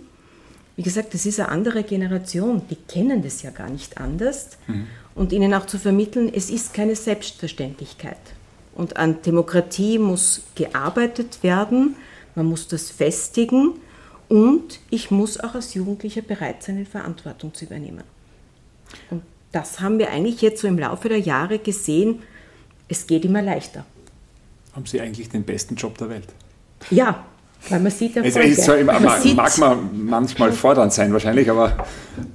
Wie 0.74 0.82
gesagt, 0.82 1.14
das 1.14 1.26
ist 1.26 1.38
eine 1.38 1.48
andere 1.48 1.84
Generation, 1.84 2.62
die 2.68 2.76
kennen 2.76 3.22
das 3.22 3.42
ja 3.42 3.50
gar 3.50 3.68
nicht 3.68 3.98
anders. 3.98 4.58
Mhm. 4.66 4.86
Und 5.14 5.32
ihnen 5.32 5.54
auch 5.54 5.66
zu 5.66 5.78
vermitteln, 5.78 6.30
es 6.32 6.50
ist 6.50 6.74
keine 6.74 6.94
Selbstverständlichkeit. 6.96 8.18
Und 8.74 8.96
an 8.96 9.22
Demokratie 9.22 9.98
muss 9.98 10.42
gearbeitet 10.54 11.42
werden, 11.42 11.96
man 12.36 12.46
muss 12.46 12.68
das 12.68 12.90
festigen 12.90 13.74
und 14.28 14.78
ich 14.90 15.10
muss 15.10 15.40
auch 15.40 15.54
als 15.54 15.74
Jugendlicher 15.74 16.22
bereit 16.22 16.62
sein, 16.62 16.86
Verantwortung 16.86 17.52
zu 17.54 17.64
übernehmen. 17.64 18.04
Und 19.10 19.22
das 19.50 19.80
haben 19.80 19.98
wir 19.98 20.10
eigentlich 20.10 20.42
jetzt 20.42 20.60
so 20.60 20.68
im 20.68 20.78
Laufe 20.78 21.08
der 21.08 21.18
Jahre 21.18 21.58
gesehen, 21.58 22.22
es 22.88 23.06
geht 23.06 23.24
immer 23.24 23.42
leichter. 23.42 23.84
Haben 24.78 24.86
Sie 24.86 25.00
eigentlich 25.00 25.28
den 25.28 25.42
besten 25.42 25.74
Job 25.74 25.98
der 25.98 26.08
Welt? 26.08 26.28
Ja, 26.92 27.24
weil 27.68 27.80
man 27.80 27.90
sieht 27.90 28.16
Erfolge. 28.16 28.48
Es, 28.48 28.68
es 28.68 28.84
man 28.84 29.02
mag, 29.02 29.20
sieht, 29.20 29.34
mag 29.34 29.58
man 29.58 30.04
manchmal 30.04 30.52
fordernd 30.52 30.92
sein 30.92 31.12
wahrscheinlich, 31.12 31.50
aber... 31.50 31.84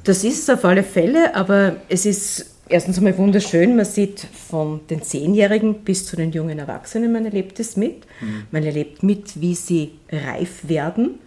Das 0.03 0.25
ist 0.25 0.43
es 0.43 0.49
auf 0.49 0.65
alle 0.65 0.83
Fälle, 0.83 1.33
aber 1.35 1.77
es 1.87 2.05
ist 2.05 2.57
erstens 2.67 2.97
einmal 2.97 3.17
wunderschön. 3.17 3.77
Man 3.77 3.85
sieht 3.85 4.27
von 4.49 4.81
den 4.89 5.01
Zehnjährigen 5.03 5.85
bis 5.85 6.05
zu 6.05 6.17
den 6.17 6.33
jungen 6.33 6.59
Erwachsenen, 6.59 7.13
man 7.13 7.23
erlebt 7.23 7.61
es 7.61 7.77
mit. 7.77 8.05
Mhm. 8.19 8.43
Man 8.51 8.63
erlebt 8.65 9.03
mit, 9.03 9.39
wie 9.39 9.55
sie 9.55 9.93
reif 10.11 10.67
werden 10.67 11.19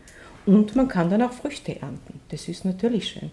und 0.45 0.77
man 0.77 0.87
kann 0.87 1.09
dann 1.09 1.23
auch 1.23 1.33
Früchte 1.33 1.81
ernten. 1.81 2.21
Das 2.29 2.47
ist 2.47 2.67
natürlich 2.67 3.09
schön. 3.09 3.31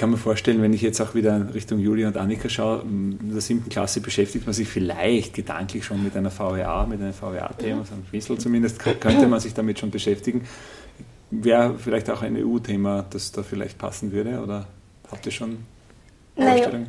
Ich 0.00 0.02
kann 0.02 0.12
mir 0.12 0.16
vorstellen, 0.16 0.62
wenn 0.62 0.72
ich 0.72 0.80
jetzt 0.80 0.98
auch 1.02 1.14
wieder 1.14 1.52
Richtung 1.52 1.78
Julia 1.78 2.08
und 2.08 2.16
Annika 2.16 2.48
schaue, 2.48 2.80
in 2.80 3.32
der 3.32 3.42
siebten 3.42 3.68
Klasse 3.68 4.00
beschäftigt 4.00 4.46
man 4.46 4.54
sich 4.54 4.66
vielleicht 4.66 5.34
gedanklich 5.34 5.84
schon 5.84 6.02
mit 6.02 6.16
einer 6.16 6.30
VWA, 6.30 6.86
mit 6.86 7.02
einem 7.02 7.12
VWA-Thema, 7.12 7.84
so 7.84 7.92
ein 7.92 8.04
bisschen 8.10 8.38
zumindest 8.38 8.78
könnte 8.78 9.26
man 9.26 9.40
sich 9.40 9.52
damit 9.52 9.78
schon 9.78 9.90
beschäftigen. 9.90 10.48
Wäre 11.30 11.78
vielleicht 11.78 12.08
auch 12.08 12.22
ein 12.22 12.34
EU-Thema, 12.34 13.04
das 13.10 13.30
da 13.30 13.42
vielleicht 13.42 13.76
passen 13.76 14.10
würde 14.10 14.40
oder 14.40 14.68
habt 15.12 15.26
ihr 15.26 15.32
schon 15.32 15.58
Vorstellungen? 16.34 16.86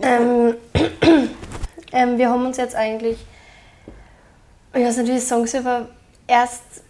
Ähm, 0.00 0.54
ähm, 1.92 2.16
wir 2.16 2.30
haben 2.30 2.46
uns 2.46 2.58
jetzt 2.58 2.76
eigentlich, 2.76 3.18
ich 4.72 4.84
weiß 4.84 4.98
nicht, 4.98 5.08
wie 5.08 5.16
ich 5.16 5.24
sagen 5.24 5.48
soll, 5.48 5.62
aber 5.62 5.88
erst 6.28 6.84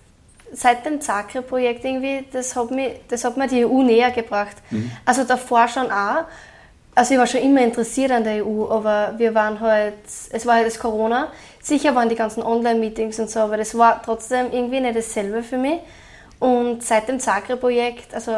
seit 0.52 0.84
dem 0.86 1.00
Zagreb-Projekt 1.00 1.84
irgendwie, 1.84 2.24
das 2.32 2.56
hat, 2.56 2.70
mich, 2.70 2.92
das 3.08 3.24
hat 3.24 3.36
mir 3.36 3.48
die 3.48 3.64
EU 3.64 3.82
näher 3.82 4.10
gebracht. 4.10 4.56
Mhm. 4.70 4.90
Also 5.04 5.24
davor 5.24 5.68
schon 5.68 5.90
auch. 5.90 6.24
Also 6.94 7.14
ich 7.14 7.20
war 7.20 7.26
schon 7.26 7.42
immer 7.42 7.62
interessiert 7.62 8.10
an 8.10 8.24
der 8.24 8.44
EU, 8.44 8.68
aber 8.68 9.14
wir 9.18 9.34
waren 9.34 9.60
halt, 9.60 9.94
es 10.04 10.46
war 10.46 10.56
halt 10.56 10.66
das 10.66 10.78
Corona. 10.78 11.28
Sicher 11.62 11.94
waren 11.94 12.08
die 12.08 12.16
ganzen 12.16 12.42
Online-Meetings 12.42 13.20
und 13.20 13.30
so, 13.30 13.40
aber 13.40 13.56
das 13.56 13.76
war 13.78 14.02
trotzdem 14.02 14.52
irgendwie 14.52 14.80
nicht 14.80 14.96
dasselbe 14.96 15.42
für 15.42 15.58
mich. 15.58 15.78
Und 16.40 16.82
seit 16.82 17.08
dem 17.08 17.20
Zagreb-Projekt, 17.20 18.14
also 18.14 18.32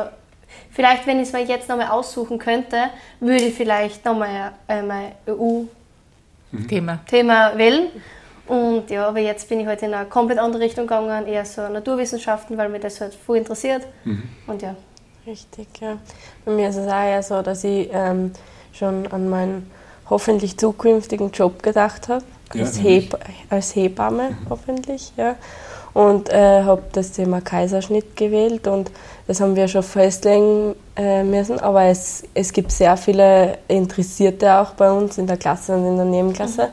vielleicht, 0.71 1.07
wenn 1.07 1.21
ich 1.21 1.29
es 1.29 1.33
mir 1.33 1.43
jetzt 1.43 1.69
nochmal 1.69 1.89
aussuchen 1.89 2.39
könnte, 2.39 2.91
würde 3.21 3.45
ich 3.45 3.55
vielleicht 3.55 4.05
nochmal 4.05 4.53
äh, 4.69 4.83
mein 4.83 5.13
EU-Thema 5.27 7.01
Thema 7.07 7.57
wählen. 7.57 7.89
Und 8.51 8.91
ja, 8.91 9.07
aber 9.07 9.21
jetzt 9.21 9.49
bin 9.49 9.61
ich 9.61 9.67
halt 9.69 9.81
in 9.83 9.95
eine 9.95 10.09
komplett 10.09 10.41
andere 10.41 10.61
Richtung 10.61 10.89
gegangen, 10.89 11.29
eher 11.29 11.45
so 11.45 11.69
Naturwissenschaften, 11.69 12.59
weil 12.59 12.69
mich 12.69 12.81
das 12.81 13.01
halt 13.01 13.15
voll 13.15 13.37
interessiert. 13.39 13.87
Mhm. 14.05 14.25
Und 14.49 14.61
ja. 14.61 14.75
Richtig, 15.25 15.69
ja. 15.81 15.99
Bei 16.45 16.51
mir 16.51 16.69
ist 16.71 16.77
es 16.77 16.89
auch 16.89 17.05
eher 17.05 17.23
so, 17.23 17.43
dass 17.43 17.63
ich 17.63 17.89
ähm, 17.93 18.33
schon 18.73 19.07
an 19.13 19.29
meinen 19.29 19.71
hoffentlich 20.09 20.59
zukünftigen 20.59 21.31
Job 21.31 21.63
gedacht 21.63 22.09
habe. 22.09 22.25
Ja, 22.53 22.63
als, 22.63 22.79
nämlich? 22.79 23.13
Heb 23.13 23.21
als 23.51 23.77
Hebamme 23.77 24.37
hoffentlich, 24.49 25.13
ja. 25.17 25.37
Und 25.95 26.29
äh, 26.29 26.65
habe 26.65 26.83
das 26.93 27.13
Thema 27.13 27.41
Kaiserschnitt 27.41 28.17
gewählt 28.17 28.67
und 28.67 28.91
das 29.29 29.41
haben 29.41 29.55
wir 29.55 29.69
schon 29.69 29.85
festlegen 29.85 30.75
äh, 30.97 31.23
müssen. 31.23 31.61
Aber 31.61 31.85
es, 31.85 32.25
es 32.35 32.53
gibt 32.53 32.73
sehr 32.73 32.97
viele 32.97 33.59
Interessierte 33.69 34.57
auch 34.57 34.73
bei 34.73 34.91
uns 34.91 35.19
in 35.19 35.29
der 35.29 35.37
Klasse 35.37 35.77
und 35.77 35.87
in 35.87 35.97
der 35.97 36.05
Nebenklasse. 36.05 36.71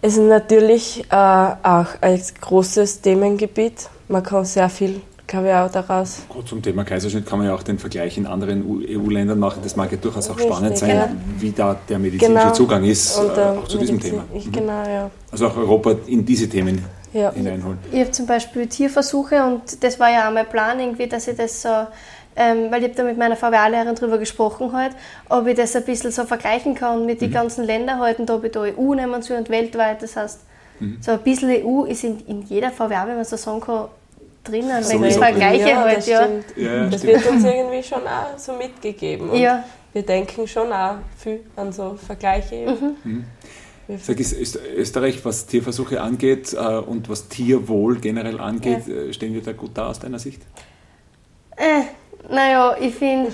Es 0.00 0.16
ist 0.16 0.22
natürlich 0.28 1.04
äh, 1.10 1.14
auch 1.14 1.86
ein 2.00 2.22
großes 2.40 3.00
Themengebiet. 3.00 3.88
Man 4.08 4.22
kann 4.22 4.44
sehr 4.44 4.68
viel, 4.68 5.00
auch 5.26 5.70
daraus 5.70 6.20
Gut, 6.28 6.48
zum 6.48 6.62
Thema 6.62 6.84
Kaiserschnitt 6.84 7.26
kann 7.26 7.38
man 7.38 7.48
ja 7.48 7.54
auch 7.54 7.62
den 7.64 7.78
Vergleich 7.78 8.16
in 8.16 8.26
anderen 8.26 8.64
EU-Ländern 8.88 9.38
machen. 9.38 9.58
Das 9.62 9.74
mag 9.76 9.90
ja 9.90 9.98
durchaus 9.98 10.30
auch 10.30 10.36
Richtig, 10.36 10.52
spannend 10.54 10.78
sein, 10.78 10.96
ja. 10.96 11.08
wie 11.38 11.50
da 11.50 11.76
der 11.88 11.98
medizinische 11.98 12.42
Genau. 12.44 12.54
Zugang 12.54 12.84
ist, 12.84 13.18
Und, 13.18 13.36
äh, 13.36 13.40
auch 13.40 13.66
zu 13.68 13.76
diesem 13.76 14.00
Thema. 14.00 14.24
Ich, 14.34 14.46
Mhm. 14.46 14.52
genau, 14.52 14.84
ja. 14.88 15.10
Also 15.32 15.48
auch 15.48 15.56
Europa 15.56 15.96
in 16.06 16.24
diese 16.24 16.48
Themen 16.48 16.82
ja. 17.12 17.32
hineinholen. 17.32 17.78
Ich 17.90 17.98
habe 18.00 18.10
zum 18.12 18.26
Beispiel 18.26 18.68
Tierversuche 18.68 19.42
und 19.44 19.82
das 19.82 19.98
war 19.98 20.10
ja 20.10 20.28
auch 20.28 20.32
mein 20.32 20.48
Plan, 20.48 20.78
irgendwie, 20.78 21.08
dass 21.08 21.26
ich 21.26 21.36
das 21.36 21.60
so, 21.60 21.68
ähm, 22.38 22.70
weil 22.70 22.78
ich 22.82 22.88
habe 22.90 22.94
da 22.96 23.02
mit 23.04 23.18
meiner 23.18 23.36
VWA-Lehrerin 23.36 23.94
drüber 23.96 24.16
gesprochen 24.18 24.72
halt, 24.72 24.92
ob 25.28 25.46
ich 25.46 25.56
das 25.56 25.74
ein 25.76 25.84
bisschen 25.84 26.10
so 26.12 26.24
vergleichen 26.24 26.74
kann 26.74 27.04
mit 27.04 27.16
Mhm. 27.20 27.26
den 27.26 27.32
ganzen 27.32 27.64
Ländern 27.64 27.98
halt 28.00 28.18
und 28.20 28.30
ob 28.30 28.44
ich 28.44 28.52
da 28.52 28.60
EU 28.62 28.94
nehmen 28.94 29.20
soll 29.22 29.36
und 29.38 29.50
weltweit. 29.50 30.02
Das 30.02 30.16
heißt, 30.16 30.40
Mhm. 30.80 30.98
so 31.00 31.10
ein 31.10 31.18
bisschen 31.20 31.50
EU 31.50 31.84
ist 31.84 32.04
in, 32.04 32.20
in 32.26 32.42
jeder 32.42 32.70
VWA, 32.70 33.06
wenn 33.08 33.16
man 33.16 33.24
so 33.24 33.36
sagen 33.36 33.60
kann, 33.60 33.86
drinnen, 34.44 34.70
wenn 34.70 34.82
Sowieso 34.84 35.04
ich 35.06 35.16
vergleiche 35.16 35.68
ja, 35.68 35.76
halt, 35.80 35.96
das 35.98 36.06
ja. 36.06 36.22
Ja, 36.56 36.72
ja, 36.74 36.86
Das 36.86 37.02
stimmt. 37.02 37.14
wird 37.24 37.26
uns 37.32 37.44
irgendwie 37.44 37.82
schon 37.82 38.02
auch 38.02 38.38
so 38.38 38.52
mitgegeben. 38.54 39.30
Und 39.30 39.38
Ja. 39.40 39.64
Wir 39.92 40.02
denken 40.02 40.46
schon 40.46 40.70
auch 40.72 40.96
viel 41.16 41.40
an 41.56 41.72
so 41.72 41.96
Vergleiche. 42.06 42.54
eben. 42.54 43.24
Wir- 43.88 43.98
Sag, 43.98 44.20
ist 44.20 44.58
Österreich, 44.76 45.24
was 45.24 45.46
Tierversuche 45.46 46.00
angeht 46.02 46.52
äh, 46.52 46.56
und 46.76 47.08
was 47.08 47.26
Tierwohl 47.28 47.98
generell 47.98 48.38
angeht, 48.38 48.86
äh, 48.86 49.12
stehen 49.14 49.32
wir 49.32 49.42
da 49.42 49.52
gut 49.52 49.70
da 49.74 49.88
aus 49.88 49.98
deiner 49.98 50.18
Sicht? 50.18 50.42
Äh, 51.56 51.82
naja, 52.28 52.76
ich 52.80 52.94
finde 52.94 53.32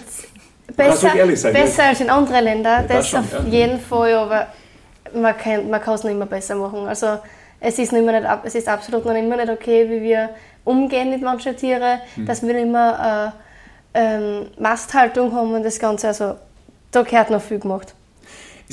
kannst 0.76 1.02
besser, 1.02 1.36
sein, 1.36 1.52
besser 1.52 1.84
als 1.84 2.00
in 2.00 2.10
anderen 2.10 2.44
Ländern. 2.44 2.86
das 2.88 2.96
das 2.96 3.08
schon, 3.08 3.20
auf 3.20 3.32
ja. 3.32 3.50
jeden 3.50 3.80
Fall, 3.80 4.14
aber 4.14 4.46
man 5.14 5.36
kann 5.36 5.68
man 5.68 5.80
es 5.80 6.04
noch 6.04 6.10
immer 6.10 6.26
besser 6.26 6.54
machen. 6.54 6.86
Also 6.86 7.18
es 7.60 7.78
ist, 7.78 7.92
noch 7.92 7.98
immer 7.98 8.12
nicht, 8.12 8.28
es 8.44 8.54
ist 8.54 8.68
absolut 8.68 9.04
noch 9.04 9.14
immer 9.14 9.36
nicht 9.36 9.50
okay, 9.50 9.88
wie 9.88 10.02
wir 10.02 10.30
umgehen 10.64 11.10
mit 11.10 11.22
manchen 11.22 11.56
Tieren, 11.56 12.00
Hm. 12.14 12.26
dass 12.26 12.42
wir 12.42 12.52
nicht 12.54 12.64
immer 12.64 13.32
äh, 13.94 13.98
ähm, 14.00 14.46
Masthaltung 14.58 15.34
haben 15.34 15.52
und 15.54 15.62
das 15.62 15.78
Ganze. 15.78 16.08
Also 16.08 16.36
da 16.90 17.02
gehört 17.02 17.30
noch 17.30 17.42
viel 17.42 17.58
gemacht. 17.58 17.94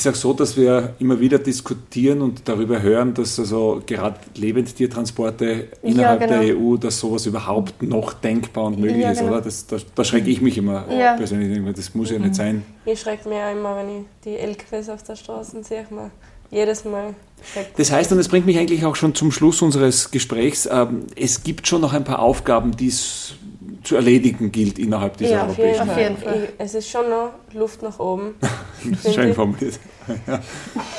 Ist 0.01 0.07
auch 0.07 0.15
so, 0.15 0.33
dass 0.33 0.57
wir 0.57 0.95
immer 0.97 1.19
wieder 1.19 1.37
diskutieren 1.37 2.23
und 2.23 2.49
darüber 2.49 2.81
hören, 2.81 3.13
dass 3.13 3.37
also 3.37 3.83
gerade 3.85 4.15
Lebendtiertransporte 4.35 5.67
innerhalb 5.83 6.21
genau. 6.21 6.41
der 6.41 6.57
EU, 6.57 6.75
dass 6.77 6.99
sowas 6.99 7.27
überhaupt 7.27 7.83
noch 7.83 8.13
denkbar 8.13 8.63
und 8.63 8.79
möglich 8.79 9.03
Ja, 9.03 9.11
ist, 9.11 9.19
genau. 9.19 9.33
oder? 9.33 9.41
Das, 9.41 9.67
da, 9.67 9.77
da 9.93 10.03
schrecke 10.03 10.31
ich 10.31 10.41
mich 10.41 10.57
immer 10.57 10.91
Ja. 10.91 11.13
persönlich. 11.17 11.55
Ich 11.55 11.75
Das 11.75 11.93
muss 11.93 12.09
ja 12.09 12.17
nicht 12.17 12.33
sein. 12.33 12.65
Ich 12.83 12.99
schrecke 12.99 13.29
mich 13.29 13.37
auch 13.37 13.51
immer, 13.51 13.75
wenn 13.77 13.89
ich 13.89 14.05
die 14.25 14.37
LKWs 14.37 14.89
auf 14.89 15.03
der 15.03 15.15
Straße 15.15 15.63
sehe. 15.63 15.85
Man, 15.91 16.09
jedes 16.49 16.83
Mal 16.83 17.13
schreckt 17.53 17.77
Das 17.77 17.91
heißt, 17.91 18.11
und 18.11 18.17
das 18.17 18.27
bringt 18.27 18.47
mich 18.47 18.57
eigentlich 18.57 18.83
auch 18.85 18.95
schon 18.95 19.13
zum 19.13 19.31
Schluss 19.31 19.61
unseres 19.61 20.09
Gesprächs, 20.09 20.67
ähm, 20.71 21.05
es 21.15 21.43
gibt 21.43 21.67
schon 21.67 21.81
noch 21.81 21.93
ein 21.93 22.05
paar 22.05 22.23
Aufgaben, 22.23 22.75
die 22.75 22.87
es 22.87 23.35
zu 23.83 23.95
erledigen 23.95 24.51
gilt 24.51 24.77
innerhalb 24.79 25.17
dieser 25.17 25.31
ja, 25.31 25.41
auf 25.43 25.49
europäischen 25.49 25.81
Auf 25.81 25.93
Fall. 25.93 26.03
jeden 26.03 26.17
Fall. 26.17 26.43
Ich, 26.43 26.49
es 26.57 26.75
ist 26.75 26.89
schon 26.89 27.09
noch 27.09 27.31
Luft 27.53 27.81
nach 27.81 27.99
oben. 27.99 28.35
Schön 29.13 29.33
formuliert. 29.33 29.79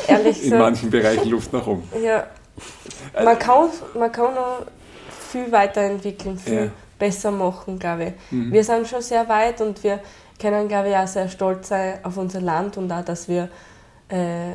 Ehrlich 0.08 0.38
In 0.38 0.42
gesagt. 0.44 0.60
manchen 0.62 0.90
Bereichen 0.90 1.28
Luft 1.30 1.52
nach 1.52 1.66
oben. 1.66 1.82
Ja. 2.02 2.26
Man 3.22 3.38
kann, 3.38 3.68
man 3.98 4.10
kann 4.12 4.34
noch 4.34 4.66
viel 5.30 5.50
weiterentwickeln, 5.52 6.38
viel 6.38 6.54
Ja. 6.54 6.70
besser 6.98 7.30
machen, 7.30 7.78
glaube 7.78 8.04
ich. 8.04 8.12
Wir 8.30 8.64
sind 8.64 8.86
schon 8.88 9.02
sehr 9.02 9.28
weit 9.28 9.60
und 9.60 9.82
wir 9.82 10.00
können, 10.40 10.68
glaube 10.68 10.90
ich, 10.90 10.96
auch 10.96 11.06
sehr 11.06 11.28
stolz 11.28 11.68
sein 11.68 11.98
auf 12.02 12.16
unser 12.16 12.40
Land 12.40 12.76
und 12.76 12.90
auch, 12.92 13.04
dass 13.04 13.28
wir 13.28 13.48
äh, 14.08 14.54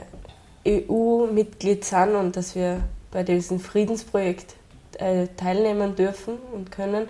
EU-Mitglied 0.67 1.83
sind 1.85 2.15
und 2.15 2.35
dass 2.35 2.55
wir 2.55 2.81
bei 3.11 3.23
diesem 3.23 3.59
Friedensprojekt 3.59 4.55
äh, 4.99 5.27
teilnehmen 5.37 5.95
dürfen 5.95 6.35
und 6.53 6.71
können. 6.71 7.07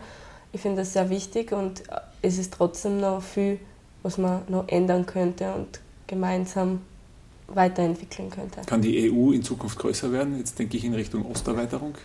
Ich 0.53 0.61
finde 0.61 0.77
das 0.81 0.93
sehr 0.93 1.09
wichtig 1.09 1.51
und 1.51 1.83
es 2.21 2.37
ist 2.37 2.53
trotzdem 2.53 2.99
noch 2.99 3.21
viel, 3.21 3.59
was 4.03 4.17
man 4.17 4.41
noch 4.47 4.67
ändern 4.67 5.05
könnte 5.05 5.51
und 5.53 5.79
gemeinsam 6.07 6.81
weiterentwickeln 7.47 8.29
könnte. 8.29 8.61
Kann 8.65 8.81
die 8.81 9.11
EU 9.11 9.31
in 9.31 9.43
Zukunft 9.43 9.77
größer 9.79 10.11
werden? 10.11 10.37
Jetzt 10.37 10.57
denke 10.59 10.77
ich 10.77 10.83
in 10.85 10.93
Richtung 10.93 11.25
Osterweiterung. 11.25 11.95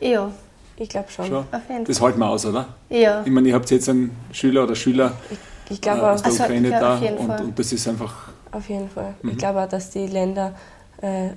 Ja, 0.00 0.30
Ich 0.76 0.88
glaube 0.88 1.10
schon. 1.10 1.26
Schon. 1.26 1.36
auf 1.38 1.44
jeden 1.52 1.68
Fall. 1.68 1.84
Das 1.84 2.00
halten 2.00 2.18
wir 2.18 2.28
aus, 2.28 2.46
oder? 2.46 2.66
Ja. 2.88 3.22
Ich 3.24 3.30
meine, 3.30 3.48
ihr 3.48 3.54
habt 3.54 3.70
jetzt 3.70 3.88
einen 3.88 4.16
Schüler 4.32 4.64
oder 4.64 4.74
Schüler 4.74 5.12
Ich 5.68 5.78
äh, 5.78 5.80
glaube 5.80 6.10
aus 6.10 6.22
der 6.22 6.32
Also, 6.32 6.42
Ukraine 6.44 6.70
da 6.70 6.98
und, 6.98 7.40
und 7.40 7.58
das 7.58 7.72
ist 7.72 7.86
einfach 7.88 8.28
Auf 8.50 8.68
jeden 8.68 8.88
Fall. 8.88 9.14
Mhm. 9.22 9.30
Ich 9.30 9.38
glaube 9.38 9.62
auch, 9.62 9.68
dass 9.68 9.90
die 9.90 10.06
Länder 10.06 10.54
äh, 11.02 11.28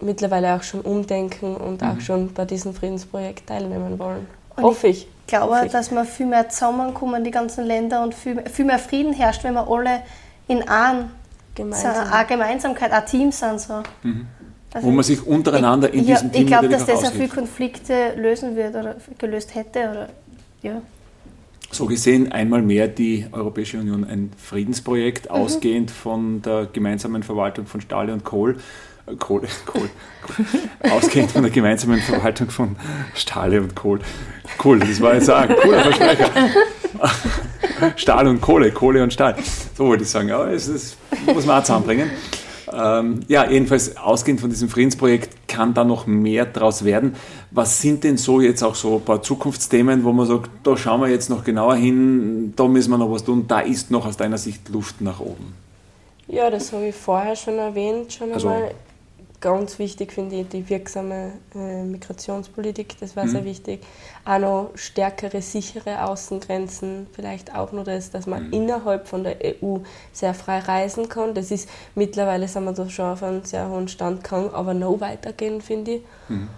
mittlerweile 0.00 0.54
auch 0.56 0.62
schon 0.62 0.80
umdenken 0.80 1.56
und 1.56 1.82
Mhm. 1.82 1.88
auch 1.88 2.00
schon 2.00 2.32
bei 2.34 2.44
diesem 2.44 2.74
Friedensprojekt 2.74 3.46
teilnehmen 3.46 3.98
wollen. 3.98 4.26
Und 4.56 4.62
Hoffe 4.64 4.88
ich. 4.88 5.06
Ich 5.32 5.38
glaube, 5.38 5.62
ich. 5.66 5.70
dass 5.72 5.92
wir 5.92 6.04
viel 6.04 6.26
mehr 6.26 6.48
zusammenkommen, 6.48 7.22
die 7.22 7.30
ganzen 7.30 7.64
Länder, 7.64 8.02
und 8.02 8.14
viel, 8.14 8.42
viel 8.50 8.64
mehr 8.64 8.80
Frieden 8.80 9.12
herrscht, 9.12 9.44
wenn 9.44 9.54
wir 9.54 9.68
alle 9.70 10.02
in 10.48 10.68
einem, 10.68 11.10
Gemeinsam. 11.54 12.12
eine 12.12 12.26
Gemeinsamkeit, 12.26 12.90
ein 12.90 13.06
Team 13.06 13.30
sind. 13.30 13.60
So. 13.60 13.74
Also 13.74 13.84
Mhm. 14.02 14.26
wo 14.80 14.90
man 14.90 15.04
sich 15.04 15.24
untereinander 15.24 15.92
in 15.92 16.04
ja, 16.04 16.14
diesem 16.14 16.32
Team 16.32 16.42
Ich 16.42 16.46
glaube, 16.48 16.68
dass 16.68 16.84
das 16.86 17.04
auch 17.04 17.12
viele. 17.12 17.28
Konflikte 17.28 18.14
lösen 18.16 18.56
wird 18.56 18.74
oder 18.74 18.96
gelöst 19.18 19.54
hätte. 19.54 19.78
Oder, 19.90 20.08
ja. 20.62 20.82
So 21.70 21.86
gesehen 21.86 22.32
einmal 22.32 22.62
mehr 22.62 22.88
die 22.88 23.26
Europäische 23.30 23.78
Union 23.78 24.04
ein 24.04 24.32
Friedensprojekt, 24.36 25.26
Mhm. 25.26 25.36
ausgehend 25.36 25.90
von 25.92 26.42
der 26.42 26.66
gemeinsamen 26.72 27.22
Verwaltung 27.22 27.66
von 27.66 27.80
Stahl 27.80 28.10
und 28.10 28.24
Kohl. 28.24 28.58
Kohle, 29.18 29.48
Kohl, 29.66 29.88
Kohl. 30.26 30.90
Ausgehend 30.90 31.30
von 31.32 31.42
der 31.42 31.50
gemeinsamen 31.50 32.00
Verwaltung 32.00 32.50
von 32.50 32.76
Stahle 33.14 33.60
und 33.60 33.74
Kohl. 33.74 34.00
Cool, 34.62 34.78
das 34.80 35.00
war 35.00 35.14
jetzt 35.14 35.30
auch 35.30 35.38
ein 35.40 35.54
cooler 35.56 35.80
Versprecher. 35.82 36.30
Stahl 37.96 38.28
und 38.28 38.40
Kohle, 38.40 38.70
Kohle 38.72 39.02
und 39.02 39.12
Stahl. 39.12 39.36
So 39.76 39.86
wollte 39.86 40.02
ich 40.04 40.10
sagen, 40.10 40.28
ja, 40.28 40.46
es 40.50 40.68
ist, 40.68 40.96
muss 41.26 41.46
man 41.46 41.58
auch 41.60 41.64
zusammenbringen. 41.64 42.10
Ähm, 42.72 43.20
ja, 43.26 43.50
jedenfalls 43.50 43.96
ausgehend 43.96 44.40
von 44.40 44.50
diesem 44.50 44.68
Friedensprojekt 44.68 45.48
kann 45.48 45.74
da 45.74 45.82
noch 45.82 46.06
mehr 46.06 46.44
draus 46.46 46.84
werden. 46.84 47.16
Was 47.50 47.80
sind 47.80 48.04
denn 48.04 48.16
so 48.16 48.40
jetzt 48.40 48.62
auch 48.62 48.74
so 48.76 48.96
ein 48.96 49.04
paar 49.04 49.22
Zukunftsthemen, 49.22 50.04
wo 50.04 50.12
man 50.12 50.26
sagt, 50.26 50.50
da 50.62 50.76
schauen 50.76 51.00
wir 51.00 51.08
jetzt 51.08 51.30
noch 51.30 51.42
genauer 51.42 51.74
hin, 51.74 52.52
da 52.54 52.68
müssen 52.68 52.90
wir 52.90 52.98
noch 52.98 53.10
was 53.10 53.24
tun, 53.24 53.46
da 53.48 53.60
ist 53.60 53.90
noch 53.90 54.06
aus 54.06 54.16
deiner 54.16 54.38
Sicht 54.38 54.68
Luft 54.68 55.00
nach 55.00 55.18
oben? 55.18 55.54
Ja, 56.28 56.48
das 56.48 56.72
habe 56.72 56.86
ich 56.86 56.94
vorher 56.94 57.34
schon 57.34 57.58
erwähnt. 57.58 58.12
Schon 58.12 58.32
Also- 58.32 58.48
einmal. 58.48 58.70
Ganz 59.40 59.78
wichtig 59.78 60.12
finde 60.12 60.36
ich 60.40 60.48
die 60.48 60.68
wirksame 60.68 61.32
äh, 61.54 61.82
Migrationspolitik, 61.84 62.98
das 63.00 63.16
war 63.16 63.24
Mhm. 63.24 63.30
sehr 63.30 63.44
wichtig. 63.46 63.80
Auch 64.26 64.38
noch 64.38 64.70
stärkere, 64.74 65.40
sichere 65.40 66.04
Außengrenzen, 66.04 67.06
vielleicht 67.14 67.54
auch 67.54 67.72
nur 67.72 67.84
das, 67.84 68.10
dass 68.10 68.26
man 68.26 68.48
Mhm. 68.48 68.52
innerhalb 68.52 69.08
von 69.08 69.24
der 69.24 69.36
EU 69.62 69.78
sehr 70.12 70.34
frei 70.34 70.58
reisen 70.58 71.08
kann. 71.08 71.32
Das 71.32 71.50
ist 71.50 71.70
mittlerweile 71.94 72.48
sind 72.48 72.64
wir 72.64 72.72
da 72.72 72.88
schon 72.90 73.06
auf 73.12 73.22
einem 73.22 73.42
sehr 73.44 73.68
hohen 73.70 73.88
Stand, 73.88 74.22
kann 74.22 74.50
aber 74.52 74.74
noch 74.74 75.00
weitergehen, 75.00 75.62
finde 75.62 75.92
ich. 75.92 76.02
Mhm. 76.28 76.48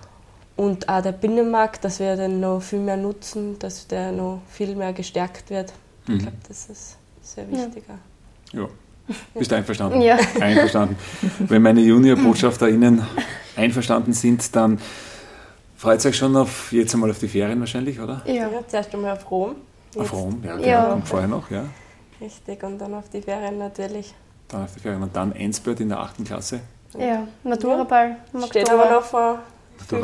Und 0.56 0.88
auch 0.88 1.02
der 1.02 1.12
Binnenmarkt, 1.12 1.84
dass 1.84 2.00
wir 2.00 2.16
den 2.16 2.40
noch 2.40 2.60
viel 2.60 2.80
mehr 2.80 2.96
nutzen, 2.96 3.58
dass 3.60 3.86
der 3.86 4.10
noch 4.10 4.40
viel 4.50 4.74
mehr 4.74 4.92
gestärkt 4.92 5.50
wird. 5.50 5.72
Mhm. 6.08 6.16
Ich 6.16 6.22
glaube, 6.22 6.36
das 6.48 6.66
ist 6.68 6.96
sehr 7.22 7.48
wichtig. 7.48 7.84
auch. 7.88 8.56
Ja. 8.58 8.68
Bist 9.34 9.50
du 9.50 9.56
einverstanden? 9.56 10.00
Ja. 10.00 10.16
Einverstanden. 10.40 10.96
Wenn 11.40 11.62
meine 11.62 11.80
JuniorbotschafterInnen 11.80 13.02
einverstanden 13.56 14.12
sind, 14.12 14.54
dann 14.56 14.78
freut 15.76 15.98
es 15.98 16.06
euch 16.06 16.16
schon 16.16 16.36
auf 16.36 16.72
jetzt 16.72 16.94
einmal 16.94 17.10
auf 17.10 17.18
die 17.18 17.28
Ferien 17.28 17.60
wahrscheinlich, 17.60 18.00
oder? 18.00 18.22
Ja. 18.26 18.32
Ja, 18.34 18.48
zuerst 18.66 18.94
einmal 18.94 19.12
auf 19.12 19.30
Rom. 19.30 19.56
Auf 19.96 20.02
Jetzt- 20.04 20.12
Rom, 20.12 20.42
ja, 20.44 20.56
genau. 20.56 20.66
Ja. 20.68 20.92
Und 20.92 21.06
vorher 21.08 21.28
noch, 21.28 21.50
ja. 21.50 21.64
Richtig, 22.20 22.62
und 22.62 22.78
dann 22.78 22.94
auf 22.94 23.08
die 23.08 23.20
Ferien 23.20 23.58
natürlich. 23.58 24.14
Dann 24.48 24.64
auf 24.64 24.74
die 24.74 24.80
Ferien. 24.80 25.02
Und 25.02 25.14
dann 25.16 25.32
Endspurt 25.32 25.80
in 25.80 25.88
der 25.88 25.98
8. 26.00 26.24
Klasse. 26.24 26.60
ja, 26.98 27.26
Maturaball. 27.42 28.16
im 28.32 28.42
Steht 28.42 28.70
aber 28.70 28.90
noch 28.90 29.02
vor, 29.02 29.40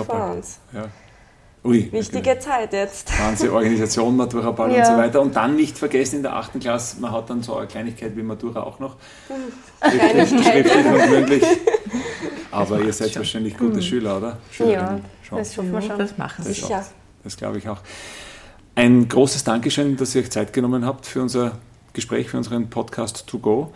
vor 0.04 0.30
uns. 0.32 0.58
Ja. 0.72 0.86
Ui, 1.68 1.92
Wichtige 1.92 2.38
Zeit 2.38 2.72
jetzt. 2.72 3.10
ganze 3.18 3.52
Organisation, 3.52 4.16
Matura-Ball 4.16 4.70
und 4.70 4.76
Ja. 4.76 4.84
so 4.86 4.96
weiter. 4.96 5.20
Und 5.20 5.36
dann 5.36 5.54
nicht 5.54 5.76
vergessen 5.76 6.16
in 6.16 6.22
der 6.22 6.34
8. 6.34 6.58
Klasse, 6.60 6.98
man 7.00 7.12
hat 7.12 7.28
dann 7.28 7.42
so 7.42 7.56
eine 7.56 7.66
Kleinigkeit 7.66 8.16
wie 8.16 8.22
Matura 8.22 8.62
auch 8.62 8.78
noch. 8.78 8.96
Schriftlich, 9.82 10.28
schriftlich 10.44 10.86
und 10.86 11.10
mündlich. 11.10 11.42
Aber 12.50 12.80
ihr 12.80 12.92
seid 12.92 13.14
wahrscheinlich 13.16 13.56
gute 13.58 13.82
Schüler, 13.82 14.16
oder? 14.16 14.28
Ja, 14.28 14.36
Schülerinnen. 14.50 15.04
Schon. 15.22 15.38
das 15.38 15.54
schaffen 15.54 15.72
wir 15.72 15.82
schon. 15.82 15.98
Das 15.98 16.16
machen 16.16 16.44
wir. 16.44 16.48
Das 16.54 16.56
schafft. 16.56 16.90
Das 17.22 17.36
glaube 17.36 17.58
ich 17.58 17.68
auch. 17.68 17.80
Ein 18.74 19.06
großes 19.08 19.44
Dankeschön, 19.44 19.96
dass 19.96 20.14
ihr 20.14 20.22
euch 20.22 20.30
Zeit 20.30 20.52
genommen 20.54 20.86
habt 20.86 21.04
für 21.06 21.20
unser 21.20 21.58
Gespräch, 21.92 22.30
für 22.30 22.38
unseren 22.38 22.70
Podcast 22.70 23.26
To 23.26 23.38
Go. 23.38 23.72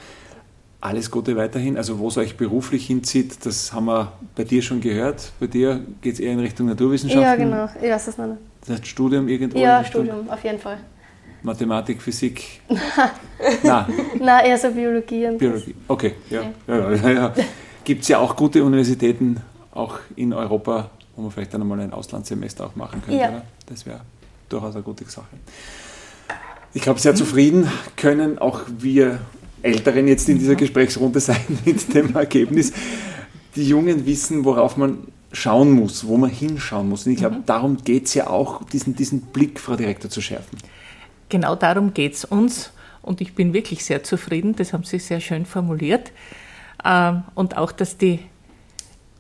Alles 0.83 1.13
Gute 1.13 1.37
weiterhin. 1.37 1.77
Also 1.77 2.01
wo 2.01 2.09
es 2.09 2.19
euch 2.19 2.37
beruflich 2.37 2.89
hinzieht, 2.89 3.47
das 3.47 3.73
haben 3.73 3.85
wir 3.85 4.13
bei 4.35 4.43
dir 4.43 4.63
schon 4.63 4.81
gehört. 4.81 5.31
Bei 5.39 5.47
dir 5.47 5.81
geht 6.01 6.15
es 6.15 6.21
eher 6.21 6.33
in 6.33 6.41
Richtung 6.41 6.67
Naturwissenschaften. 6.67 7.23
Ja, 7.23 7.37
genau. 7.37 7.69
Ich 7.81 7.89
weiß 7.89 8.09
es 8.09 8.19
noch 8.19 8.27
nicht. 8.27 8.41
Das 8.63 8.71
heißt 8.71 8.87
Studium 8.89 9.29
irgendwo? 9.29 9.61
Ja, 9.61 9.85
Studium, 9.85 10.29
auf 10.29 10.43
jeden 10.43 10.59
Fall. 10.59 10.79
Mathematik, 11.45 12.03
Physik? 12.03 12.63
Nein. 13.63 13.85
Nein, 14.21 14.47
eher 14.47 14.59
so 14.59 14.73
Biologie. 14.73 15.27
Und 15.27 15.39
Biologie. 15.39 15.75
Okay, 15.87 16.15
ja. 16.29 16.43
ja. 16.67 16.93
ja, 16.95 17.11
ja. 17.11 17.35
Gibt 17.85 18.03
es 18.03 18.09
ja 18.09 18.19
auch 18.19 18.35
gute 18.35 18.65
Universitäten, 18.65 19.37
auch 19.71 20.01
in 20.17 20.33
Europa, 20.33 20.91
wo 21.15 21.23
man 21.23 21.31
vielleicht 21.31 21.55
dann 21.55 21.63
einmal 21.63 21.79
ein 21.79 21.93
Auslandssemester 21.93 22.67
auch 22.67 22.75
machen 22.75 23.01
könnte. 23.07 23.21
Ja. 23.21 23.43
Das 23.67 23.87
wäre 23.87 24.01
durchaus 24.49 24.75
eine 24.75 24.83
gute 24.83 25.05
Sache. 25.05 25.27
Ich 26.75 26.83
glaube, 26.83 26.99
sehr 26.99 27.15
zufrieden 27.15 27.71
können 27.97 28.41
auch 28.41 28.63
wir 28.67 29.21
Älteren 29.63 30.09
jetzt 30.09 30.29
in 30.29 30.39
dieser 30.39 30.55
Gesprächsrunde 30.55 31.21
sein 31.21 31.41
mit 31.65 31.95
dem 31.95 32.15
Ergebnis. 32.15 32.73
Die 33.57 33.69
Jungen 33.69 34.07
wissen, 34.07 34.45
worauf 34.45 34.77
man 34.77 34.99
schauen 35.33 35.71
muss, 35.73 36.07
wo 36.07 36.17
man 36.17 36.31
hinschauen 36.31 36.89
muss. 36.89 37.07
Und 37.07 37.13
ich 37.13 37.19
glaube, 37.19 37.43
darum 37.47 37.79
geht 37.79 38.07
es 38.07 38.15
ja 38.15 38.29
auch, 38.29 38.65
diesen, 38.65 38.95
diesen 38.95 39.21
Blick, 39.21 39.59
Frau 39.61 39.77
Direktor, 39.77 40.11
zu 40.11 40.21
schärfen. 40.21 40.59
Genau 41.29 41.55
darum 41.55 41.95
geht 41.95 42.15
es 42.15 42.25
uns 42.25 42.73
und 43.01 43.21
ich 43.21 43.35
bin 43.35 43.53
wirklich 43.55 43.85
sehr 43.85 44.03
zufrieden, 44.03 44.55
das 44.55 44.73
haben 44.73 44.85
Sie 44.85 44.99
sehr 44.99 45.21
schön 45.21 45.47
formuliert. 45.47 46.13
Ähm, 46.85 47.23
Und 47.35 47.57
auch, 47.57 47.73
dass 47.73 47.97
die 47.97 48.21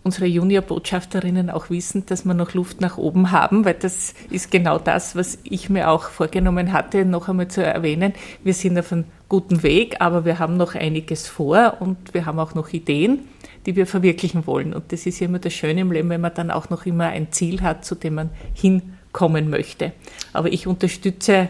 unsere 0.04 0.26
Juniorbotschafterinnen 0.26 1.50
auch 1.50 1.70
wissen, 1.70 2.06
dass 2.06 2.24
wir 2.24 2.34
noch 2.34 2.54
Luft 2.54 2.80
nach 2.80 2.98
oben 2.98 3.30
haben, 3.30 3.64
weil 3.64 3.74
das 3.74 4.14
ist 4.30 4.50
genau 4.50 4.78
das, 4.78 5.14
was 5.14 5.38
ich 5.44 5.70
mir 5.70 5.90
auch 5.90 6.08
vorgenommen 6.10 6.72
hatte, 6.72 7.04
noch 7.04 7.28
einmal 7.28 7.48
zu 7.48 7.64
erwähnen. 7.64 8.12
Wir 8.42 8.54
sind 8.54 8.78
auf 8.78 8.92
einem 8.92 9.04
guten 9.28 9.62
Weg, 9.62 9.96
aber 10.00 10.24
wir 10.24 10.38
haben 10.38 10.56
noch 10.56 10.74
einiges 10.74 11.28
vor 11.28 11.76
und 11.80 12.14
wir 12.14 12.26
haben 12.26 12.38
auch 12.38 12.54
noch 12.54 12.70
Ideen, 12.70 13.20
die 13.66 13.76
wir 13.76 13.86
verwirklichen 13.86 14.46
wollen. 14.46 14.74
Und 14.74 14.92
das 14.92 15.06
ist 15.06 15.20
ja 15.20 15.26
immer 15.26 15.38
das 15.38 15.52
Schöne 15.52 15.82
im 15.82 15.92
Leben, 15.92 16.10
wenn 16.10 16.20
man 16.20 16.34
dann 16.34 16.50
auch 16.50 16.68
noch 16.68 16.84
immer 16.84 17.06
ein 17.06 17.30
Ziel 17.30 17.62
hat, 17.62 17.84
zu 17.84 17.94
dem 17.94 18.14
man 18.14 18.30
hinkommen 18.54 19.50
möchte. 19.50 19.92
Aber 20.32 20.52
ich 20.52 20.66
unterstütze 20.66 21.48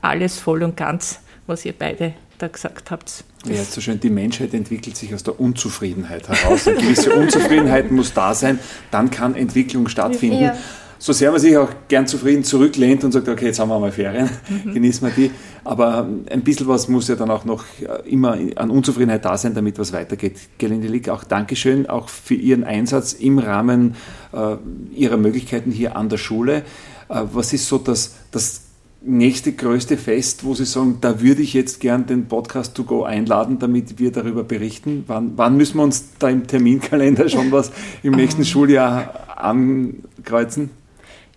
alles 0.00 0.38
voll 0.38 0.62
und 0.62 0.76
ganz, 0.76 1.20
was 1.46 1.66
ihr 1.66 1.74
beide 1.78 2.14
da 2.38 2.48
gesagt 2.48 2.90
habt. 2.90 3.24
Ja, 3.46 3.64
so 3.64 3.80
schön, 3.80 3.98
die 3.98 4.10
Menschheit 4.10 4.52
entwickelt 4.52 4.96
sich 4.96 5.14
aus 5.14 5.22
der 5.22 5.40
Unzufriedenheit 5.40 6.28
heraus. 6.28 6.68
Eine 6.68 6.78
gewisse 6.78 7.10
Unzufriedenheit 7.16 7.90
muss 7.90 8.12
da 8.12 8.34
sein, 8.34 8.58
dann 8.90 9.10
kann 9.10 9.34
Entwicklung 9.34 9.88
stattfinden. 9.88 10.42
Ja. 10.42 10.56
So 10.98 11.14
sehr 11.14 11.30
man 11.30 11.40
sich 11.40 11.56
auch 11.56 11.70
gern 11.88 12.06
zufrieden 12.06 12.44
zurücklehnt 12.44 13.02
und 13.04 13.12
sagt, 13.12 13.26
okay, 13.26 13.46
jetzt 13.46 13.58
haben 13.58 13.70
wir 13.70 13.80
mal 13.80 13.90
Ferien, 13.90 14.28
genießen 14.70 15.08
wir 15.08 15.14
die. 15.14 15.30
Aber 15.64 16.06
ein 16.28 16.42
bisschen 16.42 16.68
was 16.68 16.88
muss 16.88 17.08
ja 17.08 17.14
dann 17.14 17.30
auch 17.30 17.46
noch 17.46 17.64
äh, 17.80 18.06
immer 18.06 18.36
an 18.56 18.68
Unzufriedenheit 18.68 19.24
da 19.24 19.38
sein, 19.38 19.54
damit 19.54 19.78
was 19.78 19.94
weitergeht. 19.94 20.36
Gelinde 20.58 20.88
Lick, 20.88 21.08
auch 21.08 21.24
Dankeschön, 21.24 21.88
auch 21.88 22.10
für 22.10 22.34
Ihren 22.34 22.64
Einsatz 22.64 23.14
im 23.14 23.38
Rahmen 23.38 23.96
äh, 24.34 24.56
Ihrer 24.94 25.16
Möglichkeiten 25.16 25.70
hier 25.70 25.96
an 25.96 26.10
der 26.10 26.18
Schule. 26.18 26.64
Äh, 27.08 27.22
was 27.32 27.54
ist 27.54 27.66
so 27.66 27.78
das, 27.78 28.16
das 28.30 28.64
nächste 29.02 29.52
größte 29.52 29.96
Fest, 29.96 30.44
wo 30.44 30.54
Sie 30.54 30.64
sagen, 30.64 30.98
da 31.00 31.20
würde 31.20 31.42
ich 31.42 31.54
jetzt 31.54 31.80
gern 31.80 32.06
den 32.06 32.26
Podcast 32.26 32.74
to 32.74 32.84
go 32.84 33.02
einladen, 33.04 33.58
damit 33.58 33.98
wir 33.98 34.12
darüber 34.12 34.44
berichten? 34.44 35.04
Wann, 35.06 35.32
wann 35.36 35.56
müssen 35.56 35.78
wir 35.78 35.84
uns 35.84 36.16
da 36.18 36.28
im 36.28 36.46
Terminkalender 36.46 37.28
schon 37.28 37.50
was 37.50 37.72
im 38.02 38.12
nächsten 38.12 38.44
Schuljahr 38.44 39.38
ankreuzen? 39.38 40.70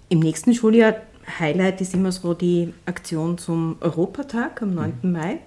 Im 0.09 0.19
nächsten 0.19 0.53
Schuljahr, 0.53 0.95
Highlight 1.39 1.79
ist 1.79 1.93
immer 1.93 2.11
so 2.11 2.33
die 2.33 2.73
Aktion 2.85 3.37
zum 3.37 3.77
Europatag 3.79 4.61
am 4.61 4.73
9. 4.73 4.93
Mai. 5.03 5.39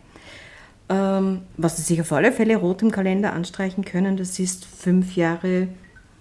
Ähm, 0.89 1.43
was 1.57 1.77
Sie 1.77 1.83
sich 1.83 2.01
auf 2.01 2.13
alle 2.13 2.33
Fälle 2.33 2.57
rot 2.57 2.81
im 2.81 2.91
Kalender 2.91 3.35
anstreichen 3.35 3.85
können, 3.85 4.17
das 4.17 4.39
ist 4.39 4.65
fünf 4.65 5.17
Jahre 5.17 5.69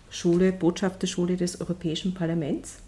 Schule, 0.09 0.51
Botschafterschule 0.51 1.37
des 1.37 1.61
Europäischen 1.61 2.13
Parlaments. 2.13 2.79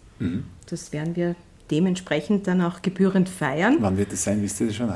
Das 0.70 0.92
werden 0.94 1.16
wir 1.16 1.36
dementsprechend 1.72 2.48
dann 2.48 2.62
auch 2.62 2.82
gebührend 2.82 3.30
feiern. 3.30 3.78
Wann 3.80 3.98
wird 3.98 4.14
es 4.14 4.24
sein, 4.24 4.42
wisst 4.42 4.60
ihr 4.62 4.68
das 4.68 4.76
schon? 4.76 4.94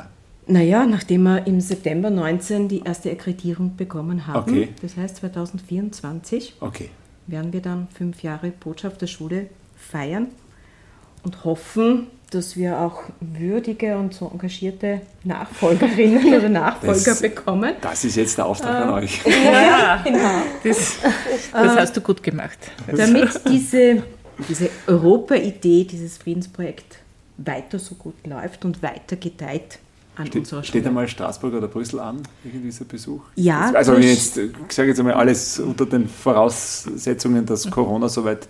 Naja, 0.47 0.85
nachdem 0.85 1.23
wir 1.23 1.45
im 1.47 1.61
September 1.61 2.09
19 2.09 2.67
die 2.67 2.81
erste 2.83 3.11
Akkreditierung 3.11 3.75
bekommen 3.77 4.25
haben, 4.27 4.51
Okay. 4.51 4.69
das 4.81 4.97
heißt 4.97 5.17
2024, 5.17 6.55
Okay. 6.59 6.89
werden 7.27 7.53
wir 7.53 7.61
dann 7.61 7.87
fünf 7.95 8.23
Jahre 8.23 8.51
Botschafterschule 8.51 9.47
feiern 9.77 10.27
und 11.23 11.45
hoffen, 11.45 12.07
dass 12.31 12.55
wir 12.55 12.79
auch 12.79 13.03
würdige 13.19 13.97
und 13.97 14.13
so 14.13 14.29
engagierte 14.31 15.01
Nachfolgerinnen 15.25 16.33
oder 16.33 16.49
Nachfolger 16.61 16.93
Das- 17.05 17.21
bekommen. 17.21 17.73
Das 17.81 18.03
ist 18.05 18.15
jetzt 18.15 18.37
der 18.37 18.45
Auftrag 18.45 18.87
an 18.87 18.89
euch. 18.93 19.21
Ja, 19.25 20.03
das, 20.63 20.95
das 21.51 21.75
hast 21.77 21.97
du 21.97 22.01
gut 22.01 22.23
gemacht. 22.23 22.57
Damit 22.91 23.29
diese, 23.49 24.03
diese 24.49 24.69
Europa-Idee, 24.87 25.85
dieses 25.85 26.17
Friedensprojekt 26.17 26.97
weiter 27.37 27.79
so 27.79 27.95
gut 27.95 28.15
läuft 28.25 28.65
und 28.65 28.81
weiter 28.83 29.15
gedeiht 29.15 29.79
an 30.15 30.25
unserer 30.27 30.43
Steht, 30.43 30.49
Schule. 30.51 30.63
steht 30.65 30.87
einmal 30.87 31.07
Straßburg 31.07 31.53
oder 31.53 31.67
Brüssel 31.67 31.99
an, 31.99 32.21
irgendwie 32.43 32.65
dieser 32.67 32.85
Besuch? 32.85 33.21
Ja, 33.35 33.71
Also 33.73 33.93
wenn 33.93 34.03
jetzt, 34.03 34.37
ich 34.37 34.51
sage 34.69 34.89
jetzt 34.89 34.99
einmal 34.99 35.13
alles 35.13 35.59
unter 35.59 35.85
den 35.85 36.07
Voraussetzungen, 36.07 37.45
dass 37.45 37.69
Corona 37.69 38.09
soweit 38.09 38.47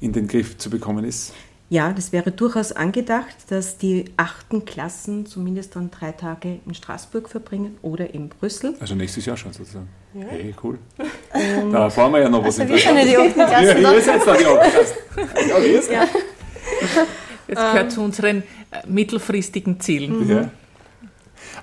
in 0.00 0.12
den 0.12 0.26
Griff 0.26 0.56
zu 0.56 0.70
bekommen 0.70 1.04
ist. 1.04 1.32
Ja, 1.70 1.92
das 1.92 2.10
wäre 2.10 2.32
durchaus 2.32 2.72
angedacht, 2.72 3.36
dass 3.48 3.78
die 3.78 4.06
achten 4.16 4.64
Klassen 4.64 5.24
zumindest 5.24 5.76
dann 5.76 5.92
drei 5.92 6.10
Tage 6.10 6.58
in 6.66 6.74
Straßburg 6.74 7.28
verbringen 7.28 7.78
oder 7.80 8.12
in 8.12 8.28
Brüssel. 8.28 8.74
Also 8.80 8.96
nächstes 8.96 9.24
Jahr 9.24 9.36
schon 9.36 9.52
sozusagen. 9.52 9.88
Hey, 10.12 10.52
cool. 10.64 10.80
Da 11.70 11.88
fahren 11.88 12.12
wir 12.12 12.22
ja 12.22 12.28
noch 12.28 12.44
was 12.44 12.58
Also 12.58 12.72
wir 12.72 12.76
schon 12.76 12.96
in 12.96 13.06
die 13.06 13.16
achten 13.16 13.64
Ja, 13.64 13.74
Klassen 13.74 13.96
ihr 13.96 14.02
seid 14.02 14.26
da 14.26 14.36
die 14.36 14.46
Hauptklasse. 14.46 14.94
Ja, 15.48 15.58
ihr 15.58 15.82
seid. 15.82 16.08
Das 17.46 17.72
gehört 17.72 17.92
zu 17.92 18.00
unseren 18.02 18.42
äh, 18.70 18.86
mittelfristigen 18.88 19.78
Zielen. 19.80 20.28
Ja. 20.28 20.50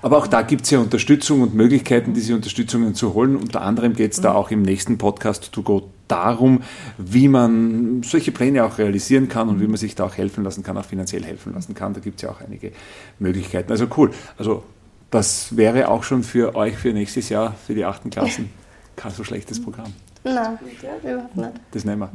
Aber 0.00 0.16
auch 0.18 0.26
da 0.26 0.40
gibt 0.40 0.64
es 0.64 0.70
ja 0.70 0.78
Unterstützung 0.78 1.42
und 1.42 1.54
Möglichkeiten, 1.54 2.14
diese 2.14 2.34
Unterstützungen 2.34 2.94
zu 2.94 3.12
holen. 3.12 3.36
Unter 3.36 3.60
anderem 3.60 3.94
geht 3.94 4.12
es 4.12 4.20
da 4.22 4.32
auch 4.32 4.50
im 4.50 4.62
nächsten 4.62 4.96
Podcast 4.96 5.52
to 5.52 5.62
go 5.62 5.90
darum, 6.08 6.62
wie 6.96 7.28
man 7.28 8.02
solche 8.02 8.32
Pläne 8.32 8.64
auch 8.64 8.78
realisieren 8.78 9.28
kann 9.28 9.48
und 9.48 9.60
wie 9.60 9.66
man 9.66 9.76
sich 9.76 9.94
da 9.94 10.04
auch 10.04 10.16
helfen 10.16 10.44
lassen 10.44 10.62
kann, 10.62 10.76
auch 10.76 10.84
finanziell 10.84 11.24
helfen 11.24 11.54
lassen 11.54 11.74
kann. 11.74 11.94
Da 11.94 12.00
gibt 12.00 12.16
es 12.16 12.22
ja 12.22 12.30
auch 12.30 12.40
einige 12.40 12.72
Möglichkeiten. 13.18 13.70
Also 13.70 13.86
cool. 13.96 14.10
Also 14.36 14.64
das 15.10 15.56
wäre 15.56 15.88
auch 15.88 16.02
schon 16.02 16.22
für 16.22 16.54
euch 16.54 16.76
für 16.76 16.92
nächstes 16.92 17.28
Jahr, 17.28 17.54
für 17.66 17.74
die 17.74 17.84
achten 17.84 18.10
Klassen, 18.10 18.50
kein 18.96 19.12
so 19.12 19.24
schlechtes 19.24 19.62
Programm. 19.62 19.92
Nein, 20.24 20.58
überhaupt 21.02 21.36
nicht. 21.36 21.52
Das 21.70 21.84
nehmen 21.84 22.00
wir. 22.00 22.10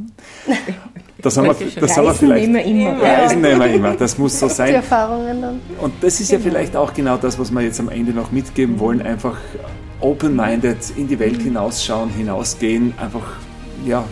Das 1.21 1.37
haben 1.37 1.45
wir, 1.45 1.55
das 1.79 1.95
haben 1.95 2.05
wir 2.05 2.13
vielleicht. 2.13 2.49
nehmen 2.51 2.55
wir 2.55 2.91
immer. 2.91 3.01
Reisen 3.01 3.39
nehmen 3.39 3.59
wir 3.61 3.67
immer. 3.67 3.95
Das 3.95 4.17
muss 4.17 4.37
so 4.37 4.49
Die 4.49 4.53
sein. 4.53 4.73
Erfahrungen 4.73 5.41
dann. 5.41 5.61
Und 5.79 5.93
das 6.01 6.19
ist 6.19 6.31
ja 6.31 6.37
vielleicht 6.37 6.75
auch 6.75 6.93
genau 6.93 7.15
das, 7.15 7.39
was 7.39 7.49
wir 7.49 7.61
jetzt 7.61 7.79
am 7.79 7.87
Ende 7.87 8.11
noch 8.11 8.33
mitgeben 8.33 8.77
wollen. 8.77 9.01
Einfach 9.01 9.37
open-minded 10.01 10.97
in 10.97 11.07
die 11.07 11.17
Welt 11.19 11.41
hinausschauen, 11.41 12.09
hinausgehen, 12.09 12.93
einfach 12.99 13.37
ja, 13.85 14.03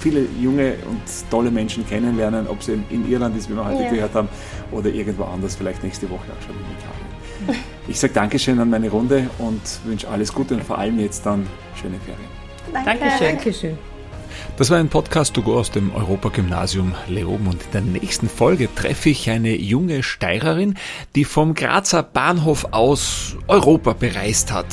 viele 0.00 0.26
junge 0.40 0.74
und 0.88 1.00
tolle 1.30 1.50
Menschen 1.50 1.86
kennenlernen, 1.86 2.46
ob 2.46 2.60
es 2.60 2.68
in 2.68 2.84
Irland 3.08 3.36
ist, 3.36 3.50
wie 3.50 3.54
wir 3.54 3.64
heute 3.64 3.82
Ja. 3.82 3.90
gehört 3.90 4.14
haben, 4.14 4.28
oder 4.70 4.88
irgendwo 4.90 5.24
anders, 5.24 5.56
vielleicht 5.56 5.82
nächste 5.82 6.08
Woche 6.08 6.26
auch 6.38 6.42
schon 6.46 6.54
in 6.54 7.50
Italien. 7.50 7.64
Ich 7.88 7.98
sage 7.98 8.12
Dankeschön 8.12 8.58
an 8.60 8.70
meine 8.70 8.90
Runde 8.90 9.28
und 9.38 9.60
wünsche 9.84 10.08
alles 10.08 10.32
Gute 10.32 10.54
und 10.54 10.64
vor 10.64 10.78
allem 10.78 10.98
jetzt 10.98 11.24
dann 11.24 11.46
schöne 11.80 11.96
Ferien. 12.00 12.28
Danke. 12.72 13.00
Dankeschön. 13.00 13.28
Dankeschön. 13.28 13.97
Das 14.56 14.70
war 14.70 14.78
ein 14.78 14.88
Podcast 14.88 15.34
to 15.34 15.42
go 15.42 15.58
aus 15.58 15.70
dem 15.70 15.94
Europagymnasium 15.94 16.94
Leoben 17.06 17.46
und 17.46 17.62
in 17.62 17.70
der 17.72 17.80
nächsten 17.80 18.28
Folge 18.28 18.68
treffe 18.74 19.10
ich 19.10 19.30
eine 19.30 19.56
junge 19.56 20.02
Steirerin, 20.02 20.74
die 21.14 21.24
vom 21.24 21.54
Grazer 21.54 22.02
Bahnhof 22.02 22.66
aus 22.72 23.36
Europa 23.46 23.92
bereist 23.92 24.52
hat, 24.52 24.66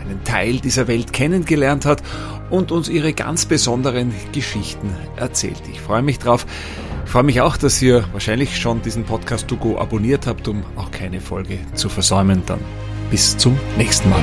einen 0.00 0.24
Teil 0.24 0.60
dieser 0.60 0.88
Welt 0.88 1.12
kennengelernt 1.12 1.84
hat 1.84 2.02
und 2.50 2.72
uns 2.72 2.88
ihre 2.88 3.12
ganz 3.12 3.46
besonderen 3.46 4.12
Geschichten 4.32 4.90
erzählt. 5.16 5.62
Ich 5.70 5.80
freue 5.80 6.02
mich 6.02 6.18
drauf. 6.18 6.46
Ich 7.04 7.10
freue 7.10 7.22
mich 7.22 7.40
auch, 7.40 7.56
dass 7.56 7.80
ihr 7.80 8.04
wahrscheinlich 8.12 8.58
schon 8.58 8.82
diesen 8.82 9.04
Podcast 9.04 9.48
to 9.48 9.56
go 9.56 9.78
abonniert 9.78 10.26
habt, 10.26 10.46
um 10.46 10.62
auch 10.76 10.90
keine 10.90 11.20
Folge 11.20 11.58
zu 11.74 11.88
versäumen. 11.88 12.42
Dann 12.44 12.60
bis 13.10 13.36
zum 13.36 13.58
nächsten 13.78 14.10
Mal. 14.10 14.22